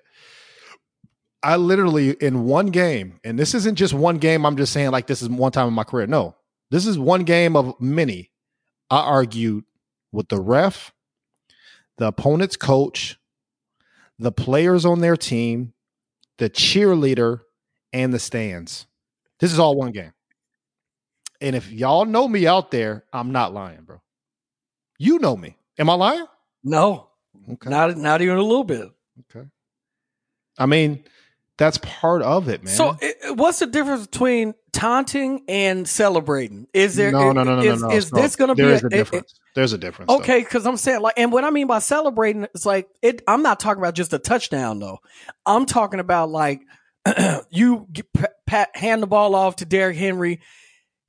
I 1.43 1.57
literally 1.57 2.11
in 2.11 2.45
one 2.45 2.67
game, 2.67 3.19
and 3.23 3.37
this 3.37 3.53
isn't 3.53 3.75
just 3.75 3.93
one 3.93 4.17
game. 4.17 4.45
I'm 4.45 4.55
just 4.55 4.71
saying 4.71 4.91
like 4.91 5.07
this 5.07 5.21
is 5.21 5.29
one 5.29 5.51
time 5.51 5.67
in 5.67 5.73
my 5.73 5.83
career. 5.83 6.07
No, 6.07 6.35
this 6.71 6.87
is 6.87 6.97
one 6.97 7.25
game 7.25 7.55
of 7.57 7.79
many. 7.81 8.31
I 8.89 8.99
argued 9.01 9.65
with 10.11 10.29
the 10.29 10.39
ref, 10.39 10.93
the 11.97 12.07
opponent's 12.07 12.55
coach, 12.55 13.19
the 14.19 14.31
players 14.31 14.85
on 14.85 15.01
their 15.01 15.17
team, 15.17 15.73
the 16.37 16.49
cheerleader, 16.49 17.41
and 17.91 18.13
the 18.13 18.19
stands. 18.19 18.87
This 19.39 19.51
is 19.51 19.59
all 19.59 19.75
one 19.75 19.91
game. 19.91 20.13
And 21.43 21.55
if 21.57 21.69
y'all 21.71 22.05
know 22.05 22.25
me 22.27 22.47
out 22.47 22.71
there, 22.71 23.03
I'm 23.11 23.31
not 23.33 23.53
lying, 23.53 23.81
bro. 23.83 24.01
You 24.97 25.19
know 25.19 25.35
me. 25.35 25.57
Am 25.77 25.89
I 25.89 25.93
lying? 25.95 26.25
No, 26.63 27.09
Okay. 27.51 27.69
not 27.69 27.97
not 27.97 28.21
even 28.21 28.37
a 28.37 28.41
little 28.41 28.63
bit. 28.63 28.89
Okay. 29.35 29.45
I 30.57 30.65
mean, 30.65 31.03
that's 31.57 31.77
part 31.79 32.21
of 32.21 32.47
it, 32.47 32.63
man. 32.63 32.73
So, 32.73 32.95
i- 33.01 33.31
what's 33.31 33.59
the 33.59 33.65
difference 33.67 34.07
between 34.07 34.53
taunting 34.71 35.43
and 35.49 35.85
celebrating? 35.87 36.67
Is 36.73 36.95
there 36.95 37.11
no, 37.11 37.33
no, 37.33 37.43
no, 37.43 37.57
no, 37.57 37.61
is, 37.61 37.81
no, 37.81 37.87
no. 37.89 37.93
is 37.95 38.13
no. 38.13 38.21
this 38.21 38.35
going 38.37 38.47
to 38.49 38.55
be 38.55 38.63
There 38.63 38.71
is 38.73 38.83
a- 38.83 38.87
a 38.87 38.89
difference. 38.89 39.39
There's 39.55 39.73
a 39.73 39.77
difference. 39.77 40.11
Okay, 40.11 40.39
because 40.39 40.65
I'm 40.65 40.77
saying 40.77 41.01
like, 41.01 41.15
and 41.17 41.31
what 41.31 41.43
I 41.43 41.49
mean 41.49 41.67
by 41.67 41.79
celebrating, 41.79 42.43
it's 42.55 42.65
like 42.65 42.87
it. 43.01 43.21
I'm 43.27 43.43
not 43.43 43.59
talking 43.59 43.81
about 43.83 43.95
just 43.95 44.13
a 44.13 44.19
touchdown 44.19 44.79
though. 44.79 44.99
I'm 45.45 45.65
talking 45.65 45.99
about 45.99 46.29
like 46.29 46.61
you 47.49 47.87
get, 47.91 48.05
pat, 48.47 48.75
hand 48.75 49.03
the 49.03 49.07
ball 49.07 49.35
off 49.35 49.57
to 49.57 49.65
Derrick 49.65 49.97
Henry. 49.97 50.39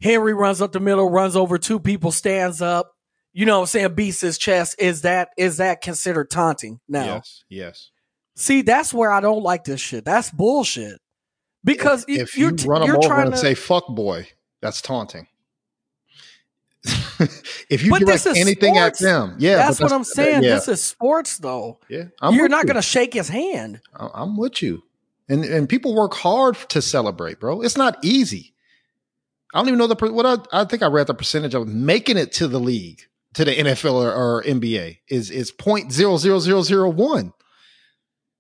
Henry 0.04 0.34
runs 0.34 0.60
up 0.62 0.70
the 0.72 0.78
middle, 0.80 1.10
runs 1.10 1.34
over 1.34 1.58
two 1.58 1.80
people, 1.80 2.12
stands 2.12 2.60
up. 2.62 2.92
You 3.32 3.46
know, 3.46 3.56
what 3.56 3.62
I'm 3.62 3.66
saying 3.66 3.94
beats 3.94 4.20
his 4.20 4.38
chest. 4.38 4.76
Is 4.78 5.02
that 5.02 5.30
is 5.36 5.56
that 5.56 5.80
considered 5.80 6.30
taunting? 6.30 6.78
Now, 6.88 7.04
Yes. 7.06 7.44
Yes. 7.48 7.90
see, 8.36 8.62
that's 8.62 8.94
where 8.94 9.10
I 9.10 9.20
don't 9.20 9.42
like 9.42 9.64
this 9.64 9.80
shit. 9.80 10.04
That's 10.04 10.30
bullshit. 10.30 11.00
because 11.64 12.04
if, 12.06 12.36
you- 12.38 12.50
if 12.50 12.64
you 12.64 12.68
run 12.70 12.86
you're 12.86 12.98
over 13.04 13.14
and 13.20 13.32
to 13.32 13.36
say 13.36 13.54
"fuck 13.54 13.88
boy," 13.88 14.28
that's 14.60 14.80
taunting. 14.82 15.26
if 17.70 17.82
you 17.82 17.98
direct 17.98 18.26
anything 18.26 18.74
sports. 18.74 19.02
at 19.02 19.04
them, 19.04 19.36
yeah, 19.38 19.56
that's, 19.56 19.78
but 19.78 19.84
what 19.86 19.92
I'm 19.94 20.04
saying. 20.04 20.42
Yeah, 20.42 20.56
This 20.56 20.68
is 20.68 20.82
sports, 20.82 21.38
though. 21.38 21.78
yeah. 21.88 22.04
I'm 22.20 22.34
You're 22.34 22.48
not 22.48 22.64
you. 22.64 22.68
going 22.68 22.76
to 22.76 22.82
shake 22.82 23.14
his 23.14 23.28
hand. 23.28 23.80
I'm 23.96 24.36
with 24.36 24.60
you. 24.62 24.82
And 25.28 25.44
and 25.44 25.66
people 25.66 25.94
work 25.94 26.12
hard 26.12 26.56
to 26.68 26.82
celebrate, 26.82 27.40
bro. 27.40 27.62
It's 27.62 27.78
not 27.78 27.96
easy. 28.04 28.53
I 29.54 29.58
don't 29.58 29.68
even 29.68 29.78
know 29.78 29.86
the 29.86 30.12
what 30.12 30.26
I, 30.26 30.62
I 30.62 30.64
think 30.64 30.82
I 30.82 30.88
read 30.88 31.06
the 31.06 31.14
percentage 31.14 31.54
of 31.54 31.68
making 31.68 32.16
it 32.16 32.32
to 32.32 32.48
the 32.48 32.58
league 32.58 33.02
to 33.34 33.44
the 33.44 33.54
NFL 33.54 33.94
or, 33.94 34.12
or 34.12 34.42
NBA 34.42 34.98
is 35.08 35.30
is 35.30 35.52
point 35.52 35.92
zero 35.92 36.16
zero 36.16 36.40
zero 36.40 36.62
zero 36.62 36.90
one. 36.90 37.32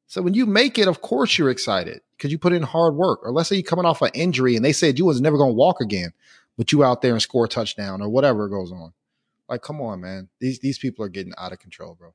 So 0.08 0.22
when 0.22 0.34
you 0.34 0.44
make 0.44 0.76
it, 0.76 0.88
of 0.88 1.00
course 1.00 1.38
you're 1.38 1.50
excited 1.50 2.00
because 2.16 2.32
you 2.32 2.38
put 2.38 2.52
in 2.52 2.62
hard 2.62 2.96
work. 2.96 3.20
Or 3.22 3.30
let's 3.30 3.48
say 3.48 3.56
you're 3.56 3.62
coming 3.62 3.84
off 3.84 4.02
an 4.02 4.10
injury 4.12 4.56
and 4.56 4.64
they 4.64 4.72
said 4.72 4.98
you 4.98 5.04
was 5.04 5.20
never 5.20 5.36
going 5.36 5.50
to 5.50 5.56
walk 5.56 5.80
again, 5.80 6.12
but 6.58 6.72
you 6.72 6.82
out 6.82 7.00
there 7.00 7.12
and 7.12 7.22
score 7.22 7.44
a 7.44 7.48
touchdown 7.48 8.02
or 8.02 8.08
whatever 8.08 8.48
goes 8.48 8.72
on. 8.72 8.92
Like, 9.48 9.62
come 9.62 9.80
on, 9.80 10.00
man. 10.00 10.28
These 10.40 10.58
these 10.58 10.78
people 10.78 11.04
are 11.04 11.08
getting 11.08 11.32
out 11.38 11.52
of 11.52 11.60
control, 11.60 11.94
bro. 11.94 12.12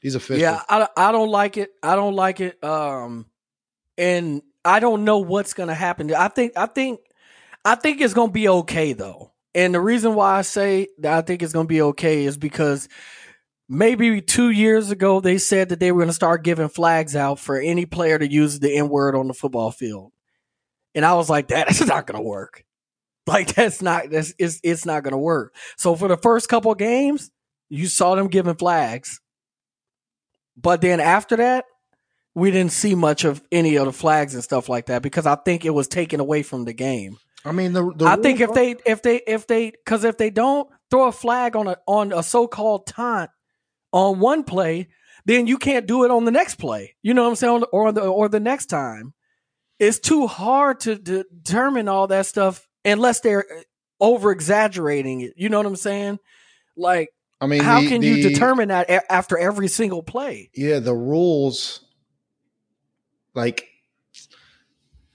These 0.00 0.16
officials. 0.16 0.40
Yeah, 0.40 0.62
I, 0.68 0.88
I 0.96 1.12
don't 1.12 1.28
like 1.28 1.56
it. 1.56 1.70
I 1.82 1.94
don't 1.94 2.14
like 2.14 2.40
it. 2.40 2.62
Um, 2.64 3.26
and 3.96 4.42
I 4.64 4.80
don't 4.80 5.04
know 5.04 5.18
what's 5.18 5.52
going 5.52 5.68
to 5.68 5.74
happen. 5.74 6.12
I 6.12 6.28
think 6.28 6.54
I 6.56 6.66
think 6.66 7.00
I 7.64 7.74
think 7.74 8.00
it's 8.00 8.14
to 8.14 8.28
be 8.28 8.48
okay 8.48 8.92
though. 8.92 9.32
And 9.54 9.74
the 9.74 9.80
reason 9.80 10.14
why 10.14 10.38
I 10.38 10.42
say 10.42 10.88
that 10.98 11.12
I 11.12 11.22
think 11.22 11.42
it's 11.42 11.52
to 11.52 11.64
be 11.64 11.82
okay 11.82 12.24
is 12.24 12.36
because 12.36 12.88
maybe 13.68 14.20
two 14.20 14.50
years 14.50 14.90
ago 14.90 15.20
they 15.20 15.38
said 15.38 15.68
that 15.70 15.80
they 15.80 15.92
were 15.92 16.06
to 16.06 16.12
start 16.12 16.44
giving 16.44 16.68
flags 16.68 17.14
out 17.16 17.38
for 17.38 17.58
any 17.58 17.86
player 17.86 18.18
to 18.18 18.30
use 18.30 18.60
the 18.60 18.76
N 18.76 18.88
word 18.88 19.14
on 19.14 19.28
the 19.28 19.34
football 19.34 19.70
field, 19.70 20.12
and 20.94 21.04
I 21.04 21.14
was 21.14 21.28
like, 21.28 21.48
that's 21.48 21.84
not 21.86 22.06
to 22.06 22.20
work. 22.20 22.64
Like 23.26 23.54
that's 23.54 23.82
not 23.82 24.10
that's 24.10 24.34
it's 24.38 24.60
it's 24.64 24.86
not 24.86 25.04
to 25.04 25.16
work. 25.16 25.54
So 25.76 25.94
for 25.94 26.08
the 26.08 26.16
first 26.16 26.48
couple 26.48 26.74
games, 26.74 27.30
you 27.68 27.86
saw 27.86 28.14
them 28.14 28.28
giving 28.28 28.56
flags, 28.56 29.20
but 30.56 30.80
then 30.80 31.00
after 31.00 31.36
that, 31.36 31.64
we 32.34 32.50
didn't 32.50 32.72
see 32.72 32.94
much 32.94 33.24
of 33.24 33.42
any 33.52 33.76
of 33.76 33.86
the 33.86 33.92
flags 33.92 34.34
and 34.34 34.42
stuff 34.42 34.68
like 34.68 34.86
that 34.86 35.02
because 35.02 35.26
I 35.26 35.36
think 35.36 35.64
it 35.64 35.70
was 35.70 35.86
taken 35.86 36.18
away 36.18 36.42
from 36.42 36.64
the 36.64 36.72
game. 36.72 37.18
I 37.44 37.52
mean, 37.52 37.72
the, 37.72 37.92
the 37.94 38.06
I 38.06 38.16
think 38.16 38.40
if 38.40 38.52
they 38.52 38.76
if 38.84 39.02
they 39.02 39.16
if 39.26 39.46
they 39.46 39.70
because 39.70 40.04
if 40.04 40.18
they 40.18 40.30
don't 40.30 40.68
throw 40.90 41.08
a 41.08 41.12
flag 41.12 41.56
on 41.56 41.68
a 41.68 41.76
on 41.86 42.12
a 42.12 42.22
so 42.22 42.46
called 42.46 42.86
taunt 42.86 43.30
on 43.92 44.20
one 44.20 44.44
play, 44.44 44.88
then 45.24 45.46
you 45.46 45.56
can't 45.58 45.86
do 45.86 46.04
it 46.04 46.10
on 46.10 46.24
the 46.24 46.30
next 46.30 46.56
play. 46.56 46.96
You 47.02 47.14
know 47.14 47.22
what 47.22 47.30
I'm 47.30 47.36
saying? 47.36 47.64
Or 47.72 47.92
the 47.92 48.02
or 48.02 48.28
the 48.28 48.40
next 48.40 48.66
time, 48.66 49.14
it's 49.78 49.98
too 49.98 50.26
hard 50.26 50.80
to 50.80 50.96
de- 50.96 51.24
determine 51.24 51.88
all 51.88 52.06
that 52.08 52.26
stuff 52.26 52.68
unless 52.84 53.20
they're 53.20 53.46
uh, 53.50 53.62
over 54.00 54.32
exaggerating 54.32 55.22
it. 55.22 55.32
You 55.36 55.48
know 55.48 55.58
what 55.58 55.66
I'm 55.66 55.76
saying? 55.76 56.18
Like, 56.76 57.08
I 57.40 57.46
mean, 57.46 57.62
how 57.62 57.80
the- 57.80 57.88
can 57.88 58.02
you 58.02 58.22
determine 58.22 58.68
that 58.68 58.90
after 59.10 59.38
every 59.38 59.68
single 59.68 60.02
play? 60.02 60.50
Yeah, 60.54 60.78
the 60.78 60.94
rules, 60.94 61.80
like, 63.34 63.69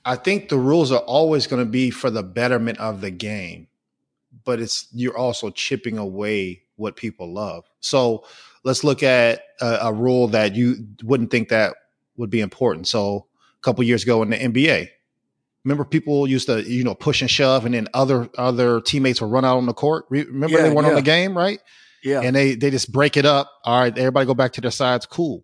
I 0.05 0.15
think 0.15 0.49
the 0.49 0.57
rules 0.57 0.91
are 0.91 0.99
always 0.99 1.47
going 1.47 1.65
to 1.65 1.69
be 1.69 1.89
for 1.89 2.11
the 2.11 2.23
betterment 2.23 2.77
of 2.79 3.01
the 3.01 3.09
game, 3.09 3.67
but 4.43 4.59
it's 4.59 4.87
you're 4.93 5.17
also 5.17 5.49
chipping 5.49 5.97
away 5.97 6.61
what 6.75 6.95
people 6.95 7.33
love. 7.33 7.65
So 7.79 8.23
let's 8.63 8.83
look 8.83 9.01
at 9.01 9.41
a, 9.61 9.77
a 9.83 9.93
rule 9.93 10.27
that 10.29 10.55
you 10.55 10.87
wouldn't 11.03 11.31
think 11.31 11.49
that 11.49 11.73
would 12.17 12.29
be 12.29 12.41
important. 12.41 12.87
So 12.87 13.25
a 13.57 13.61
couple 13.61 13.83
years 13.83 14.03
ago 14.03 14.21
in 14.21 14.29
the 14.29 14.37
NBA, 14.37 14.89
remember 15.63 15.83
people 15.83 16.27
used 16.27 16.47
to 16.47 16.61
you 16.61 16.83
know 16.83 16.93
push 16.95 17.21
and 17.21 17.29
shove, 17.29 17.65
and 17.65 17.73
then 17.73 17.87
other 17.93 18.29
other 18.37 18.81
teammates 18.81 19.21
would 19.21 19.31
run 19.31 19.43
out 19.43 19.57
on 19.57 19.65
the 19.65 19.73
court. 19.73 20.05
Remember 20.09 20.55
Yeah, 20.55 20.69
they 20.69 20.75
on 20.75 20.85
yeah. 20.85 20.93
the 20.93 21.01
game, 21.01 21.35
right? 21.35 21.59
Yeah, 22.03 22.21
and 22.21 22.35
they 22.35 22.53
they 22.53 22.69
just 22.69 22.91
break 22.91 23.17
it 23.17 23.25
up. 23.25 23.51
All 23.63 23.79
right, 23.79 23.97
everybody 23.97 24.27
go 24.27 24.35
back 24.35 24.53
to 24.53 24.61
their 24.61 24.71
sides. 24.71 25.07
Cool. 25.07 25.43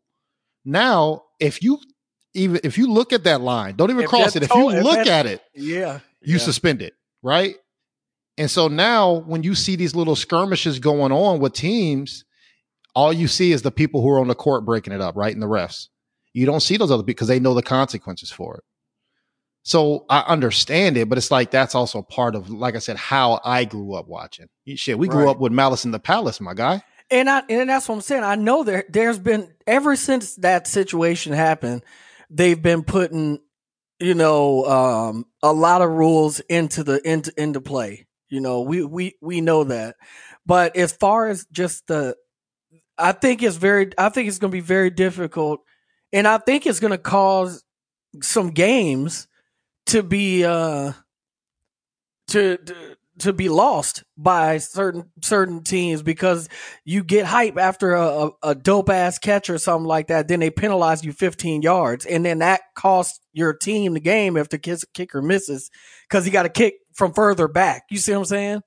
Now, 0.63 1.23
if 1.39 1.63
you 1.63 1.79
even 2.33 2.59
if 2.63 2.77
you 2.77 2.87
look 2.91 3.13
at 3.13 3.23
that 3.25 3.41
line, 3.41 3.75
don't 3.75 3.89
even 3.89 4.03
If 4.03 4.09
cross 4.09 4.35
it. 4.35 4.43
If 4.43 4.53
you 4.53 4.69
if 4.69 4.83
look 4.83 5.07
at 5.07 5.25
it, 5.25 5.41
yeah, 5.53 5.99
you 6.21 6.33
yeah. 6.33 6.37
suspend 6.39 6.81
it, 6.81 6.93
right? 7.21 7.55
And 8.37 8.49
so 8.49 8.67
now, 8.67 9.11
when 9.13 9.43
you 9.43 9.53
see 9.55 9.75
these 9.75 9.95
little 9.95 10.15
skirmishes 10.15 10.79
going 10.79 11.11
on 11.11 11.39
with 11.39 11.53
teams, 11.53 12.23
all 12.95 13.11
you 13.13 13.27
see 13.27 13.51
is 13.51 13.61
the 13.61 13.71
people 13.71 14.01
who 14.01 14.09
are 14.09 14.19
on 14.19 14.27
the 14.27 14.35
court 14.35 14.65
breaking 14.65 14.93
it 14.93 15.01
up, 15.01 15.15
right? 15.15 15.33
And 15.33 15.41
the 15.41 15.47
refs. 15.47 15.89
You 16.33 16.45
don't 16.45 16.61
see 16.61 16.77
those 16.77 16.91
other 16.91 17.03
people 17.03 17.15
because 17.15 17.27
they 17.27 17.39
know 17.39 17.53
the 17.53 17.61
consequences 17.61 18.31
for 18.31 18.55
it. 18.55 18.63
So 19.63 20.05
I 20.09 20.21
understand 20.21 20.97
it, 20.97 21.07
but 21.07 21.17
it's 21.17 21.29
like 21.29 21.51
that's 21.51 21.75
also 21.75 22.01
part 22.01 22.35
of, 22.35 22.49
like 22.49 22.75
I 22.75 22.79
said, 22.79 22.97
how 22.97 23.39
I 23.43 23.65
grew 23.65 23.93
up 23.93 24.07
watching. 24.07 24.47
Shit, 24.75 24.97
we 24.97 25.07
grew 25.07 25.25
Right. 25.25 25.31
up 25.31 25.39
with 25.39 25.51
Malice 25.51 25.85
in 25.85 25.91
the 25.91 25.99
Palace, 25.99 26.41
my 26.41 26.53
guy. 26.53 26.81
And 27.11 27.29
I 27.29 27.43
and 27.49 27.69
that's 27.69 27.87
what 27.89 27.95
I'm 27.95 28.01
saying. 28.01 28.23
I 28.23 28.35
know 28.35 28.63
there 28.63 28.85
there's 28.89 29.19
been 29.19 29.53
ever 29.67 29.95
since 29.97 30.35
that 30.37 30.65
situation 30.65 31.33
happened, 31.33 31.83
they've 32.31 32.61
been 32.61 32.83
putting, 32.83 33.39
you 33.99 34.15
know, 34.15 34.65
um, 34.65 35.25
a 35.43 35.53
lot 35.53 35.81
of 35.81 35.91
rules 35.91 36.39
into 36.41 36.83
the 36.83 37.01
into 37.07 37.33
into 37.37 37.61
play. 37.61 38.07
You 38.29 38.41
know, 38.41 38.61
we 38.61 38.83
we 38.83 39.15
we 39.21 39.41
know 39.41 39.65
that. 39.65 39.97
But 40.45 40.75
as 40.75 40.91
far 40.93 41.27
as 41.27 41.45
just 41.51 41.87
the 41.87 42.15
I 42.97 43.11
think 43.11 43.43
it's 43.43 43.57
very 43.57 43.91
I 43.97 44.09
think 44.09 44.27
it's 44.27 44.39
gonna 44.39 44.51
be 44.51 44.61
very 44.61 44.89
difficult 44.89 45.61
and 46.13 46.27
I 46.27 46.37
think 46.37 46.65
it's 46.65 46.79
gonna 46.79 46.97
cause 46.97 47.63
some 48.21 48.51
games 48.51 49.27
to 49.87 50.03
be 50.03 50.45
uh 50.45 50.93
to 52.29 52.57
to, 52.57 52.97
to 53.21 53.33
be 53.33 53.49
lost 53.49 54.03
by 54.17 54.57
certain 54.57 55.11
certain 55.21 55.63
teams 55.63 56.01
because 56.01 56.49
you 56.83 57.03
get 57.03 57.25
hype 57.25 57.57
after 57.57 57.93
a, 57.93 58.29
a, 58.43 58.55
dope 58.55 58.89
ass 58.89 59.19
catch 59.19 59.49
or 59.49 59.57
something 59.57 59.87
like 59.87 60.07
that, 60.07 60.27
then 60.27 60.39
they 60.39 60.49
penalize 60.49 61.03
you 61.03 61.13
15 61.13 61.61
yards, 61.61 62.05
and 62.05 62.25
then 62.25 62.39
that 62.39 62.61
costs 62.75 63.19
your 63.33 63.53
team 63.53 63.93
the 63.93 63.99
game 63.99 64.37
if 64.37 64.49
the 64.49 64.57
kicker 64.57 65.21
misses 65.21 65.69
because 66.09 66.25
he 66.25 66.31
got 66.31 66.43
to 66.43 66.49
kick 66.49 66.75
from 66.93 67.13
further 67.13 67.47
back. 67.47 67.83
You 67.89 67.97
see 67.97 68.11
what 68.11 68.19
I'm 68.19 68.25
saying? 68.25 68.61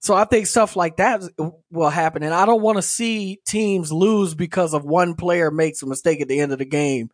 So 0.00 0.14
I 0.14 0.24
think 0.24 0.46
stuff 0.46 0.76
like 0.76 0.98
that 0.98 1.22
will 1.70 1.88
happen, 1.88 2.22
and 2.22 2.34
I 2.34 2.44
don't 2.44 2.62
want 2.62 2.76
to 2.76 2.82
see 2.82 3.40
teams 3.46 3.90
lose 3.92 4.34
because 4.34 4.74
of 4.74 4.84
one 4.84 5.14
player 5.14 5.50
makes 5.50 5.82
a 5.82 5.86
mistake 5.86 6.20
at 6.20 6.28
the 6.28 6.40
end 6.40 6.52
of 6.52 6.58
the 6.58 6.66
game, 6.66 7.10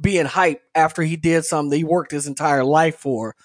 being 0.00 0.26
hype 0.26 0.60
after 0.74 1.02
he 1.02 1.16
did 1.16 1.44
something 1.44 1.70
that 1.70 1.76
he 1.76 1.84
worked 1.84 2.10
his 2.10 2.26
entire 2.26 2.64
life 2.64 2.96
for. 2.96 3.36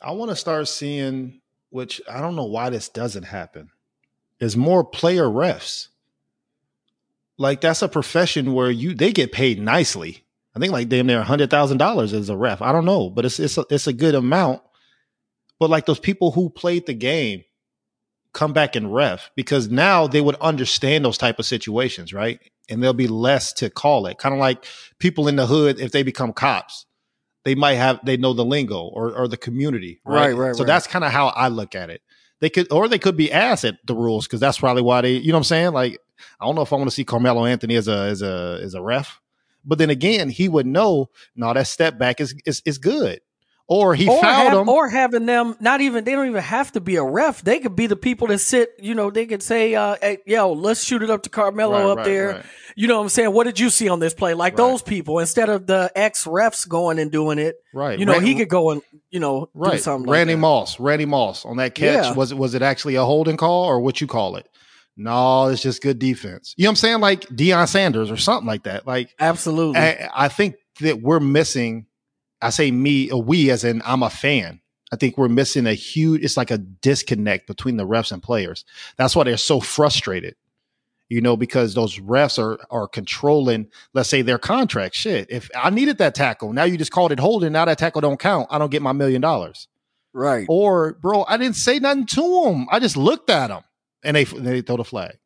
I 0.00 0.12
want 0.12 0.30
to 0.30 0.36
start 0.36 0.68
seeing, 0.68 1.40
which 1.70 2.00
I 2.10 2.20
don't 2.20 2.36
know 2.36 2.44
why 2.44 2.70
this 2.70 2.88
doesn't 2.88 3.24
happen, 3.24 3.70
is 4.40 4.56
more 4.56 4.84
player 4.84 5.24
refs. 5.24 5.88
Like 7.36 7.60
that's 7.60 7.82
a 7.82 7.88
profession 7.88 8.52
where 8.52 8.70
you 8.70 8.94
they 8.94 9.12
get 9.12 9.32
paid 9.32 9.60
nicely. 9.60 10.24
I 10.56 10.60
think 10.60 10.72
like 10.72 10.88
damn 10.88 11.06
near 11.06 11.22
hundred 11.22 11.50
thousand 11.50 11.78
dollars 11.78 12.12
as 12.12 12.28
a 12.28 12.36
ref. 12.36 12.60
I 12.62 12.72
don't 12.72 12.84
know, 12.84 13.10
but 13.10 13.24
it's 13.24 13.38
it's 13.38 13.58
a, 13.58 13.64
it's 13.70 13.86
a 13.86 13.92
good 13.92 14.14
amount. 14.14 14.62
But 15.60 15.70
like 15.70 15.86
those 15.86 16.00
people 16.00 16.32
who 16.32 16.50
played 16.50 16.86
the 16.86 16.94
game 16.94 17.44
come 18.32 18.52
back 18.52 18.76
and 18.76 18.92
ref 18.92 19.30
because 19.34 19.68
now 19.68 20.06
they 20.06 20.20
would 20.20 20.36
understand 20.36 21.04
those 21.04 21.18
type 21.18 21.38
of 21.38 21.46
situations, 21.46 22.12
right? 22.12 22.40
And 22.68 22.82
there'll 22.82 22.94
be 22.94 23.08
less 23.08 23.52
to 23.54 23.70
call 23.70 24.06
it. 24.06 24.18
Kind 24.18 24.34
of 24.34 24.40
like 24.40 24.64
people 24.98 25.28
in 25.28 25.36
the 25.36 25.46
hood 25.46 25.80
if 25.80 25.92
they 25.92 26.02
become 26.02 26.32
cops 26.32 26.86
they 27.48 27.54
might 27.54 27.76
have 27.76 28.04
they 28.04 28.18
know 28.18 28.34
the 28.34 28.44
lingo 28.44 28.82
or 28.82 29.16
or 29.16 29.26
the 29.26 29.38
community, 29.38 30.00
right? 30.04 30.26
Right, 30.26 30.36
right, 30.36 30.54
So 30.54 30.64
right. 30.64 30.66
that's 30.66 30.86
kind 30.86 31.02
of 31.02 31.12
how 31.12 31.28
I 31.28 31.48
look 31.48 31.74
at 31.74 31.88
it. 31.88 32.02
They 32.40 32.50
could 32.50 32.70
or 32.70 32.88
they 32.88 32.98
could 32.98 33.16
be 33.16 33.32
asked 33.32 33.64
at 33.64 33.78
the 33.86 33.94
rules 33.94 34.26
because 34.26 34.38
that's 34.38 34.58
probably 34.58 34.82
why 34.82 35.00
they, 35.00 35.12
you 35.14 35.28
know 35.32 35.38
what 35.38 35.40
I'm 35.40 35.44
saying? 35.44 35.72
Like 35.72 35.98
I 36.38 36.44
don't 36.44 36.54
know 36.54 36.60
if 36.60 36.74
I 36.74 36.76
want 36.76 36.90
to 36.90 36.94
see 36.94 37.04
Carmelo 37.04 37.46
Anthony 37.46 37.76
as 37.76 37.88
a 37.88 38.00
as 38.00 38.20
a 38.20 38.60
as 38.62 38.74
a 38.74 38.82
ref, 38.82 39.18
but 39.64 39.78
then 39.78 39.88
again, 39.88 40.28
he 40.28 40.46
would 40.46 40.66
know 40.66 41.08
no 41.34 41.54
that 41.54 41.66
step 41.66 41.98
back 41.98 42.20
is 42.20 42.34
is, 42.44 42.60
is 42.66 42.76
good. 42.76 43.20
Or 43.70 43.94
he 43.94 44.08
or, 44.08 44.18
fouled 44.18 44.48
have- 44.48 44.58
him. 44.60 44.68
or 44.70 44.88
having 44.88 45.26
them 45.26 45.54
not 45.60 45.82
even 45.82 46.04
they 46.04 46.12
don't 46.12 46.26
even 46.26 46.42
have 46.42 46.72
to 46.72 46.80
be 46.80 46.96
a 46.96 47.02
ref. 47.04 47.42
They 47.42 47.58
could 47.58 47.76
be 47.76 47.86
the 47.86 47.96
people 47.96 48.28
that 48.28 48.38
sit. 48.38 48.70
You 48.78 48.94
know, 48.94 49.10
they 49.10 49.26
could 49.26 49.42
say, 49.42 49.74
uh, 49.74 49.96
hey, 50.00 50.18
"Yo, 50.24 50.54
let's 50.54 50.82
shoot 50.82 51.02
it 51.02 51.10
up 51.10 51.24
to 51.24 51.28
Carmelo 51.28 51.72
Right, 51.72 51.90
up 51.90 51.96
right, 51.98 52.04
there." 52.04 52.28
right. 52.28 52.44
You 52.76 52.86
know 52.86 52.96
what 52.96 53.02
I'm 53.02 53.08
saying? 53.10 53.32
What 53.32 53.44
did 53.44 53.60
you 53.60 53.68
see 53.68 53.90
on 53.90 53.98
this 53.98 54.14
play? 54.14 54.32
Like 54.32 54.56
those 54.56 54.80
people 54.80 55.18
instead 55.18 55.50
of 55.50 55.66
the 55.66 55.92
ex 55.94 56.24
refs 56.24 56.66
going 56.66 56.98
and 56.98 57.12
doing 57.12 57.38
it. 57.38 57.56
Right. 57.74 57.98
You 57.98 58.06
know, 58.06 58.20
he 58.20 58.36
could 58.36 58.48
go 58.48 58.70
and 58.70 58.80
you 59.10 59.20
know 59.20 59.46
do 59.46 59.50
right. 59.54 59.80
something. 59.80 60.10
Randy 60.10 60.32
like 60.32 60.38
that. 60.38 60.40
Moss. 60.40 60.80
Randy 60.80 61.04
Moss 61.04 61.44
on 61.44 61.58
that 61.58 61.74
catch. 61.74 62.06
Yeah. 62.06 62.12
Was 62.14 62.32
it 62.32 62.38
was 62.38 62.54
it 62.54 62.62
actually 62.62 62.94
a 62.94 63.04
holding 63.04 63.36
call 63.36 63.64
or 63.66 63.80
what 63.80 64.00
you 64.00 64.06
call 64.06 64.36
it? 64.36 64.48
No, 64.96 65.48
it's 65.48 65.60
just 65.60 65.82
good 65.82 65.98
defense. 65.98 66.54
You 66.56 66.64
know 66.64 66.68
what 66.68 66.72
I'm 66.72 66.76
saying? 66.76 67.00
Like 67.00 67.20
Deion 67.26 67.68
Sanders 67.68 68.10
or 68.10 68.16
something 68.16 68.46
like 68.46 68.62
that. 68.62 68.86
Like 68.86 69.14
Absolutely. 69.20 69.78
I, 69.78 70.08
I 70.14 70.28
think 70.28 70.54
that 70.80 71.02
we're 71.02 71.20
missing. 71.20 71.84
I 72.40 72.50
say 72.50 72.70
me, 72.70 73.10
or 73.10 73.22
we, 73.22 73.50
as 73.50 73.64
in 73.64 73.82
I'm 73.84 74.02
a 74.02 74.10
fan. 74.10 74.60
I 74.92 74.96
think 74.96 75.18
we're 75.18 75.28
missing 75.28 75.66
a 75.66 75.74
huge. 75.74 76.22
It's 76.24 76.36
like 76.36 76.50
a 76.50 76.58
disconnect 76.58 77.46
between 77.46 77.76
the 77.76 77.86
refs 77.86 78.10
and 78.12 78.22
players. 78.22 78.64
That's 78.96 79.14
why 79.16 79.24
they're 79.24 79.36
so 79.36 79.60
frustrated. 79.60 80.34
you 81.10 81.20
know, 81.22 81.36
because 81.36 81.74
those 81.74 81.98
refs 81.98 82.38
are 82.38 82.58
are 82.70 82.86
controlling, 82.88 83.68
let's 83.94 84.08
say, 84.10 84.22
their 84.22 84.38
contract. 84.38 84.94
Shit, 84.94 85.30
if 85.30 85.50
I 85.54 85.70
needed 85.70 85.98
that 85.98 86.14
tackle, 86.14 86.52
now 86.52 86.64
you 86.64 86.76
just 86.76 86.90
called 86.92 87.12
it 87.12 87.18
holding. 87.20 87.52
Now 87.52 87.64
that 87.64 87.78
tackle 87.78 88.00
don't 88.02 88.20
count. 88.20 88.48
I 88.50 88.58
don't 88.58 88.70
get 88.70 88.82
my 88.82 88.92
million 88.92 89.20
dollars. 89.22 89.68
Right. 90.12 90.46
Or, 90.48 90.94
bro, 90.94 91.24
I 91.28 91.36
didn't 91.36 91.56
say 91.56 91.78
nothing 91.78 92.06
to 92.06 92.44
him. 92.46 92.66
I 92.70 92.78
just 92.80 92.96
looked 92.96 93.30
at 93.30 93.50
him, 93.50 93.62
and 94.02 94.16
they 94.16 94.24
they 94.24 94.60
throw 94.62 94.76
the 94.78 94.84
flag. 94.84 95.16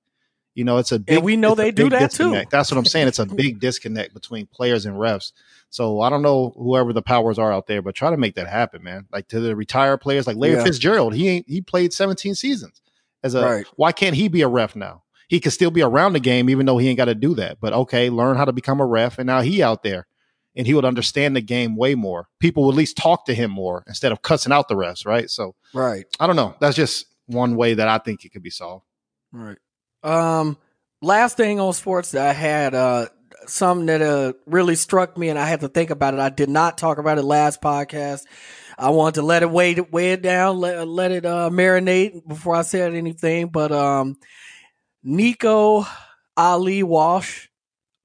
You 0.54 0.64
know, 0.64 0.76
it's 0.78 0.92
a 0.92 0.98
big. 0.98 1.16
And 1.16 1.24
we 1.24 1.36
know 1.36 1.54
they 1.54 1.70
do 1.70 1.84
big 1.84 1.92
that 1.92 2.10
too. 2.10 2.42
That's 2.50 2.70
what 2.70 2.76
I'm 2.78 2.84
saying. 2.84 3.08
It's 3.08 3.18
a 3.18 3.26
big 3.42 3.58
disconnect 3.58 4.12
between 4.12 4.46
players 4.46 4.84
and 4.84 4.96
refs. 4.96 5.32
So 5.70 6.02
I 6.02 6.10
don't 6.10 6.20
know 6.22 6.52
whoever 6.56 6.92
the 6.92 7.00
powers 7.00 7.38
are 7.38 7.52
out 7.52 7.66
there, 7.66 7.80
but 7.80 7.94
try 7.94 8.10
to 8.10 8.18
make 8.18 8.34
that 8.34 8.46
happen, 8.46 8.82
man. 8.82 9.06
Like 9.10 9.28
to 9.28 9.40
the 9.40 9.56
retired 9.56 9.98
players, 10.02 10.26
like 10.26 10.36
Larry 10.36 10.56
Yeah. 10.56 10.64
Fitzgerald, 10.64 11.14
he 11.14 11.28
ain't 11.28 11.48
he 11.48 11.62
played 11.62 11.92
17 11.94 12.34
seasons 12.34 12.82
as 13.22 13.34
a. 13.34 13.42
Right. 13.42 13.66
Why 13.76 13.92
can't 13.92 14.14
he 14.16 14.28
be 14.28 14.42
a 14.42 14.48
ref 14.48 14.76
now? 14.76 15.02
He 15.28 15.40
could 15.40 15.52
still 15.52 15.70
be 15.70 15.80
around 15.80 16.12
the 16.12 16.20
game, 16.20 16.50
even 16.50 16.66
though 16.66 16.76
he 16.76 16.88
ain't 16.88 16.98
got 16.98 17.06
to 17.06 17.14
do 17.14 17.34
that. 17.36 17.58
But 17.58 17.72
okay, 17.72 18.10
learn 18.10 18.36
how 18.36 18.44
to 18.44 18.52
become 18.52 18.80
a 18.80 18.86
ref, 18.86 19.16
and 19.18 19.26
now 19.26 19.40
he 19.40 19.62
out 19.62 19.82
there, 19.82 20.06
and 20.54 20.66
he 20.66 20.74
would 20.74 20.84
understand 20.84 21.34
the 21.34 21.40
game 21.40 21.74
way 21.74 21.94
more. 21.94 22.28
People 22.38 22.64
would 22.66 22.72
at 22.72 22.76
least 22.76 22.98
talk 22.98 23.24
to 23.24 23.34
him 23.34 23.50
more 23.50 23.82
instead 23.86 24.12
of 24.12 24.20
cussing 24.20 24.52
out 24.52 24.68
the 24.68 24.74
refs, 24.74 25.06
right? 25.06 25.30
So 25.30 25.54
Right. 25.72 26.04
I 26.20 26.26
don't 26.26 26.36
know. 26.36 26.54
That's 26.60 26.76
just 26.76 27.06
one 27.24 27.56
way 27.56 27.72
that 27.72 27.88
I 27.88 27.96
think 27.96 28.26
it 28.26 28.32
could 28.32 28.42
be 28.42 28.50
solved. 28.50 28.84
Right. 29.32 29.56
Um, 30.02 30.56
last 31.00 31.36
thing 31.36 31.60
on 31.60 31.72
sports 31.72 32.12
that 32.12 32.26
I 32.28 32.32
had, 32.32 32.74
uh, 32.74 33.06
something 33.46 33.86
that 33.86 34.02
uh 34.02 34.32
really 34.46 34.76
struck 34.76 35.16
me, 35.18 35.28
and 35.28 35.38
I 35.38 35.46
had 35.46 35.60
to 35.60 35.68
think 35.68 35.90
about 35.90 36.14
it. 36.14 36.20
I 36.20 36.28
did 36.28 36.48
not 36.48 36.78
talk 36.78 36.98
about 36.98 37.18
it 37.18 37.22
last 37.22 37.60
podcast. 37.60 38.24
I 38.78 38.90
wanted 38.90 39.16
to 39.16 39.22
let 39.22 39.42
it 39.42 39.50
weigh 39.50 39.74
weigh 39.74 40.12
it 40.12 40.22
down, 40.22 40.58
let 40.58 40.86
let 40.86 41.10
it 41.12 41.26
uh 41.26 41.50
marinate 41.50 42.26
before 42.26 42.54
I 42.54 42.62
said 42.62 42.94
anything. 42.94 43.48
But 43.48 43.72
um, 43.72 44.16
Nico 45.02 45.86
Ali 46.36 46.82
Walsh, 46.82 47.48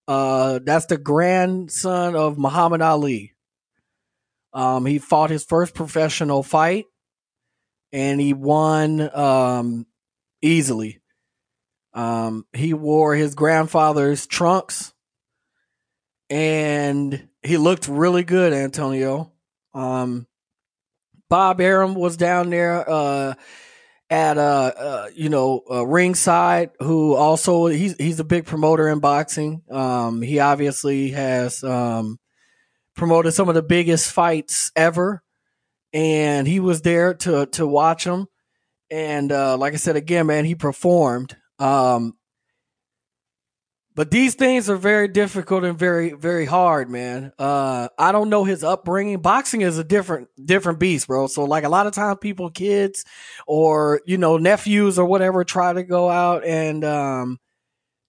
uh, 0.08 0.60
that's 0.64 0.88
the 0.88 0.98
grandson 0.98 2.16
of 2.16 2.38
Muhammad 2.38 2.82
Ali. 2.82 3.34
Um, 4.54 4.86
he 4.86 4.98
fought 5.00 5.30
his 5.30 5.44
first 5.46 5.76
professional 5.76 6.42
fight, 6.44 6.86
and 7.92 8.20
he 8.20 8.34
won 8.34 9.16
um 9.16 9.86
easily. 10.42 10.97
Um, 11.98 12.46
he 12.54 12.76
wore 12.76 13.16
his 13.16 13.34
grandfather's 13.34 14.28
trunks 14.28 14.94
and 16.30 17.28
he 17.42 17.58
looked 17.58 17.88
really 17.88 18.24
good, 18.24 18.54
Antonio. 18.54 19.32
Um, 19.74 20.28
Bob 21.28 21.60
Arum 21.60 21.96
was 21.96 22.16
down 22.16 22.52
there, 22.52 22.88
uh, 22.88 23.34
at, 24.12 24.38
uh, 24.38 24.72
uh 24.78 25.10
you 25.16 25.30
know, 25.30 25.64
uh, 25.72 25.88
ringside, 25.88 26.70
who 26.80 27.16
also, 27.16 27.66
he's, 27.66 27.96
he's 27.98 28.20
a 28.20 28.24
big 28.24 28.46
promoter 28.46 28.88
in 28.90 29.00
boxing. 29.00 29.64
Um, 29.72 30.22
he 30.22 30.38
obviously 30.38 31.10
has, 31.10 31.64
um, 31.64 32.20
promoted 32.96 33.34
some 33.34 33.50
of 33.50 33.56
the 33.56 33.64
biggest 33.64 34.12
fights 34.12 34.72
ever. 34.76 35.24
And 35.94 36.48
he 36.48 36.60
was 36.60 36.84
there 36.84 37.16
to, 37.16 37.48
to 37.48 37.66
watch 37.66 38.04
them. 38.04 38.28
And, 38.92 39.32
uh, 39.32 39.58
like 39.58 39.74
I 39.74 39.78
said, 39.78 39.96
again, 39.96 40.28
man, 40.28 40.46
he 40.46 40.54
performed. 40.54 41.36
Um, 41.60 42.14
but 43.98 44.12
these 44.12 44.36
things 44.36 44.70
are 44.70 44.76
very 44.76 45.08
difficult 45.08 45.64
and 45.64 45.78
very, 45.78 46.12
very 46.12 46.46
hard, 46.46 46.88
man. 46.88 47.32
Uh, 47.40 47.88
I 47.98 48.12
don't 48.12 48.30
know 48.30 48.44
his 48.44 48.64
upbringing. 48.64 49.22
Boxing 49.22 49.62
is 49.62 49.80
a 49.80 49.84
different, 49.84 50.28
different 50.44 50.80
beast, 50.80 51.08
bro. 51.08 51.26
So 51.26 51.46
like 51.46 51.64
a 51.64 51.70
lot 51.70 51.88
of 51.88 51.94
times 51.94 52.20
people, 52.22 52.52
kids 52.52 53.06
or, 53.48 54.02
you 54.06 54.20
know, 54.20 54.38
nephews 54.38 55.00
or 55.00 55.06
whatever 55.06 55.44
try 55.44 55.74
to 55.74 55.82
go 55.82 56.12
out 56.12 56.46
and, 56.46 56.84
um, 56.86 57.40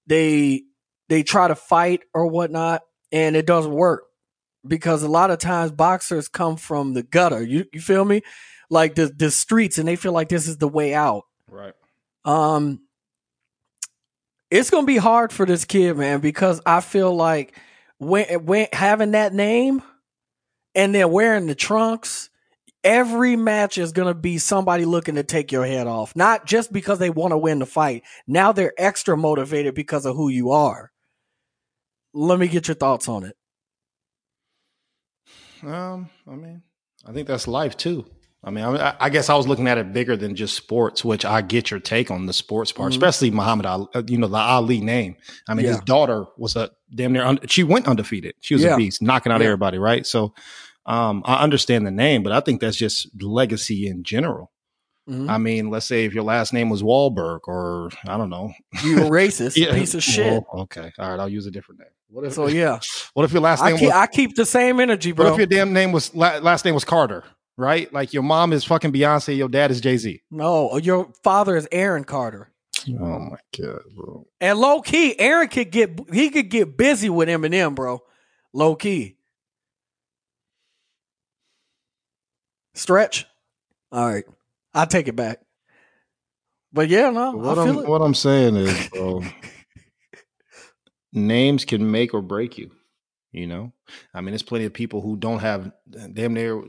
they, 0.07 0.64
they 1.09 1.22
try 1.22 1.49
to 1.49 1.55
fight 1.55 2.03
or 2.12 2.26
whatnot 2.26 2.82
and 3.11 3.34
it 3.34 3.46
doesn't 3.46 3.72
work 3.72 4.05
because 4.66 5.03
a 5.03 5.09
lot 5.09 5.30
of 5.30 5.38
times 5.38 5.72
boxers 5.72 6.28
come 6.28 6.59
from 6.59 6.92
the 6.92 7.03
gutter. 7.03 7.42
You, 7.42 7.64
you 7.72 7.80
feel 7.80 8.05
me? 8.05 8.20
Like 8.68 8.94
the, 8.94 9.07
the 9.07 9.30
streets 9.30 9.78
and 9.78 9.88
they 9.88 9.96
feel 9.96 10.12
like 10.12 10.28
this 10.28 10.49
is 10.49 10.59
the 10.59 10.68
way 10.68 10.92
out. 10.92 11.22
Right. 11.51 11.72
Um, 12.26 12.80
it's 14.51 14.70
gonna 14.70 14.86
be 14.86 14.96
hard 14.96 15.32
for 15.32 15.46
this 15.46 15.64
kid, 15.64 15.96
man, 15.96 16.20
because 16.20 16.61
I 16.64 16.80
feel 16.80 17.14
like 17.14 17.57
when 17.99 18.44
when 18.44 18.68
having 18.72 19.12
that 19.12 19.34
name 19.34 19.82
and 20.74 20.94
then 20.94 21.11
wearing 21.11 21.46
the 21.46 21.55
trunks, 21.55 22.30
every 22.82 23.36
match 23.36 23.78
is 23.78 23.92
gonna 23.92 24.14
be 24.14 24.38
somebody 24.38 24.84
looking 24.84 25.16
to 25.16 25.22
take 25.22 25.53
your 25.53 25.66
head 25.66 25.86
off. 25.86 26.16
Not 26.16 26.46
just 26.46 26.72
because 26.72 26.99
they 26.99 27.11
want 27.11 27.32
to 27.32 27.38
win 27.38 27.59
the 27.59 27.66
fight. 27.66 28.05
Now 28.26 28.53
they're 28.53 28.74
extra 28.78 29.16
motivated 29.16 29.74
because 29.74 30.07
of 30.07 30.16
who 30.16 30.28
you 30.28 30.51
are. 30.51 30.92
Let 32.14 32.38
me 32.38 32.49
get 32.49 32.68
your 32.68 32.74
thoughts 32.74 33.09
on 33.09 33.24
it. 33.24 33.36
Um, 35.62 36.09
I 36.26 36.36
mean, 36.36 36.62
I 37.05 37.12
think 37.12 37.26
that's 37.28 37.49
life 37.49 37.76
too. 37.76 38.07
I 38.49 38.51
mean, 38.51 38.64
I, 38.64 38.96
I 38.99 39.09
guess 39.11 39.28
I 39.30 39.36
was 39.36 39.46
looking 39.46 39.68
at 39.68 39.78
it 39.78 39.92
bigger 39.92 40.16
than 40.16 40.34
just 40.34 40.57
sports, 40.57 41.05
which 41.05 41.24
I 41.24 41.42
get 41.42 41.70
your 41.70 41.80
take 41.80 42.11
on 42.11 42.26
the 42.26 42.32
sports 42.32 42.72
part, 42.72 42.90
Mhm. 42.90 42.96
especially 42.96 43.30
Muhammad 43.30 43.66
Ali, 43.66 43.86
uh, 43.94 44.03
you 44.07 44.18
know, 44.18 44.26
the 44.26 44.36
Ali 44.38 44.80
name. 44.80 45.16
I 45.49 45.55
mean, 45.55 45.66
his 45.66 45.78
daughter 45.80 46.24
was 46.36 46.57
a 46.57 46.70
damn 46.94 47.12
near, 47.12 47.24
un- 47.24 47.40
she 47.46 47.62
went 47.62 47.86
undefeated. 47.86 48.34
She 48.40 48.55
was 48.55 48.62
Yeah. 48.64 48.74
a 48.74 48.76
beast, 48.76 49.03
knocking 49.03 49.30
out 49.32 49.40
Yeah. 49.40 49.46
everybody, 49.46 49.78
right? 49.78 50.07
So, 50.07 50.32
um, 50.86 51.22
I 51.26 51.42
understand 51.42 51.86
the 51.86 51.90
name, 51.90 52.22
but 52.22 52.32
I 52.32 52.40
think 52.40 52.61
that's 52.61 52.76
just 52.76 53.09
legacy 53.22 53.86
in 53.86 54.03
general. 54.03 54.51
Mhm. 55.09 55.28
I 55.30 55.38
mean, 55.38 55.70
let's 55.70 55.86
say 55.86 56.05
if 56.05 56.14
your 56.14 56.24
last 56.24 56.53
name 56.53 56.68
was 56.70 56.82
Wahlberg 56.82 57.40
or 57.46 57.90
I 58.07 58.16
don't 58.18 58.28
know. 58.30 58.53
You 58.82 58.96
racist 59.01 59.55
piece 59.74 59.94
of 59.94 60.03
shit. 60.03 60.32
Well, 60.32 60.46
okay. 60.64 60.92
All 60.99 61.11
right. 61.11 61.18
I'll 61.20 61.28
use 61.28 61.46
a 61.46 61.51
different 61.51 61.80
name. 61.80 61.88
What 62.11 62.24
if, 62.26 62.32
So 62.34 62.46
yeah, 62.46 62.78
what 63.14 63.24
if 63.24 63.32
your 63.32 63.42
last 63.42 63.62
I 63.62 63.68
name 63.70 63.78
keep, 63.78 63.86
was, 63.88 63.94
I 63.94 64.07
keep 64.07 64.34
the 64.34 64.46
same 64.46 64.80
energy, 64.80 65.12
bro. 65.12 65.26
what 65.26 65.32
if 65.32 65.38
your 65.38 65.46
damn 65.46 65.72
name 65.74 65.92
was 65.92 66.14
last 66.14 66.64
name 66.64 66.74
was 66.74 66.84
Carter, 66.84 67.24
right? 67.59 67.92
Like 67.92 68.14
your 68.14 68.22
mom 68.22 68.54
is 68.54 68.64
fucking 68.64 68.92
Beyonce, 68.92 69.36
your 69.36 69.48
dad 69.50 69.70
is 69.70 69.82
Jay 69.82 69.98
Z. 69.98 70.22
no, 70.30 70.78
your 70.78 71.11
father 71.22 71.56
is 71.56 71.68
Aaron 71.70 72.04
Carter. 72.04 72.50
Oh 72.88 73.18
my 73.18 73.36
god, 73.61 73.80
bro. 73.94 74.26
And 74.40 74.59
low 74.59 74.80
key, 74.80 75.18
Aaron 75.18 75.48
could 75.48 75.70
get 75.70 76.00
he 76.11 76.30
could 76.30 76.48
get 76.48 76.76
busy 76.78 77.11
with 77.11 77.28
Eminem, 77.28 77.74
bro. 77.74 78.00
Low 78.54 78.76
key. 78.76 79.16
Stretch. 82.74 83.26
All 83.90 84.06
right, 84.06 84.24
I 84.74 84.84
take 84.84 85.09
it 85.09 85.16
back. 85.16 85.40
But 86.72 86.88
yeah, 86.88 87.11
no, 87.11 87.32
What 87.32 87.59
I 87.59 87.62
I'm 87.62 87.78
it. 87.78 87.88
what 87.88 88.02
I'm 88.02 88.14
saying 88.14 88.56
is, 88.56 88.88
bro, 88.92 89.22
names 91.12 91.64
can 91.64 91.90
make 91.90 92.14
or 92.14 92.22
break 92.22 92.59
you. 92.59 92.70
You 93.32 93.46
know, 93.46 93.72
I 94.14 94.20
mean, 94.20 94.30
there's 94.32 94.42
plenty 94.42 94.64
of 94.66 94.72
people 94.72 95.00
who 95.00 95.16
don't 95.16 95.40
have 95.40 95.72
damn 96.12 96.34
near 96.34 96.62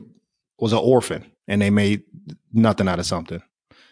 was 0.60 0.72
an 0.72 0.78
orphan 0.80 1.24
and 1.48 1.60
they 1.62 1.70
made 1.70 2.02
nothing 2.52 2.88
out 2.88 2.98
of 2.98 3.06
something. 3.06 3.42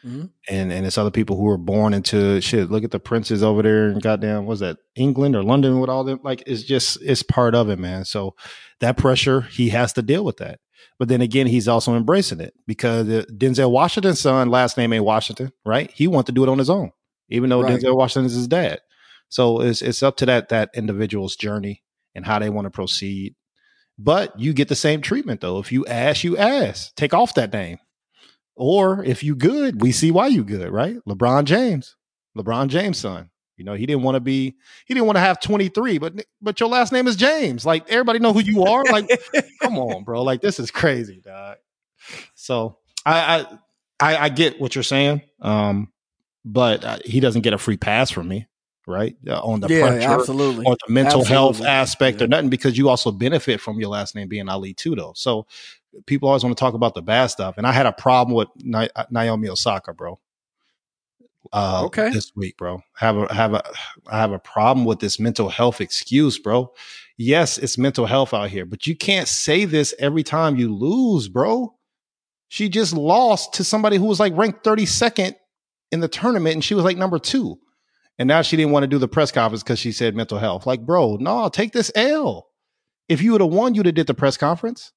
Mhm. 0.05 0.31
And 0.49 0.73
and 0.73 0.87
it's 0.87 0.97
other 0.99 1.11
people 1.11 1.37
who 1.37 1.43
were 1.43 1.59
born 1.59 1.93
into 1.93 2.41
shit. 2.41 2.71
Look 2.71 2.85
at 2.85 2.93
the 2.93 3.01
princes 3.01 3.43
over 3.43 3.63
there 3.63 3.89
and 3.89 4.01
goddamn, 4.03 4.47
was 4.47 4.61
that 4.61 4.79
England 4.95 5.35
or 5.35 5.43
London 5.43 5.81
with 5.81 5.91
all 5.91 6.05
them? 6.05 6.21
Like 6.23 6.43
it's 6.47 6.63
just 6.63 6.99
it's 7.03 7.23
part 7.25 7.55
of 7.57 7.69
it, 7.69 7.79
man. 7.81 8.05
So 8.05 8.37
that 8.81 8.97
pressure, 8.97 9.41
he 9.43 9.71
has 9.71 9.93
to 9.95 10.03
deal 10.03 10.25
with 10.25 10.37
that. 10.37 10.61
But 11.01 11.09
then 11.09 11.21
again, 11.21 11.49
he's 11.49 11.67
also 11.67 11.97
embracing 11.97 12.41
it 12.41 12.55
because 12.67 13.07
Denzel 13.09 13.71
Washington's 13.73 14.21
son, 14.21 14.51
last 14.51 14.77
name 14.77 14.93
ain't 14.93 15.05
Washington, 15.05 15.53
right? 15.67 15.91
He 15.93 16.07
wanted 16.07 16.27
to 16.27 16.33
do 16.33 16.45
it 16.45 16.49
on 16.49 16.59
his 16.59 16.71
own, 16.71 16.93
even 17.29 17.51
though 17.51 17.63
Right. 17.63 17.81
Denzel 17.81 17.97
Washington 17.97 18.27
is 18.27 18.35
his 18.35 18.47
dad. 18.49 18.81
So 19.29 19.61
it's 19.61 19.83
it's 19.83 20.03
up 20.05 20.17
to 20.19 20.27
that 20.27 20.49
that 20.51 20.71
individual's 20.75 21.35
journey 21.35 21.83
and 22.15 22.25
how 22.25 22.39
they 22.39 22.51
want 22.51 22.67
to 22.67 22.71
proceed. 22.71 23.35
But 23.99 24.39
you 24.39 24.53
get 24.53 24.69
the 24.69 24.77
same 24.77 25.01
treatment 25.01 25.41
though. 25.41 25.59
If 25.59 25.73
you 25.73 25.85
ass, 25.87 26.23
you 26.23 26.37
ass. 26.37 26.93
Take 26.97 27.13
off 27.13 27.35
that 27.35 27.53
name. 27.53 27.79
Or 28.55 29.05
if 29.05 29.23
you 29.23 29.35
good, 29.35 29.81
we 29.81 29.93
see 29.93 30.11
why 30.11 30.29
you 30.29 30.45
good, 30.45 30.71
right? 30.71 30.97
LeBron 31.09 31.45
James, 31.45 31.97
LeBron 32.37 32.69
James' 32.69 32.99
son. 32.99 33.31
You 33.57 33.65
know, 33.65 33.75
he 33.75 33.87
didn't 33.87 34.03
want 34.03 34.15
to 34.15 34.21
be, 34.21 34.57
he 34.87 34.95
didn't 34.95 35.07
want 35.07 35.17
to 35.17 35.21
have 35.21 35.41
23, 35.41 35.99
but 35.99 36.25
but 36.41 36.61
your 36.61 36.69
last 36.69 36.93
name 36.93 37.09
is 37.09 37.17
James. 37.17 37.67
Like 37.67 37.89
everybody 37.91 38.21
know 38.21 38.33
who 38.33 38.41
you 38.41 38.65
are. 38.65 38.85
Like, 38.85 39.09
come 39.63 39.79
on, 39.79 40.05
bro. 40.05 40.23
Like 40.23 40.41
this 40.41 40.61
is 40.61 40.71
crazy, 40.71 41.21
dog. 41.25 41.57
So 42.35 42.79
I 43.05 43.19
I 43.21 43.59
I, 44.01 44.17
I 44.25 44.29
get 44.29 44.61
what 44.61 44.75
you're 44.75 44.85
saying. 44.85 45.23
Um, 45.41 45.93
but 46.45 46.85
uh, 46.85 46.99
he 47.05 47.21
doesn't 47.21 47.43
get 47.43 47.53
a 47.53 47.59
free 47.59 47.77
pass 47.77 48.11
from 48.11 48.29
me, 48.29 48.47
right? 48.89 49.17
Uh, 49.27 49.39
on 49.41 49.61
the 49.61 49.69
yeah, 49.69 49.81
pressure 49.89 50.09
absolutely. 50.09 50.65
or 50.67 50.77
the 50.87 50.93
mental 50.93 51.25
health 51.25 51.61
aspect 51.63 52.19
Yeah. 52.21 52.25
or 52.25 52.29
nothing 52.29 52.49
because 52.49 52.77
you 52.77 52.89
also 52.89 53.13
benefit 53.13 53.61
from 53.61 53.79
your 53.79 53.91
last 53.91 54.15
name 54.15 54.29
being 54.29 54.49
Ali 54.49 54.75
too, 54.75 54.97
though. 54.97 55.13
So 55.15 55.47
people 56.07 56.29
always 56.29 56.43
want 56.43 56.57
to 56.57 56.61
talk 56.61 56.75
about 56.75 56.95
the 56.95 57.03
bad 57.03 57.27
stuff, 57.27 57.59
and 57.59 57.67
I 57.67 57.73
had 57.73 57.87
a 57.87 57.93
problem 57.93 58.35
with 58.35 58.49
Ni- 58.57 58.89
Naomi 59.11 59.49
Osaka, 59.49 59.93
bro. 59.93 60.19
Uh, 61.53 61.85
Okay. 61.87 62.11
this 62.11 62.33
week, 62.37 62.57
bro. 62.59 62.83
Have 62.97 63.17
a 63.17 63.33
have 63.33 63.55
a 63.55 63.63
I 64.09 64.19
have 64.19 64.33
a 64.33 64.39
problem 64.39 64.85
with 64.85 64.99
this 65.01 65.19
mental 65.19 65.49
health 65.49 65.81
excuse, 65.81 66.39
bro. 66.39 66.73
Yes, 67.17 67.59
it's 67.59 67.79
mental 67.79 68.07
health 68.07 68.35
out 68.35 68.51
here, 68.51 68.65
but 68.67 68.87
you 68.87 68.95
can't 68.97 69.27
say 69.29 69.65
this 69.65 69.95
every 69.99 70.23
time 70.23 70.57
you 70.57 70.75
lose, 70.75 71.29
bro. 71.29 71.75
She 72.49 72.69
just 72.69 72.93
lost 72.93 73.55
to 73.55 73.65
somebody 73.65 73.97
who 73.97 74.05
was 74.07 74.21
like 74.21 74.37
ranked 74.37 74.63
32nd 74.65 75.35
in 75.91 76.01
the 76.01 76.09
tournament, 76.09 76.55
and 76.55 76.65
she 76.65 76.75
was 76.75 76.85
like 76.85 76.97
number 76.97 77.19
two. 77.19 77.59
And 78.19 78.27
now 78.27 78.43
she 78.43 78.57
didn't 78.57 78.73
want 78.73 78.83
to 78.83 78.89
do 78.89 78.99
the 78.99 79.09
press 79.09 79.31
conference 79.31 79.63
because 79.63 79.79
she 79.79 79.93
said 79.93 80.17
mental 80.17 80.39
health. 80.39 80.67
Like, 80.67 80.85
bro, 80.85 81.17
no, 81.21 81.49
take 81.49 81.73
this 81.73 81.91
L. 81.95 82.49
If 83.09 83.23
you 83.23 83.33
would 83.33 83.41
have 83.41 83.51
won, 83.51 83.75
you'd 83.75 83.87
have 83.87 83.95
did 83.95 84.07
the 84.07 84.15
press 84.15 84.37
conference. 84.37 84.93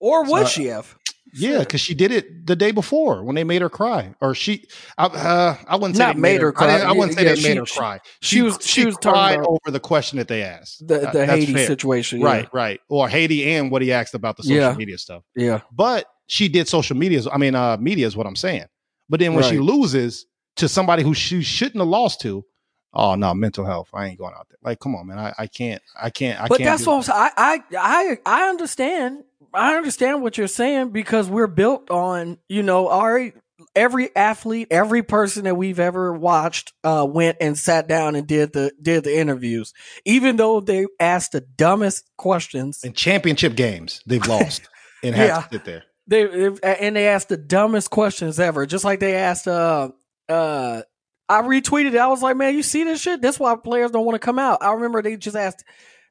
Or 0.00 0.24
would 0.24 0.42
So- 0.42 0.48
she 0.48 0.66
have? 0.66 0.96
Yeah, 1.36 1.60
because 1.60 1.80
she 1.80 1.94
did 1.94 2.12
it 2.12 2.46
the 2.46 2.54
day 2.54 2.70
before 2.70 3.24
when 3.24 3.34
they 3.34 3.42
made 3.42 3.60
her 3.60 3.68
cry, 3.70 4.14
or 4.20 4.36
she. 4.36 4.68
I, 4.96 5.06
uh, 5.06 5.56
I 5.66 5.74
wouldn't 5.74 5.96
say 5.96 6.04
Not 6.04 6.16
made 6.16 6.40
her 6.40 6.52
cry. 6.52 6.76
didn't- 6.76 6.88
I 6.88 6.92
wouldn't 6.92 7.14
say 7.18 7.24
Yeah, 7.24 7.30
they 7.30 7.40
she- 7.40 7.48
made 7.48 7.56
her 7.56 7.64
cry. 7.64 7.98
she 8.20 8.42
was- 8.42 8.58
she 8.60 8.86
was 8.86 8.94
talking 9.00 9.12
cried 9.12 9.38
over 9.40 9.70
the 9.72 9.80
question 9.80 10.18
that 10.18 10.28
they 10.28 10.42
asked. 10.44 10.86
The 10.86 10.98
the 10.98 11.06
that's 11.12 11.30
Haiti 11.32 11.54
fair. 11.54 11.66
situation. 11.66 12.20
Yeah. 12.20 12.26
Right, 12.26 12.48
right. 12.52 12.80
Or 12.88 13.08
Haiti 13.08 13.52
and 13.52 13.72
what 13.72 13.82
he 13.82 13.90
asked 13.92 14.14
about 14.14 14.36
the 14.36 14.44
social 14.44 14.74
media 14.76 14.96
stuff. 14.96 15.24
Yeah. 15.34 15.62
But 15.72 16.06
she 16.28 16.46
did 16.46 16.68
social 16.68 16.96
media. 16.96 17.22
I 17.32 17.38
mean, 17.38 17.56
uh, 17.56 17.78
media 17.78 18.06
is 18.06 18.16
what 18.16 18.28
I'm 18.28 18.36
saying. 18.36 18.66
But 19.08 19.18
then 19.18 19.34
when 19.34 19.42
she 19.42 19.58
loses 19.58 20.26
to 20.56 20.68
somebody 20.68 21.02
who 21.02 21.14
she 21.14 21.42
shouldn't 21.42 21.78
have 21.80 21.88
lost 21.88 22.20
to, 22.22 22.44
oh 22.92 23.14
no, 23.14 23.34
mental 23.34 23.64
health. 23.64 23.88
I 23.92 24.06
ain't 24.06 24.18
going 24.18 24.34
out 24.36 24.46
there. 24.48 24.58
Like, 24.62 24.80
come 24.80 24.94
on, 24.94 25.06
man. 25.06 25.18
I, 25.18 25.34
I 25.38 25.46
can't. 25.46 25.82
I 26.00 26.10
can't. 26.10 26.40
I 26.40 26.46
but 26.48 26.58
can't. 26.58 26.68
that's 26.68 26.86
what 26.86 26.96
I'm 26.96 27.02
saying. 27.02 27.30
I, 27.36 27.60
I 27.76 28.18
I 28.26 28.48
understand. 28.48 29.24
I 29.52 29.76
understand 29.76 30.22
what 30.22 30.36
you're 30.38 30.48
saying 30.48 30.90
because 30.90 31.28
we're 31.28 31.46
built 31.46 31.90
on 31.90 32.38
you 32.48 32.62
know 32.62 32.88
our 32.88 33.30
every 33.76 34.14
athlete, 34.16 34.68
every 34.70 35.02
person 35.02 35.44
that 35.44 35.56
we've 35.56 35.78
ever 35.78 36.12
watched 36.12 36.72
uh, 36.82 37.06
went 37.08 37.36
and 37.40 37.56
sat 37.56 37.86
down 37.88 38.16
and 38.16 38.26
did 38.26 38.52
the 38.52 38.72
did 38.82 39.04
the 39.04 39.16
interviews, 39.16 39.72
even 40.04 40.36
though 40.36 40.60
they 40.60 40.86
asked 40.98 41.32
the 41.32 41.40
dumbest 41.40 42.10
questions. 42.16 42.82
In 42.82 42.92
championship 42.94 43.54
games, 43.54 44.02
they've 44.06 44.26
lost 44.26 44.68
and 45.02 45.14
had 45.14 45.26
Yeah. 45.28 45.40
to 45.42 45.48
sit 45.52 45.64
there. 45.64 45.84
They- 46.06 46.50
and 46.62 46.96
they 46.96 47.08
asked 47.08 47.28
the 47.30 47.36
dumbest 47.38 47.90
questions 47.90 48.38
ever, 48.40 48.66
just 48.66 48.84
like 48.84 49.00
they 49.00 49.14
asked. 49.14 49.46
Uh, 49.48 49.90
uh, 50.28 50.82
I 51.28 51.42
retweeted 51.42 51.94
it. 51.94 51.96
I 51.96 52.06
was 52.08 52.22
like, 52.22 52.36
man, 52.36 52.54
you 52.54 52.62
see 52.62 52.84
this 52.84 53.00
shit? 53.00 53.22
That's 53.22 53.38
why 53.38 53.56
players 53.56 53.90
don't 53.90 54.04
want 54.04 54.16
to 54.16 54.24
come 54.24 54.38
out. 54.38 54.62
I 54.62 54.72
remember 54.72 55.02
they 55.02 55.16
just 55.16 55.36
asked. 55.36 55.64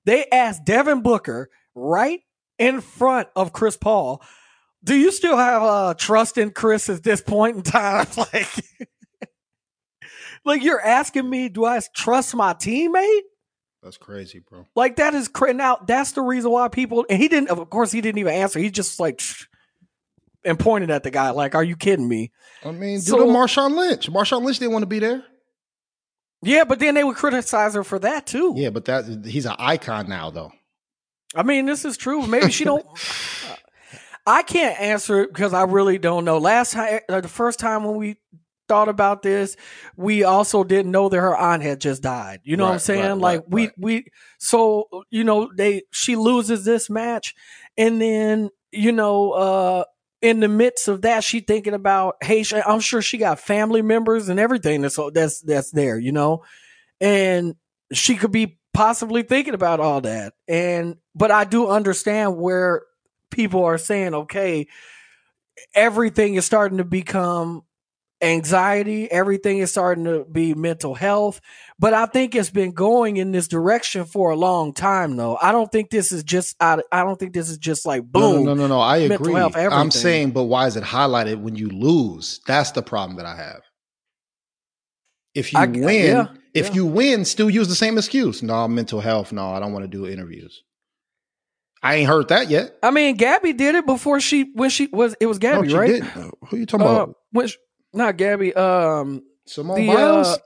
They 0.05 0.25
asked 0.31 0.65
Devin 0.65 1.01
Booker 1.01 1.49
right 1.75 2.21
in 2.57 2.81
front 2.81 3.29
of 3.35 3.53
Chris 3.53 3.77
Paul. 3.77 4.21
Do 4.83 4.95
you 4.95 5.11
still 5.11 5.37
have 5.37 5.63
uh, 5.63 5.93
trust 5.93 6.37
in 6.37 6.51
Chris 6.51 6.89
at 6.89 7.03
this 7.03 7.21
point 7.21 7.57
in 7.57 7.63
time? 7.63 8.07
like, 8.17 8.65
like 10.45 10.63
you're 10.63 10.81
asking 10.81 11.29
me, 11.29 11.47
do 11.47 11.63
I 11.63 11.79
trust 11.95 12.35
my 12.35 12.53
teammate? 12.53 13.21
That's 13.81 13.97
crazy, 13.97 14.39
bro. 14.39 14.65
Like 14.75 14.95
that 14.95 15.13
is 15.13 15.27
cra- 15.27 15.53
now. 15.53 15.77
That's 15.85 16.13
the 16.13 16.21
reason 16.21 16.51
why 16.51 16.69
people 16.69 17.05
and 17.09 17.21
he 17.21 17.27
didn't. 17.27 17.49
Of 17.49 17.69
course, 17.69 17.91
he 17.91 17.99
didn't 17.99 18.19
even 18.19 18.33
answer. 18.33 18.59
He 18.59 18.71
just 18.71 18.97
like 18.97 19.19
"Shh," 19.19 19.45
and 20.45 20.59
pointed 20.59 20.89
at 20.91 21.03
the 21.03 21.11
guy. 21.11 21.31
Like, 21.31 21.55
are 21.55 21.63
you 21.63 21.75
kidding 21.75 22.07
me? 22.07 22.31
I 22.63 22.71
mean, 22.71 23.01
So- 23.01 23.17
the 23.17 23.25
Marshawn 23.25 23.75
Lynch. 23.75 24.09
Marshawn 24.09 24.43
Lynch 24.43 24.59
didn't 24.59 24.73
want 24.73 24.83
to 24.83 24.87
be 24.87 24.99
there. 24.99 25.23
Yeah, 26.45 26.65
but 26.65 26.79
then 26.79 26.95
they 26.95 27.03
would 27.03 27.15
criticize 27.15 27.73
her 27.73 27.85
for 27.85 27.99
that 27.99 28.25
too. 28.27 28.53
Yeah, 28.57 28.69
but 28.69 28.85
that 28.85 29.25
he's 29.25 29.45
an 29.45 29.55
icon 29.57 30.09
now, 30.09 30.29
though. 30.29 30.51
I 31.35 31.43
mean, 31.43 31.65
this 31.65 31.85
is 31.85 31.95
true. 31.97 32.27
Maybe 32.27 32.51
she 32.51 32.65
don't. 32.65 32.85
I 34.25 34.43
can't 34.43 34.79
answer 34.79 35.21
it 35.21 35.33
because 35.33 35.53
I 35.53 35.63
really 35.63 35.97
don't 35.97 36.25
know. 36.25 36.37
Last 36.37 36.73
time, 36.73 36.99
uh, 37.09 37.21
the 37.21 37.27
first 37.27 37.59
time 37.59 37.83
when 37.83 37.95
we 37.95 38.17
thought 38.69 38.87
about 38.87 39.21
this, 39.21 39.57
we 39.97 40.23
also 40.23 40.63
didn't 40.63 40.91
know 40.91 41.09
that 41.09 41.17
her 41.17 41.35
aunt 41.35 41.63
had 41.63 41.81
just 41.81 42.01
died. 42.01 42.39
You 42.43 42.55
know 42.57 42.65
what 42.65 42.73
I'm 42.73 42.79
saying? 42.79 43.03
right, 43.03 43.17
like 43.17 43.39
right, 43.41 43.49
we 43.49 43.63
right. 43.63 43.73
we 43.77 44.05
so 44.37 44.87
you 45.09 45.23
know 45.23 45.51
they 45.55 45.83
she 45.91 46.15
loses 46.15 46.63
this 46.63 46.89
match, 46.89 47.35
and 47.77 48.01
then 48.01 48.49
you 48.71 48.91
know 48.91 49.31
uh 49.31 49.83
in 50.23 50.39
the 50.39 50.47
midst 50.47 50.87
of 50.87 51.03
that, 51.03 51.23
she 51.23 51.41
thinking 51.41 51.75
about 51.75 52.15
hey, 52.23 52.43
I'm 52.65 52.79
sure 52.79 53.03
she 53.03 53.19
got 53.19 53.39
family 53.39 53.83
members 53.83 54.29
and 54.29 54.39
everything 54.39 54.81
that's 54.81 54.97
that's 55.13 55.41
that's 55.41 55.69
there. 55.69 55.99
You 55.99 56.13
know, 56.13 56.43
and 56.99 57.55
she 57.91 58.15
could 58.15 58.31
be 58.31 58.57
possibly 58.73 59.21
thinking 59.21 59.53
about 59.53 59.79
all 59.79 60.01
that 60.01 60.33
and 60.47 60.97
but 61.13 61.29
i 61.29 61.43
do 61.43 61.67
understand 61.67 62.37
where 62.37 62.81
people 63.29 63.63
are 63.63 63.77
saying 63.77 64.15
okay 64.15 64.67
everything 65.75 66.33
is 66.33 66.45
starting 66.45 66.79
to 66.79 66.83
become 66.83 67.63
anxiety 68.23 69.11
everything 69.11 69.57
is 69.59 69.69
starting 69.69 70.05
to 70.05 70.25
be 70.31 70.53
mental 70.53 70.95
health 70.95 71.41
but 71.77 71.93
i 71.93 72.05
think 72.05 72.33
it's 72.33 72.49
been 72.49 72.71
going 72.71 73.17
in 73.17 73.31
this 73.31 73.47
direction 73.47 74.05
for 74.05 74.31
a 74.31 74.35
long 74.35 74.73
time 74.73 75.15
though 75.17 75.37
i 75.41 75.51
don't 75.51 75.71
think 75.71 75.89
this 75.89 76.11
is 76.11 76.23
just 76.23 76.55
i, 76.61 76.79
I 76.91 77.03
don't 77.03 77.19
think 77.19 77.33
this 77.33 77.49
is 77.49 77.57
just 77.57 77.85
like 77.85 78.03
boom 78.03 78.45
no, 78.45 78.53
no, 78.53 78.61
no, 78.61 78.67
no. 78.67 78.79
I 78.79 79.07
mental 79.07 79.27
agree. 79.27 79.35
health, 79.35 79.55
I'm 79.57 79.91
saying, 79.91 80.31
but 80.31 80.43
why 80.43 80.67
is 80.67 80.75
it 80.77 80.83
highlighted 80.83 81.41
when 81.41 81.55
you 81.55 81.69
lose? 81.69 82.39
That's 82.47 82.71
the 82.71 82.81
problem 82.81 83.17
that 83.17 83.25
I 83.25 83.35
have. 83.35 83.61
If 85.33 85.51
you 85.53 85.59
I- 85.59 85.65
win, 85.65 85.83
yeah, 85.85 86.27
if 86.53 86.69
yeah. 86.69 86.73
you 86.73 86.85
win, 86.85 87.25
still 87.25 87.49
use 87.49 87.67
the 87.67 87.75
same 87.75 87.97
excuse. 87.97 88.43
No, 88.43 88.67
mental 88.67 89.01
health. 89.01 89.31
No, 89.31 89.51
I 89.51 89.59
don't 89.59 89.73
want 89.73 89.83
to 89.83 89.89
do 89.89 90.07
interviews. 90.07 90.61
I 91.81 91.95
ain't 91.95 92.07
heard 92.07 92.29
that 92.29 92.49
yet. 92.49 92.77
i 92.81 92.91
mean 92.91 93.17
gabby 93.17 93.51
did 93.51 93.75
it 93.75 93.85
before 93.85 94.21
she 94.21 94.49
when 94.53 94.69
she 94.69 94.87
was 94.93 95.15
it 95.19 95.25
was 95.25 95.37
gabby 95.37 95.67
no, 95.67 95.77
right 95.77 95.87
didn't. 95.87 96.33
Who 96.47 96.57
you 96.57 96.65
talking 96.65 96.87
uh, 96.87 96.91
about? 96.91 97.15
when 97.31 97.47
she- 97.47 97.57
not 97.93 98.17
gabby 98.17 98.53
um 98.55 99.23
Simone 99.45 99.81
the, 99.81 99.87
Biles? 99.87 100.27
uh, 100.27 100.37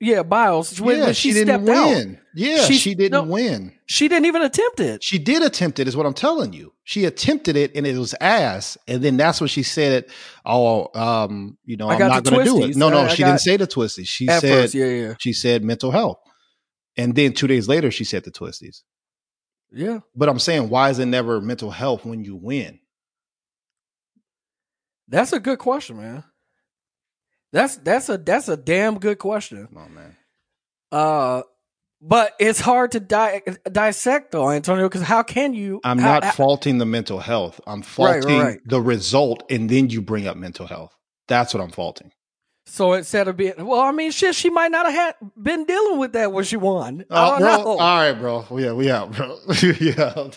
yeah 0.00 0.22
biles 0.22 0.80
when, 0.80 0.98
yeah, 0.98 1.04
when 1.06 1.14
she, 1.14 1.32
didn't 1.32 1.64
stepped 1.64 1.78
out 1.78 1.88
win. 1.90 2.18
Yeah, 2.34 2.64
She- 2.64 2.78
she 2.78 2.94
didn't 2.94 3.12
no. 3.26 3.32
win. 3.32 3.72
She 3.86 4.08
didn't 4.08 4.24
even 4.26 4.42
attempt 4.42 4.80
it. 4.80 5.04
She 5.04 5.18
did 5.18 5.42
attempt 5.42 5.78
it, 5.78 5.86
is 5.86 5.96
what 5.96 6.06
I'm 6.06 6.14
telling 6.14 6.52
you. 6.54 6.72
She 6.82 7.04
attempted 7.04 7.56
it 7.56 7.72
and 7.76 7.86
it 7.86 7.96
was 7.98 8.14
ass. 8.20 8.78
And 8.88 9.02
then 9.02 9.16
that's 9.18 9.40
when 9.40 9.48
she 9.48 9.62
said. 9.62 10.06
Oh, 10.46 10.88
um, 10.98 11.58
you 11.64 11.76
know, 11.76 11.88
I 11.88 11.94
I'm 11.94 11.98
not 12.08 12.24
going 12.24 12.38
to 12.38 12.44
do 12.44 12.62
it. 12.64 12.76
No, 12.76 12.88
no, 12.88 13.00
I- 13.00 13.04
I 13.04 13.08
she 13.08 13.22
got- 13.22 13.28
didn't 13.28 13.40
say 13.42 13.56
the 13.58 13.66
twisties. 13.66 14.06
She 14.08 14.26
said 14.26 14.40
first, 14.40 14.74
yeah, 14.74 14.86
yeah, 14.86 15.14
she 15.18 15.32
said 15.34 15.62
mental 15.62 15.90
health. 15.90 16.18
And 16.96 17.14
then 17.14 17.32
two 17.34 17.46
days 17.46 17.68
later, 17.68 17.90
she 17.90 18.04
said 18.04 18.24
the 18.24 18.30
twisties. 18.30 18.82
yeah. 19.72 20.00
But 20.16 20.28
I'm 20.30 20.38
saying, 20.38 20.68
why 20.70 20.88
is 20.90 20.98
it 20.98 21.06
never 21.06 21.40
mental 21.40 21.70
health 21.70 22.04
when 22.06 22.24
you 22.24 22.34
win? 22.36 22.78
That's 25.08 25.32
a 25.32 25.40
good 25.40 25.58
question, 25.58 25.98
man. 25.98 26.24
That's 27.52 27.76
that's 27.76 28.08
a 28.08 28.18
that's 28.18 28.48
a 28.48 28.56
damn 28.56 28.98
good 28.98 29.18
question. 29.18 29.66
Come 29.68 29.78
on, 29.78 29.94
man. 29.94 30.16
Uh, 30.90 31.42
but 32.00 32.32
it's 32.40 32.60
hard 32.60 32.92
to 32.92 33.00
di- 33.00 33.42
dissect 33.70 34.32
though, 34.32 34.50
Antonio, 34.50 34.88
because 34.88 35.02
how 35.02 35.22
can 35.22 35.54
you? 35.54 35.80
I'm 35.84 35.98
how- 35.98 36.14
not 36.14 36.24
how- 36.24 36.30
faulting 36.32 36.78
the 36.78 36.86
mental 36.86 37.18
health. 37.20 37.60
I'm 37.66 37.82
faulting 37.82 38.38
right, 38.38 38.44
right. 38.44 38.60
the 38.64 38.80
result, 38.80 39.44
and 39.50 39.68
then 39.68 39.90
you 39.90 40.00
bring 40.02 40.26
up 40.26 40.36
mental 40.36 40.66
health. 40.66 40.94
That's 41.28 41.54
what 41.54 41.62
I'm 41.62 41.70
faulting. 41.70 42.10
so 42.66 42.92
instead 42.94 43.28
of 43.28 43.36
being, 43.36 43.54
well, 43.58 43.80
I 43.80 43.92
mean, 43.92 44.10
shit, 44.12 44.34
she 44.34 44.48
might 44.50 44.70
not 44.70 44.86
have 44.86 44.94
had 44.94 45.14
been 45.40 45.64
dealing 45.64 45.98
with 45.98 46.12
that 46.14 46.32
when 46.32 46.44
she 46.44 46.56
won. 46.56 47.04
I 47.10 47.36
Oh, 47.36 47.38
know. 47.38 47.78
all 47.78 47.78
right, 47.78 48.12
bro. 48.12 48.44
Yeah, 48.58 48.72
we 48.72 48.90
out, 48.90 49.12
bro. 49.12 49.38
yeah. 49.80 50.28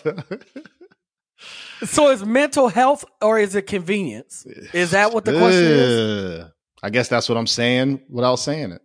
so 1.84 2.10
is 2.10 2.24
mental 2.24 2.68
health 2.68 3.04
or 3.20 3.38
is 3.38 3.54
it 3.54 3.62
convenience? 3.66 4.46
Is 4.72 4.92
that 4.92 5.12
what 5.12 5.24
the 5.24 5.32
question 5.38 5.64
is? 5.64 6.44
I 6.82 6.90
guess 6.90 7.08
that's 7.08 7.28
what 7.28 7.38
I'm 7.38 7.46
saying 7.46 8.00
without 8.08 8.36
saying 8.36 8.72
it. 8.72 8.82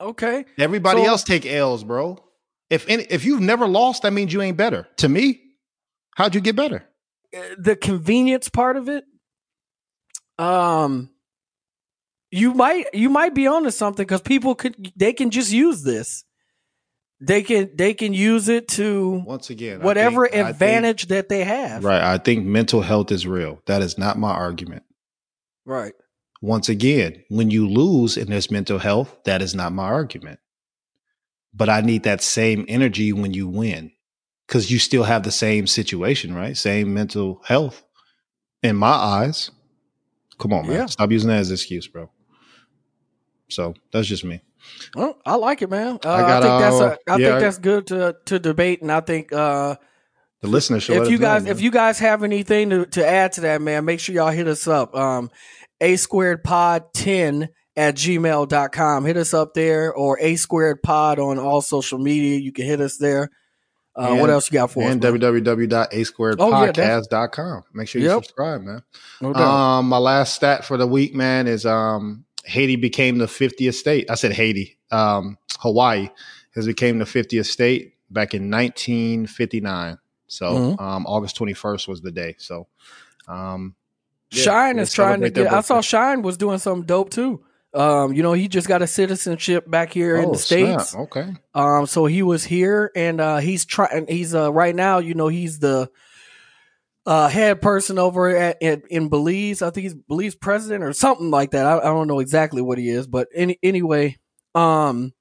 Okay. 0.00 0.44
Everybody 0.58 1.02
So- 1.02 1.08
else 1.08 1.22
take 1.24 1.44
L's, 1.46 1.84
bro. 1.84 2.18
If 2.70 2.86
any, 2.88 3.04
if 3.04 3.24
you've 3.24 3.40
never 3.40 3.66
lost, 3.66 4.02
that 4.02 4.12
means 4.12 4.32
you 4.32 4.42
ain't 4.42 4.56
better. 4.58 4.86
To 4.98 5.08
me, 5.08 5.40
how'd 6.16 6.34
you 6.34 6.40
get 6.40 6.56
better? 6.56 6.84
the 7.58 7.76
convenience 7.76 8.48
part 8.48 8.78
of 8.78 8.88
it 8.88 9.04
um 10.38 11.10
you 12.30 12.54
might 12.54 12.86
you 12.94 13.10
might 13.10 13.34
be 13.34 13.46
onto 13.46 13.70
something 13.70 14.02
because 14.06 14.22
people 14.22 14.54
could 14.54 14.92
they 14.96 15.12
can 15.12 15.28
just 15.30 15.52
use 15.52 15.82
this 15.82 16.24
they 17.20 17.42
can 17.42 17.68
they 17.74 17.92
can 17.92 18.14
use 18.14 18.48
it 18.48 18.66
to 18.68 19.22
Once 19.26 19.50
again, 19.50 19.82
whatever 19.82 20.26
think- 20.26 20.34
I 20.34 20.44
think- 20.46 20.54
advantage 20.54 21.08
that 21.08 21.28
they 21.28 21.44
have 21.44 21.84
right. 21.84 22.00
I 22.02 22.16
think 22.16 22.46
mental 22.46 22.80
health 22.80 23.10
is 23.12 23.26
real. 23.26 23.60
That 23.66 23.82
is 23.82 23.98
not 23.98 24.16
my 24.18 24.30
argument. 24.30 24.84
right 25.66 25.92
Once 26.40 26.68
again, 26.68 27.24
when 27.28 27.50
you 27.50 27.68
lose 27.68 28.16
and 28.16 28.28
there's 28.28 28.50
mental 28.50 28.78
health, 28.78 29.18
that 29.24 29.42
is 29.42 29.54
not 29.54 29.72
my 29.72 29.84
argument. 29.84 30.38
But 31.52 31.68
I 31.68 31.80
need 31.80 32.04
that 32.04 32.22
same 32.22 32.64
energy 32.68 33.12
when 33.12 33.34
you 33.34 33.48
win 33.48 33.90
because 34.46 34.70
you 34.70 34.78
still 34.78 35.02
have 35.04 35.24
the 35.24 35.32
same 35.32 35.66
situation, 35.66 36.34
right? 36.34 36.56
Same 36.56 36.94
mental 36.94 37.40
health 37.44 37.82
in 38.62 38.76
my 38.76 38.90
eyes. 38.92 39.50
Come 40.38 40.52
on, 40.52 40.66
man. 40.68 40.76
Yeah. 40.76 40.86
Stop 40.86 41.10
using 41.10 41.28
that 41.30 41.38
as 41.40 41.50
an 41.50 41.54
excuse, 41.54 41.88
bro. 41.88 42.10
So 43.48 43.74
that's 43.92 44.06
just 44.06 44.24
me. 44.24 44.42
well, 44.94 45.16
i 45.24 45.34
like 45.36 45.62
it 45.62 45.70
man 45.70 45.98
uh, 46.04 46.08
I 46.08 46.16
I, 46.16 46.20
got, 46.20 46.42
think 46.42 46.60
that's 46.60 46.80
uh, 46.80 46.96
a, 47.08 47.12
I 47.12 47.16
yeah, 47.16 47.26
I- 47.28 47.30
think 47.30 47.40
that's 47.40 47.58
good 47.58 47.86
to 47.88 48.16
to 48.26 48.38
debate 48.38 48.82
and 48.82 48.92
i 48.92 49.00
think 49.00 49.32
uh 49.32 49.76
The 50.42 50.48
listener 50.48 50.80
should 50.80 50.96
if 51.02 51.08
you 51.08 51.14
us 51.16 51.20
know, 51.20 51.26
guys 51.26 51.46
if 51.46 51.60
you 51.62 51.70
guys 51.70 51.98
have 52.00 52.22
anything 52.22 52.70
to, 52.70 52.84
to 52.86 53.06
add 53.06 53.32
to 53.32 53.40
that 53.42 53.62
man 53.62 53.84
make 53.86 54.00
sure 54.00 54.14
y'all 54.14 54.30
hit 54.30 54.46
us 54.48 54.68
up 54.68 54.94
um 54.94 55.30
a 55.80 55.96
squared 55.96 56.42
pod 56.44 56.92
10 56.94 57.48
at 57.76 57.94
gmail.com 57.94 59.04
hit 59.04 59.16
us 59.16 59.32
up 59.34 59.54
there 59.54 59.92
or 59.94 60.18
a 60.20 60.36
squared 60.36 60.82
pod 60.82 61.18
on 61.18 61.38
all 61.38 61.60
social 61.62 61.98
media 61.98 62.38
you 62.38 62.52
can 62.52 62.64
hit 62.66 62.80
us 62.80 62.96
there 62.96 63.30
uh, 63.96 64.14
what 64.16 64.30
else 64.30 64.50
you 64.50 64.54
got 64.58 64.70
for 64.70 64.88
and 64.88 65.04
us 65.04 65.12
man? 65.12 65.20
www.asquaredpodcast.com. 65.20 67.62
Make 67.72 67.88
sure 67.88 68.00
you 68.00 68.08
Yep. 68.08 68.24
subscribe, 68.24 68.62
man. 68.62 68.82
no 69.20 69.32
doubt 69.32 69.42
Um, 69.42 69.88
my 69.88 69.98
last 69.98 70.34
stat 70.34 70.64
for 70.64 70.76
the 70.76 70.86
week, 70.86 71.14
man, 71.14 71.46
is 71.48 71.66
um 71.66 72.24
Haiti 72.44 72.76
became 72.76 73.18
the 73.18 73.26
50th 73.26 73.74
state. 73.74 74.10
I 74.10 74.14
said 74.14 74.32
Haiti. 74.32 74.78
Um, 74.90 75.36
Hawaii 75.58 76.08
has 76.54 76.66
became 76.66 76.98
the 76.98 77.04
50th 77.04 77.46
state 77.46 77.94
back 78.10 78.34
in 78.34 78.48
1959. 78.50 79.98
So 80.28 80.54
Mhm. 80.54 80.80
um, 80.80 81.06
August 81.06 81.36
21st 81.36 81.88
was 81.88 82.00
the 82.00 82.12
day. 82.12 82.36
So 82.38 82.68
um, 83.26 83.74
yeah, 84.30 84.42
Shyne 84.42 84.78
is 84.78 84.92
trying 84.92 85.20
to 85.22 85.30
get. 85.30 85.52
I 85.52 85.60
saw. 85.62 85.80
Shyne 85.80 86.22
was 86.22 86.36
doing 86.36 86.58
something 86.58 86.86
dope 86.86 87.10
too. 87.10 87.42
Um, 87.74 88.12
you 88.14 88.22
know, 88.22 88.32
he 88.32 88.48
just 88.48 88.66
got 88.66 88.80
a 88.82 88.86
citizenship 88.86 89.70
back 89.70 89.92
here 89.92 90.16
in 90.16 90.26
Oh, 90.26 90.32
the 90.32 90.38
snap. 90.38 90.80
states. 90.80 90.96
Okay. 90.96 91.32
Um, 91.54 91.86
so 91.86 92.06
he 92.06 92.22
was 92.22 92.42
here, 92.44 92.90
and 92.96 93.20
uh, 93.20 93.36
he's 93.38 93.64
trying. 93.64 94.06
He's 94.08 94.34
uh, 94.34 94.52
right 94.52 94.74
now. 94.74 94.98
You 94.98 95.14
know, 95.14 95.28
he's 95.28 95.58
the 95.58 95.90
uh, 97.06 97.28
head 97.28 97.60
person 97.60 97.98
over 97.98 98.34
at, 98.34 98.62
at 98.62 98.82
in 98.90 99.08
Belize. 99.08 99.62
I 99.62 99.70
think 99.70 99.82
he's 99.84 99.94
Belize 99.94 100.34
president 100.34 100.82
or 100.84 100.92
something 100.92 101.30
like 101.30 101.50
that. 101.52 101.66
I, 101.66 101.78
I 101.78 101.84
don't 101.84 102.08
know 102.08 102.20
exactly 102.20 102.62
what 102.62 102.78
he 102.78 102.88
is, 102.88 103.06
but 103.06 103.28
any, 103.34 103.58
anyway, 103.62 104.16
um, 104.54 105.12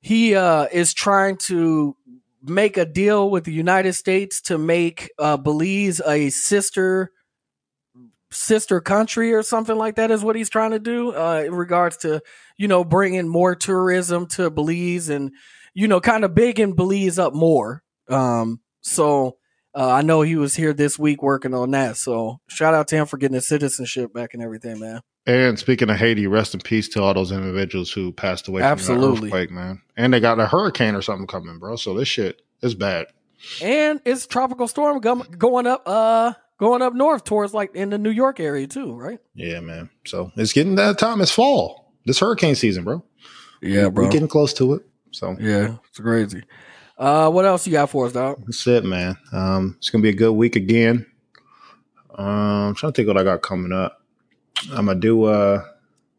he 0.00 0.34
uh, 0.34 0.66
is 0.70 0.92
trying 0.92 1.36
to 1.38 1.96
make 2.42 2.76
a 2.76 2.84
deal 2.84 3.30
with 3.30 3.44
the 3.44 3.52
United 3.52 3.94
States 3.94 4.40
to 4.42 4.58
make 4.58 5.10
uh, 5.18 5.36
Belize 5.36 6.00
a 6.06 6.30
sister 6.30 7.10
sister 8.34 8.80
country 8.80 9.32
or 9.32 9.42
something 9.42 9.76
like 9.76 9.96
that 9.96 10.10
is 10.10 10.22
what 10.22 10.36
he's 10.36 10.50
trying 10.50 10.72
to 10.72 10.78
do 10.78 11.14
uh, 11.14 11.42
in 11.46 11.54
regards 11.54 11.96
to 11.98 12.20
you 12.56 12.68
know 12.68 12.84
bringing 12.84 13.28
more 13.28 13.54
tourism 13.54 14.26
to 14.26 14.50
Belize 14.50 15.08
and 15.08 15.32
you 15.72 15.88
know 15.88 16.00
kind 16.00 16.24
of 16.24 16.34
bigging 16.34 16.74
Belize 16.74 17.18
up 17.18 17.34
more. 17.34 17.82
Um, 18.08 18.60
so 18.80 19.36
uh, 19.74 19.90
I 19.90 20.02
know 20.02 20.22
he 20.22 20.36
was 20.36 20.54
here 20.54 20.72
this 20.72 20.98
week 20.98 21.22
working 21.22 21.54
on 21.54 21.70
that. 21.72 21.96
So 21.96 22.40
shout 22.48 22.74
out 22.74 22.88
to 22.88 22.96
him 22.96 23.06
for 23.06 23.16
getting 23.16 23.34
his 23.34 23.48
citizenship 23.48 24.12
back 24.12 24.34
and 24.34 24.42
everything, 24.42 24.78
man. 24.78 25.00
And 25.26 25.58
speaking 25.58 25.88
of 25.88 25.96
Haiti, 25.96 26.26
rest 26.26 26.54
in 26.54 26.60
peace 26.60 26.88
to 26.90 27.02
all 27.02 27.14
those 27.14 27.32
individuals 27.32 27.90
who 27.90 28.12
passed 28.12 28.46
away 28.46 28.60
from 28.60 28.72
Absolutely. 28.72 29.30
the 29.30 29.36
earthquake, 29.36 29.50
man. 29.50 29.80
And 29.96 30.12
they 30.12 30.20
got 30.20 30.38
a 30.38 30.46
hurricane 30.46 30.94
or 30.94 31.02
something 31.02 31.26
coming, 31.26 31.58
bro. 31.58 31.76
So 31.76 31.94
this 31.94 32.08
shit 32.08 32.42
is 32.60 32.74
bad. 32.74 33.06
And 33.62 34.00
it's 34.04 34.26
tropical 34.26 34.68
storm 34.68 35.00
going 35.00 35.66
up, 35.66 35.82
uh, 35.86 36.34
going 36.58 36.82
up 36.82 36.94
north 36.94 37.24
towards 37.24 37.54
like 37.54 37.74
in 37.74 37.90
the 37.90 37.98
New 37.98 38.10
York 38.10 38.40
area 38.40 38.66
too, 38.66 38.94
right? 38.94 39.18
Yeah, 39.34 39.60
man. 39.60 39.90
So 40.06 40.32
it's 40.36 40.52
getting 40.52 40.76
that 40.76 40.98
time. 40.98 41.20
It's 41.20 41.30
fall. 41.30 41.92
This 42.06 42.20
hurricane 42.20 42.54
season, 42.54 42.84
bro. 42.84 43.04
Yeah, 43.62 43.88
bro. 43.88 44.04
We're 44.04 44.10
getting 44.10 44.28
close 44.28 44.52
to 44.54 44.74
it. 44.74 44.82
So 45.10 45.36
Yeah, 45.40 45.76
it's 45.88 45.98
crazy. 45.98 46.42
Uh, 46.98 47.30
what 47.30 47.44
else 47.44 47.66
you 47.66 47.72
got 47.72 47.90
for 47.90 48.06
us, 48.06 48.12
dog? 48.12 48.42
that's 48.46 48.66
it, 48.66 48.84
man. 48.84 49.16
Um, 49.32 49.74
it's 49.78 49.90
gonna 49.90 50.02
be 50.02 50.10
a 50.10 50.14
good 50.14 50.32
week 50.32 50.54
again. 50.56 51.06
Um, 52.14 52.26
I'm 52.26 52.74
trying 52.74 52.92
to 52.92 52.96
think 52.96 53.08
what 53.08 53.16
I 53.18 53.24
got 53.24 53.42
coming 53.42 53.72
up. 53.72 54.00
I'm 54.70 54.86
gonna 54.86 55.00
do 55.00 55.26
a, 55.28 55.64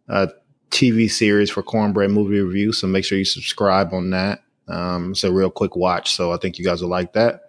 a 0.09 0.29
TV 0.71 1.09
series 1.09 1.49
for 1.49 1.63
Cornbread 1.63 2.09
Movie 2.11 2.41
Review, 2.41 2.73
so 2.73 2.87
make 2.87 3.05
sure 3.05 3.17
you 3.17 3.23
subscribe 3.25 3.93
on 3.93 4.09
that. 4.09 4.43
Um, 4.67 5.11
it's 5.11 5.23
a 5.23 5.31
real 5.31 5.49
quick 5.49 5.75
watch, 5.75 6.13
so 6.15 6.33
I 6.33 6.37
think 6.37 6.57
you 6.59 6.65
guys 6.65 6.81
will 6.81 6.89
like 6.89 7.13
that. 7.13 7.43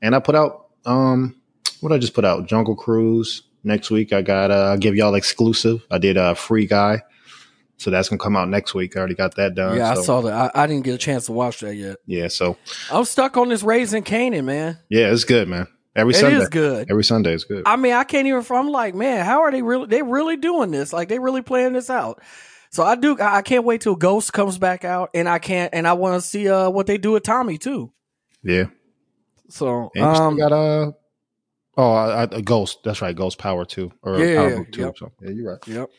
And 0.00 0.16
I 0.16 0.18
put 0.18 0.34
out 0.34 0.70
um, 0.84 1.36
what 1.82 1.92
I 1.92 1.98
just 1.98 2.14
put 2.14 2.24
out 2.24 2.46
Jungle 2.46 2.76
Cruise 2.76 3.42
next 3.64 3.90
week. 3.90 4.12
I 4.12 4.22
got 4.22 4.50
uh, 4.50 4.70
I'll 4.70 4.78
give 4.78 4.94
y'all 4.96 5.14
exclusive. 5.14 5.84
I 5.90 5.98
did 5.98 6.16
a 6.16 6.34
free 6.34 6.66
guy, 6.66 7.02
so 7.76 7.90
that's 7.90 8.08
gonna 8.08 8.18
come 8.18 8.36
out 8.36 8.48
next 8.48 8.74
week. 8.74 8.96
I 8.96 9.00
already 9.00 9.14
got 9.14 9.34
that 9.36 9.54
done. 9.54 9.76
yeah, 9.76 9.94
so, 9.94 10.00
I 10.00 10.04
saw 10.04 10.20
that. 10.22 10.52
I, 10.56 10.62
I 10.62 10.66
didn't 10.66 10.84
get 10.84 10.94
a 10.94 10.98
chance 10.98 11.26
to 11.26 11.32
watch 11.32 11.60
that 11.60 11.74
yet. 11.74 11.96
Yeah, 12.06 12.28
so 12.28 12.56
I'm 12.90 13.04
stuck 13.04 13.36
on 13.36 13.48
this 13.48 13.62
Raising 13.62 14.04
Kanan, 14.04 14.44
man. 14.44 14.78
yeah, 14.88 15.12
it's 15.12 15.24
good, 15.24 15.48
man. 15.48 15.66
Every 15.94 16.14
It 16.14 16.16
Sunday, 16.18 16.38
is 16.38 16.48
good. 16.48 16.90
every 16.90 17.04
Sunday 17.04 17.34
is 17.34 17.44
good. 17.44 17.64
I 17.66 17.76
mean, 17.76 17.92
I 17.92 18.04
can't 18.04 18.26
even. 18.26 18.42
I'm 18.50 18.70
like, 18.70 18.94
man, 18.94 19.26
how 19.26 19.42
are 19.42 19.50
they 19.50 19.60
really? 19.62 19.86
They 19.86 20.00
really 20.02 20.36
doing 20.38 20.70
this? 20.70 20.90
Like, 20.92 21.08
they 21.08 21.18
really 21.18 21.42
playing 21.42 21.74
this 21.74 21.90
out. 21.90 22.22
So 22.70 22.82
I 22.82 22.94
do. 22.94 23.18
I 23.20 23.42
can't 23.42 23.64
wait 23.64 23.82
till 23.82 23.94
Ghost 23.96 24.32
comes 24.32 24.56
back 24.56 24.84
out, 24.86 25.10
and 25.12 25.28
I 25.28 25.38
can't. 25.38 25.74
And 25.74 25.86
I 25.86 25.92
want 25.92 26.22
to 26.22 26.26
see 26.26 26.48
uh 26.48 26.70
what 26.70 26.86
they 26.86 26.96
do 26.96 27.12
with 27.12 27.24
Tommy 27.24 27.58
too. 27.58 27.92
yeah. 28.42 28.64
So 29.50 29.90
And 29.94 30.04
um, 30.04 30.36
got 30.38 30.52
uh 30.52 30.92
oh 31.76 31.92
I, 31.92 32.22
I, 32.22 32.40
Ghost. 32.40 32.78
That's 32.84 33.00
right, 33.02 33.14
Ghost 33.16 33.38
Power 33.38 33.64
two 33.64 33.92
or 34.02 34.18
Yeah, 34.18 34.36
Power 34.36 34.50
yeah, 34.50 34.56
Book 34.56 34.72
two. 34.72 34.80
yep. 34.82 34.96
So 34.98 35.12
yeah, 35.22 35.30
you're 35.30 35.50
right. 35.52 35.68
Yep. 35.68 35.90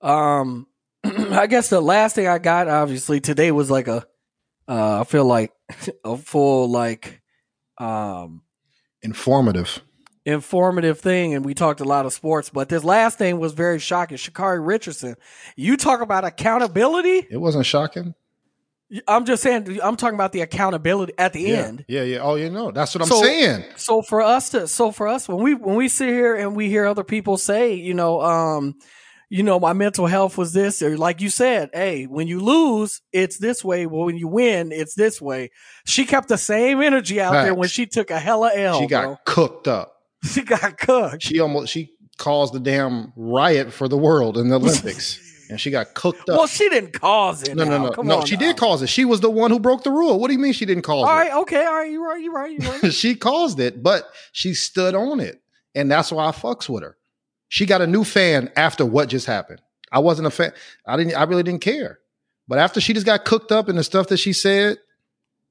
Um, 0.00 0.66
I 1.04 1.46
guess 1.46 1.68
the 1.68 1.80
last 1.80 2.14
thing 2.14 2.26
I 2.28 2.38
got, 2.38 2.68
obviously, 2.68 3.20
today 3.20 3.52
was 3.52 3.70
like 3.70 3.88
a, 3.88 4.06
uh, 4.68 5.00
I 5.00 5.04
feel 5.04 5.24
like 5.24 5.52
a 6.04 6.16
full 6.16 6.70
like, 6.70 7.20
um, 7.78 8.42
Informative. 9.02 9.80
informative 10.24 11.00
thing, 11.00 11.34
and 11.34 11.44
we 11.44 11.54
talked 11.54 11.80
a 11.80 11.84
lot 11.84 12.06
of 12.06 12.12
sports. 12.12 12.50
But 12.50 12.68
this 12.68 12.84
last 12.84 13.18
thing 13.18 13.38
was 13.40 13.52
very 13.52 13.80
shocking. 13.80 14.16
Sha'Carri 14.16 14.64
Richardson, 14.64 15.16
you 15.56 15.76
talk 15.76 16.00
about 16.00 16.24
accountability. 16.24 17.26
It 17.30 17.38
wasn't 17.40 17.66
shocking. 17.66 18.14
I'm 19.08 19.24
just 19.24 19.42
saying, 19.42 19.78
I'm 19.82 19.96
talking 19.96 20.16
about 20.16 20.32
the 20.32 20.42
accountability 20.42 21.14
at 21.16 21.32
the 21.32 21.40
Yeah, 21.42 21.62
end. 21.66 21.84
yeah, 21.88 22.02
yeah. 22.02 22.18
Oh, 22.18 22.34
you 22.34 22.50
know, 22.50 22.70
that's 22.70 22.94
what 22.94 23.02
I'm 23.02 23.08
saying. 23.08 23.64
so 23.76 24.02
for 24.02 24.20
us 24.20 24.50
to 24.50 24.68
so 24.68 24.90
for 24.92 25.08
us 25.08 25.28
when 25.28 25.42
we 25.42 25.54
when 25.54 25.76
we 25.76 25.88
sit 25.88 26.08
here 26.08 26.34
and 26.36 26.54
we 26.54 26.68
hear 26.68 26.84
other 26.86 27.04
people 27.04 27.36
say 27.38 27.74
you 27.74 27.94
know 27.94 28.20
um 28.20 28.74
you 29.30 29.42
know 29.42 29.58
my 29.58 29.72
mental 29.72 30.06
health 30.06 30.36
was 30.36 30.52
this 30.52 30.82
or 30.82 30.98
like 30.98 31.22
you 31.22 31.30
said 31.30 31.70
hey 31.72 32.04
when 32.04 32.28
you 32.28 32.38
lose 32.40 33.00
it's 33.12 33.38
this 33.38 33.64
way 33.64 33.86
well 33.86 34.04
when 34.04 34.16
you 34.18 34.28
win 34.28 34.72
it's 34.72 34.94
this 34.94 35.22
way 35.22 35.50
she 35.86 36.04
kept 36.04 36.28
the 36.28 36.36
same 36.36 36.82
energy 36.82 37.18
out 37.18 37.32
there 37.44 37.54
when 37.54 37.68
she 37.68 37.86
took 37.86 38.10
a 38.10 38.18
hella 38.18 38.50
L 38.54 38.78
she 38.78 38.86
got 38.86 39.04
bro. 39.04 39.16
cooked 39.24 39.68
up. 39.68 39.94
she 40.24 40.42
got 40.42 40.76
cooked 40.76 41.22
She 41.22 41.40
almost 41.40 41.72
she 41.72 41.92
caused 42.18 42.52
the 42.52 42.60
damn 42.60 43.12
riot 43.16 43.72
for 43.72 43.88
the 43.88 43.96
world 43.96 44.36
in 44.36 44.48
the 44.50 44.56
Olympics, 44.60 45.18
and 45.52 45.60
she 45.60 45.70
got 45.70 45.94
cooked 45.94 46.28
up. 46.28 46.36
well 46.38 46.46
she 46.46 46.68
didn't 46.68 46.92
cause 46.92 47.42
it 47.44 47.54
no, 47.54 47.64
no, 47.64 47.70
now. 47.78 47.84
no, 47.84 47.90
Come 47.92 48.06
no. 48.06 48.24
She 48.24 48.34
now. 48.36 48.40
did 48.40 48.56
cause 48.56 48.82
it. 48.82 48.88
She 48.88 49.04
was 49.04 49.20
the 49.20 49.30
one 49.30 49.50
who 49.50 49.60
broke 49.60 49.84
the 49.84 49.90
rule. 49.90 50.18
What 50.18 50.28
do 50.28 50.32
you 50.34 50.40
mean 50.40 50.52
she 50.52 50.64
didn't 50.66 50.82
cause 50.82 51.04
all 51.04 51.10
it? 51.10 51.12
right 51.12 51.32
okay 51.32 51.64
all 51.64 51.74
right 51.74 51.90
you're 51.90 52.04
right 52.06 52.20
you're 52.22 52.32
right 52.32 52.58
you're 52.60 52.72
right 52.72 52.92
she 52.92 53.14
caused 53.14 53.60
it, 53.60 53.82
but 53.82 54.08
she 54.32 54.54
stood 54.54 54.94
on 54.94 55.20
it. 55.20 55.40
And 55.74 55.90
that's 55.90 56.10
why 56.10 56.26
I 56.26 56.32
fucks 56.32 56.68
with 56.68 56.82
her. 56.82 56.96
She 57.48 57.66
got 57.66 57.80
a 57.82 57.86
new 57.86 58.02
fan 58.04 58.50
after 58.56 58.84
what 58.84 59.08
just 59.08 59.26
happened. 59.26 59.60
I 59.90 59.98
wasn't 60.00 60.26
a 60.26 60.30
fan. 60.30 60.52
I 60.86 60.96
didn't 60.96 61.14
I 61.14 61.22
really 61.24 61.42
didn't 61.42 61.60
care. 61.62 61.98
But 62.48 62.58
after 62.58 62.80
she 62.80 62.92
just 62.92 63.06
got 63.06 63.24
cooked 63.24 63.52
up 63.52 63.68
in 63.68 63.76
the 63.76 63.84
stuff 63.84 64.08
that 64.08 64.16
she 64.18 64.32
said, 64.32 64.78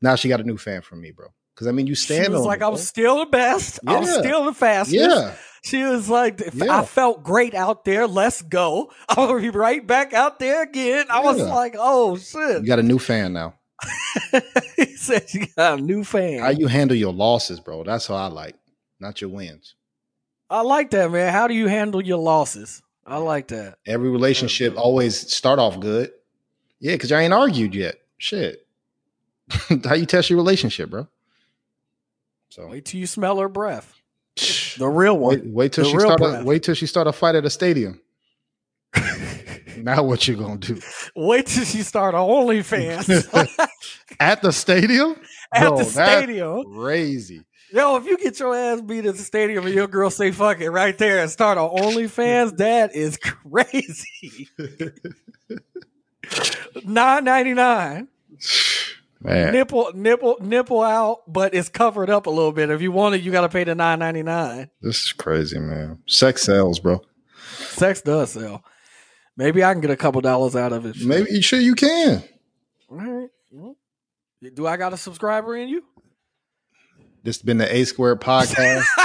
now 0.01 0.15
she 0.15 0.27
got 0.29 0.39
a 0.41 0.43
new 0.43 0.57
fan 0.57 0.81
from 0.81 0.99
me, 1.01 1.11
bro. 1.11 1.27
Because 1.53 1.67
I 1.67 1.71
mean 1.71 1.87
you 1.87 1.95
stand. 1.95 2.25
she 2.25 2.31
was 2.31 2.45
like 2.45 2.61
"I'm 2.61 2.71
was 2.71 2.87
still 2.87 3.19
the 3.19 3.25
best 3.25 3.79
I'm 3.85 4.05
still 4.05 4.45
the 4.45 4.53
fastest 4.53 4.95
Yeah. 4.95 5.33
She 5.63 5.83
was 5.83 6.09
like, 6.09 6.41
Yeah. 6.53 6.79
I 6.79 6.85
felt 6.85 7.23
great 7.23 7.53
out 7.53 7.85
there. 7.85 8.07
Let's 8.07 8.41
go. 8.41 8.91
I'll 9.09 9.39
be 9.39 9.49
right 9.49 9.85
back 9.85 10.13
out 10.13 10.39
there 10.39 10.63
again. 10.63 11.05
I 11.09 11.19
was 11.19 11.41
like, 11.41 11.75
oh 11.77 12.17
shit!" 12.17 12.61
You 12.61 12.67
got 12.67 12.79
a 12.79 12.83
new 12.83 12.99
fan 12.99 13.33
now. 13.33 13.55
he 14.75 14.95
said 14.95 15.29
she 15.29 15.47
got 15.55 15.79
a 15.79 15.81
new 15.81 16.03
fan. 16.03 16.39
How 16.39 16.49
you 16.49 16.67
handle 16.67 16.97
your 16.97 17.13
losses, 17.13 17.59
bro. 17.59 17.83
That's 17.83 18.07
how 18.07 18.15
I 18.15 18.27
like, 18.27 18.55
not 18.99 19.21
your 19.21 19.29
wins. 19.29 19.75
I 20.49 20.61
like 20.61 20.91
that, 20.91 21.11
man. 21.11 21.31
How 21.31 21.47
do 21.47 21.53
you 21.53 21.67
handle 21.67 22.01
your 22.01 22.17
losses? 22.17 22.81
I 23.05 23.17
like 23.17 23.47
that. 23.47 23.77
Every 23.85 24.09
relationship 24.09 24.77
always 24.77 25.33
start 25.33 25.59
off 25.59 25.79
good. 25.79 26.11
Yeah, 26.79 26.93
because 26.93 27.11
I 27.11 27.21
ain't 27.21 27.33
argued 27.33 27.73
yet. 27.73 27.95
Shit. 28.17 28.65
how 29.83 29.95
you 29.95 30.05
test 30.05 30.29
your 30.29 30.37
relationship, 30.37 30.89
bro? 30.89 31.07
So 32.51 32.67
Wait 32.67 32.83
till 32.85 32.99
you 32.99 33.07
smell 33.07 33.39
her 33.39 33.47
breath. 33.47 33.93
The 34.77 34.87
real 34.87 35.17
one. 35.17 35.35
Wait, 35.39 35.45
wait 35.47 35.71
till 35.73 35.85
The 35.85 35.89
she 35.91 35.99
start. 35.99 36.19
breath. 36.19 36.41
A, 36.41 36.45
wait 36.45 36.63
till 36.63 36.75
she 36.75 36.85
start 36.85 37.07
a 37.07 37.13
fight 37.13 37.35
at 37.35 37.45
a 37.45 37.49
stadium. 37.49 38.01
now 39.77 40.03
what 40.03 40.27
you 40.27 40.35
gonna 40.35 40.57
do 40.57 40.77
Wait 41.15 41.45
till 41.45 41.63
she 41.63 41.81
start 41.81 42.13
a 42.13 42.17
OnlyFans 42.17 43.07
at 44.19 44.41
the 44.41 44.51
stadium? 44.51 45.15
at 45.53 45.61
Bro, 45.69 45.77
the 45.77 45.83
that's 45.85 45.93
stadium. 45.93 46.65
Crazy. 46.75 47.41
Yo, 47.71 47.95
if 47.95 48.05
you 48.05 48.17
get 48.17 48.37
your 48.37 48.53
ass 48.53 48.81
beat 48.81 49.05
at 49.05 49.15
the 49.15 49.23
stadium 49.23 49.65
and 49.65 49.73
your 49.73 49.87
girl 49.87 50.09
say 50.09 50.31
fuck 50.31 50.59
it 50.59 50.69
right 50.71 50.97
there 50.97 51.19
and 51.19 51.31
start 51.31 51.57
a 51.57 51.61
OnlyFans, 51.61 52.57
that 52.57 52.93
is 52.93 53.17
crazy. 53.17 54.49
Nine 56.85 57.23
ninety 57.23 57.53
nine. 57.53 58.07
Man, 59.23 59.53
Nipple 59.53 59.91
nipple 59.93 60.37
nipple 60.41 60.81
out, 60.81 61.31
but 61.31 61.53
it's 61.53 61.69
covered 61.69 62.09
up 62.09 62.25
a 62.25 62.29
little 62.31 62.51
bit. 62.51 62.71
If 62.71 62.81
you 62.81 62.91
want 62.91 63.13
it, 63.15 63.21
you 63.21 63.31
gotta 63.31 63.49
pay 63.49 63.63
the 63.63 63.75
nine 63.75 63.99
ninety 63.99 64.23
nine. 64.23 64.69
this 64.81 65.01
is 65.03 65.13
crazy, 65.13 65.59
man. 65.59 65.99
Sex 66.07 66.41
sells, 66.41 66.79
bro. 66.79 67.01
Sex 67.57 68.01
does 68.01 68.31
sell. 68.31 68.63
Maybe 69.37 69.63
I 69.63 69.73
can 69.73 69.81
get 69.81 69.91
a 69.91 69.95
couple 69.95 70.21
dollars 70.21 70.55
out 70.55 70.73
of 70.73 70.85
it. 70.87 70.95
Maybe 71.03 71.29
you 71.31 71.41
sure 71.43 71.59
you 71.59 71.75
can. 71.75 72.23
All 72.89 72.97
right. 72.97 73.29
Well, 73.51 73.75
Do 74.55 74.65
I 74.65 74.75
got 74.77 74.91
a 74.93 74.97
subscriber 74.97 75.55
in 75.55 75.69
you? 75.69 75.83
This 77.23 77.37
has 77.37 77.43
been 77.43 77.59
the 77.59 77.73
A 77.73 77.83
Squared 77.85 78.21
podcast. 78.21 78.83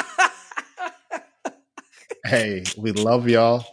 hey, 2.25 2.65
we 2.79 2.93
love 2.93 3.29
y'all. 3.29 3.67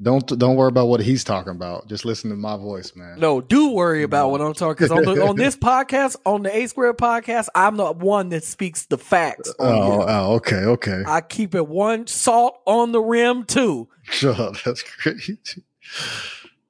Don't 0.00 0.38
don't 0.38 0.54
worry 0.54 0.68
about 0.68 0.86
what 0.86 1.00
he's 1.00 1.24
talking 1.24 1.50
about. 1.50 1.88
Just 1.88 2.04
listen 2.04 2.30
to 2.30 2.36
my 2.36 2.56
voice, 2.56 2.94
man. 2.94 3.18
No, 3.18 3.40
do 3.40 3.72
worry 3.72 4.04
about 4.04 4.30
what 4.30 4.40
I'm 4.40 4.54
talking 4.54 4.86
because 4.86 4.92
on, 4.92 5.20
on 5.20 5.34
this 5.36 5.56
podcast, 5.56 6.14
on 6.24 6.44
the 6.44 6.56
A 6.56 6.68
Square 6.68 6.94
podcast, 6.94 7.48
I'm 7.52 7.76
the 7.76 7.90
one 7.90 8.28
that 8.28 8.44
speaks 8.44 8.86
the 8.86 8.96
facts. 8.96 9.52
Oh, 9.58 10.04
oh, 10.06 10.34
okay, 10.36 10.56
okay. 10.56 11.02
I 11.04 11.20
keep 11.20 11.56
it 11.56 11.66
one 11.66 12.06
salt 12.06 12.60
on 12.64 12.92
the 12.92 13.00
rim 13.00 13.42
too. 13.42 13.88
Up. 14.22 14.54
That's 14.64 14.82
crazy. 14.82 15.38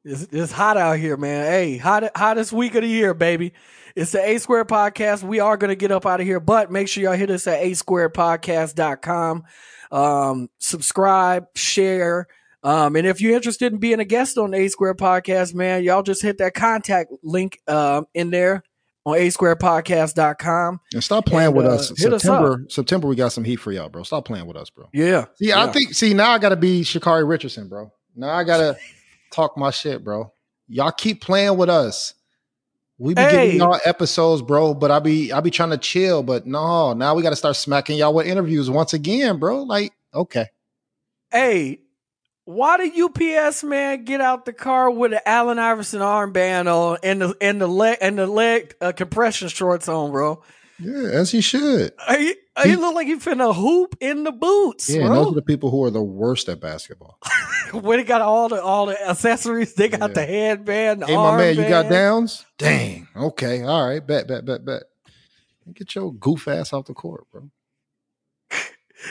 It's, 0.05 0.22
it's 0.33 0.53
hot 0.53 0.79
out 0.79 0.99
here, 0.99 1.18
man. 1.18 1.45
Hey, 1.45 1.76
hot, 1.76 2.11
hottest 2.16 2.55
week 2.55 2.74
of 2.76 2.83
the 2.83 2.89
year, 2.89 3.12
baby. 3.12 3.53
It's 3.95 4.12
the 4.12 4.26
A 4.26 4.39
Square 4.39 4.66
Podcast. 4.66 5.22
We 5.22 5.41
are 5.41 5.59
going 5.59 5.68
to 5.68 5.76
get 5.76 5.93
up 5.93 6.07
out 6.07 6.20
of 6.20 6.26
here, 6.26 6.41
but 6.41 6.70
make 6.70 6.89
sure 6.89 7.03
y'all 7.03 7.12
hit 7.12 7.31
us 7.31 7.47
at 7.47 7.61
a 7.61 7.72
squaredpodcast.com. 7.72 9.45
Um, 9.91 10.51
subscribe, 10.59 11.49
share. 11.55 12.29
Um, 12.62 12.96
and 12.96 13.06
if 13.06 13.20
you're 13.20 13.34
interested 13.36 13.72
in 13.72 13.78
being 13.78 14.00
a 14.00 14.04
guest 14.04 14.36
on 14.38 14.50
the 14.50 14.59
A 14.59 14.68
Square 14.68 14.94
Podcast, 14.96 15.54
man, 15.54 15.82
y'all 15.84 16.02
just 16.02 16.22
hit 16.22 16.38
that 16.38 16.54
contact 16.54 17.12
link 17.22 17.61
um, 17.68 18.06
in 18.14 18.30
there 18.30 18.62
on 19.06 19.16
a 19.16 19.28
squaredpodcast.com. 19.28 20.80
And 20.92 21.04
stop 21.04 21.26
playing 21.26 21.48
And, 21.48 21.56
with 21.56 21.66
uh, 21.66 21.70
us. 21.70 21.88
hit 21.98 22.12
us 22.12 22.22
September, 22.22 22.64
September, 22.68 23.09
we 23.09 23.16
got 23.16 23.28
some 23.32 23.44
heat 23.44 23.56
for 23.56 23.72
y'all, 23.72 23.88
bro. 23.88 24.02
Stop 24.02 24.24
playing 24.24 24.46
with 24.46 24.56
us, 24.56 24.70
bro. 24.70 24.88
Yeah. 24.92 25.26
See, 25.36 25.48
yeah. 25.48 25.62
I 25.64 25.72
think. 25.72 25.94
See, 25.94 26.14
now 26.14 26.30
I 26.32 26.38
got 26.38 26.50
to 26.50 26.56
be 26.56 26.82
Sha'Carri 26.82 27.26
Richardson, 27.28 27.68
bro. 27.68 27.92
Now 28.16 28.30
I 28.30 28.44
gotta 28.44 28.76
talk 29.32 29.56
my 29.56 29.70
shit, 29.70 30.02
bro. 30.02 30.32
Y'all 30.68 30.90
keep 30.90 31.20
playing 31.22 31.56
with 31.56 31.68
us. 31.70 32.14
We 32.98 33.14
be 33.14 33.22
Hey. 33.22 33.30
giving 33.30 33.59
y'all 33.59 33.78
episodes, 33.84 34.42
bro, 34.42 34.74
but 34.74 34.90
I 34.90 34.98
be 34.98 35.32
I 35.32 35.40
be 35.40 35.50
trying 35.52 35.70
to 35.70 35.78
chill, 35.78 36.24
but 36.24 36.46
no, 36.46 36.92
now 36.94 37.14
we 37.14 37.22
got 37.22 37.30
to 37.30 37.36
start 37.36 37.54
smacking 37.54 37.96
y'all 37.96 38.12
with 38.12 38.26
interviews 38.26 38.68
once 38.68 38.92
again, 38.92 39.38
bro. 39.38 39.62
Like, 39.62 39.92
okay, 40.12 40.46
Hey, 41.30 41.80
why 42.49 42.78
did 42.78 42.99
UPS 42.99 43.62
man 43.62 44.05
get 44.05 44.22
out 44.22 44.46
the 44.46 44.55
car 44.55 44.90
with 44.90 45.12
an 45.12 45.20
Allen 45.26 45.59
Iverson 45.59 46.01
armband 46.01 46.66
on 46.66 46.96
and 47.03 47.20
the 47.20 47.36
and 47.42 47.61
the 47.61 47.66
leg 47.66 47.99
and 48.01 48.18
the 48.18 48.26
leg 48.26 48.74
uh, 48.80 48.92
compression 48.92 49.49
shorts 49.49 49.86
on, 49.86 50.11
bro? 50.11 50.42
yeah, 50.78 51.11
as 51.11 51.30
he 51.30 51.42
should. 51.42 51.92
He, 52.09 52.34
he 52.62 52.74
look 52.76 52.94
like 52.94 53.07
he 53.07 53.16
finna 53.16 53.55
hoop 53.55 53.96
in 54.01 54.24
the 54.24 54.32
boots, 54.32 54.88
Yeah, 54.88 55.09
those 55.09 55.26
are 55.32 55.34
the 55.34 55.42
people 55.42 55.70
who 55.70 55.84
are 55.84 55.90
the 55.90 56.03
worst 56.03 56.49
at 56.49 56.59
basketball. 56.59 57.18
when 57.72 57.99
he 57.99 58.05
got 58.07 58.22
all 58.22 58.49
the 58.49 58.62
all 58.62 58.86
the 58.86 59.09
accessories, 59.11 59.74
they 59.74 59.90
got 59.90 60.01
Yeah. 60.11 60.14
the 60.14 60.24
headband. 60.24 61.03
The 61.03 61.07
hey, 61.07 61.16
my 61.16 61.36
man, 61.36 61.55
you 61.55 61.68
got 61.68 61.90
downs? 61.90 62.46
Dang. 62.57 63.09
Okay, 63.14 63.62
all 63.62 63.86
right, 63.86 64.05
bet, 64.05 64.26
bet, 64.26 64.46
bet, 64.46 64.64
bet. 64.64 64.84
Get 65.74 65.94
your 65.94 66.14
goof 66.14 66.49
ass 66.49 66.72
off 66.72 66.86
the 66.86 66.94
court, 66.94 67.26
bro. 67.30 67.51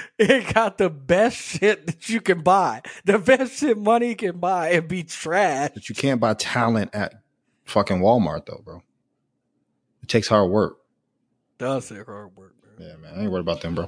It 0.20 0.54
got 0.54 0.78
the 0.78 0.90
best 0.90 1.38
shit 1.38 1.86
that 1.88 2.10
you 2.10 2.22
can 2.22 2.42
buy, 2.42 2.82
the 3.06 3.20
best 3.20 3.60
shit 3.60 3.78
money 3.78 4.16
can 4.16 4.40
buy, 4.40 4.72
and 4.72 4.88
be 4.88 5.04
trash. 5.04 5.72
But 5.74 5.90
you 5.90 5.96
can't 5.96 6.20
buy 6.20 6.34
talent 6.34 6.92
at 6.94 7.14
fucking 7.66 8.00
Walmart 8.00 8.46
though, 8.48 8.62
bro. 8.64 8.82
It 10.02 10.10
takes 10.10 10.28
hard 10.28 10.50
work. 10.50 10.78
Does 11.58 11.90
take 11.90 12.06
hard 12.06 12.36
work, 12.36 12.56
man. 12.64 12.88
Yeah, 12.88 12.96
man. 12.98 13.14
I 13.16 13.22
ain't 13.24 13.32
worried 13.32 13.42
about 13.42 13.62
them, 13.62 13.76
bro. 13.76 13.88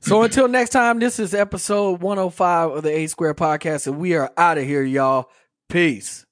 So 0.00 0.22
until 0.22 0.48
next 0.48 0.70
time, 0.70 0.98
this 0.98 1.20
is 1.20 1.32
episode 1.32 2.00
105 2.00 2.70
of 2.72 2.82
the 2.82 2.90
A 2.90 3.06
Square 3.06 3.34
Podcast, 3.34 3.86
and 3.86 3.98
we 3.98 4.14
are 4.14 4.32
out 4.36 4.58
of 4.58 4.64
here, 4.64 4.82
y'all. 4.82 5.30
Peace. 5.68 6.26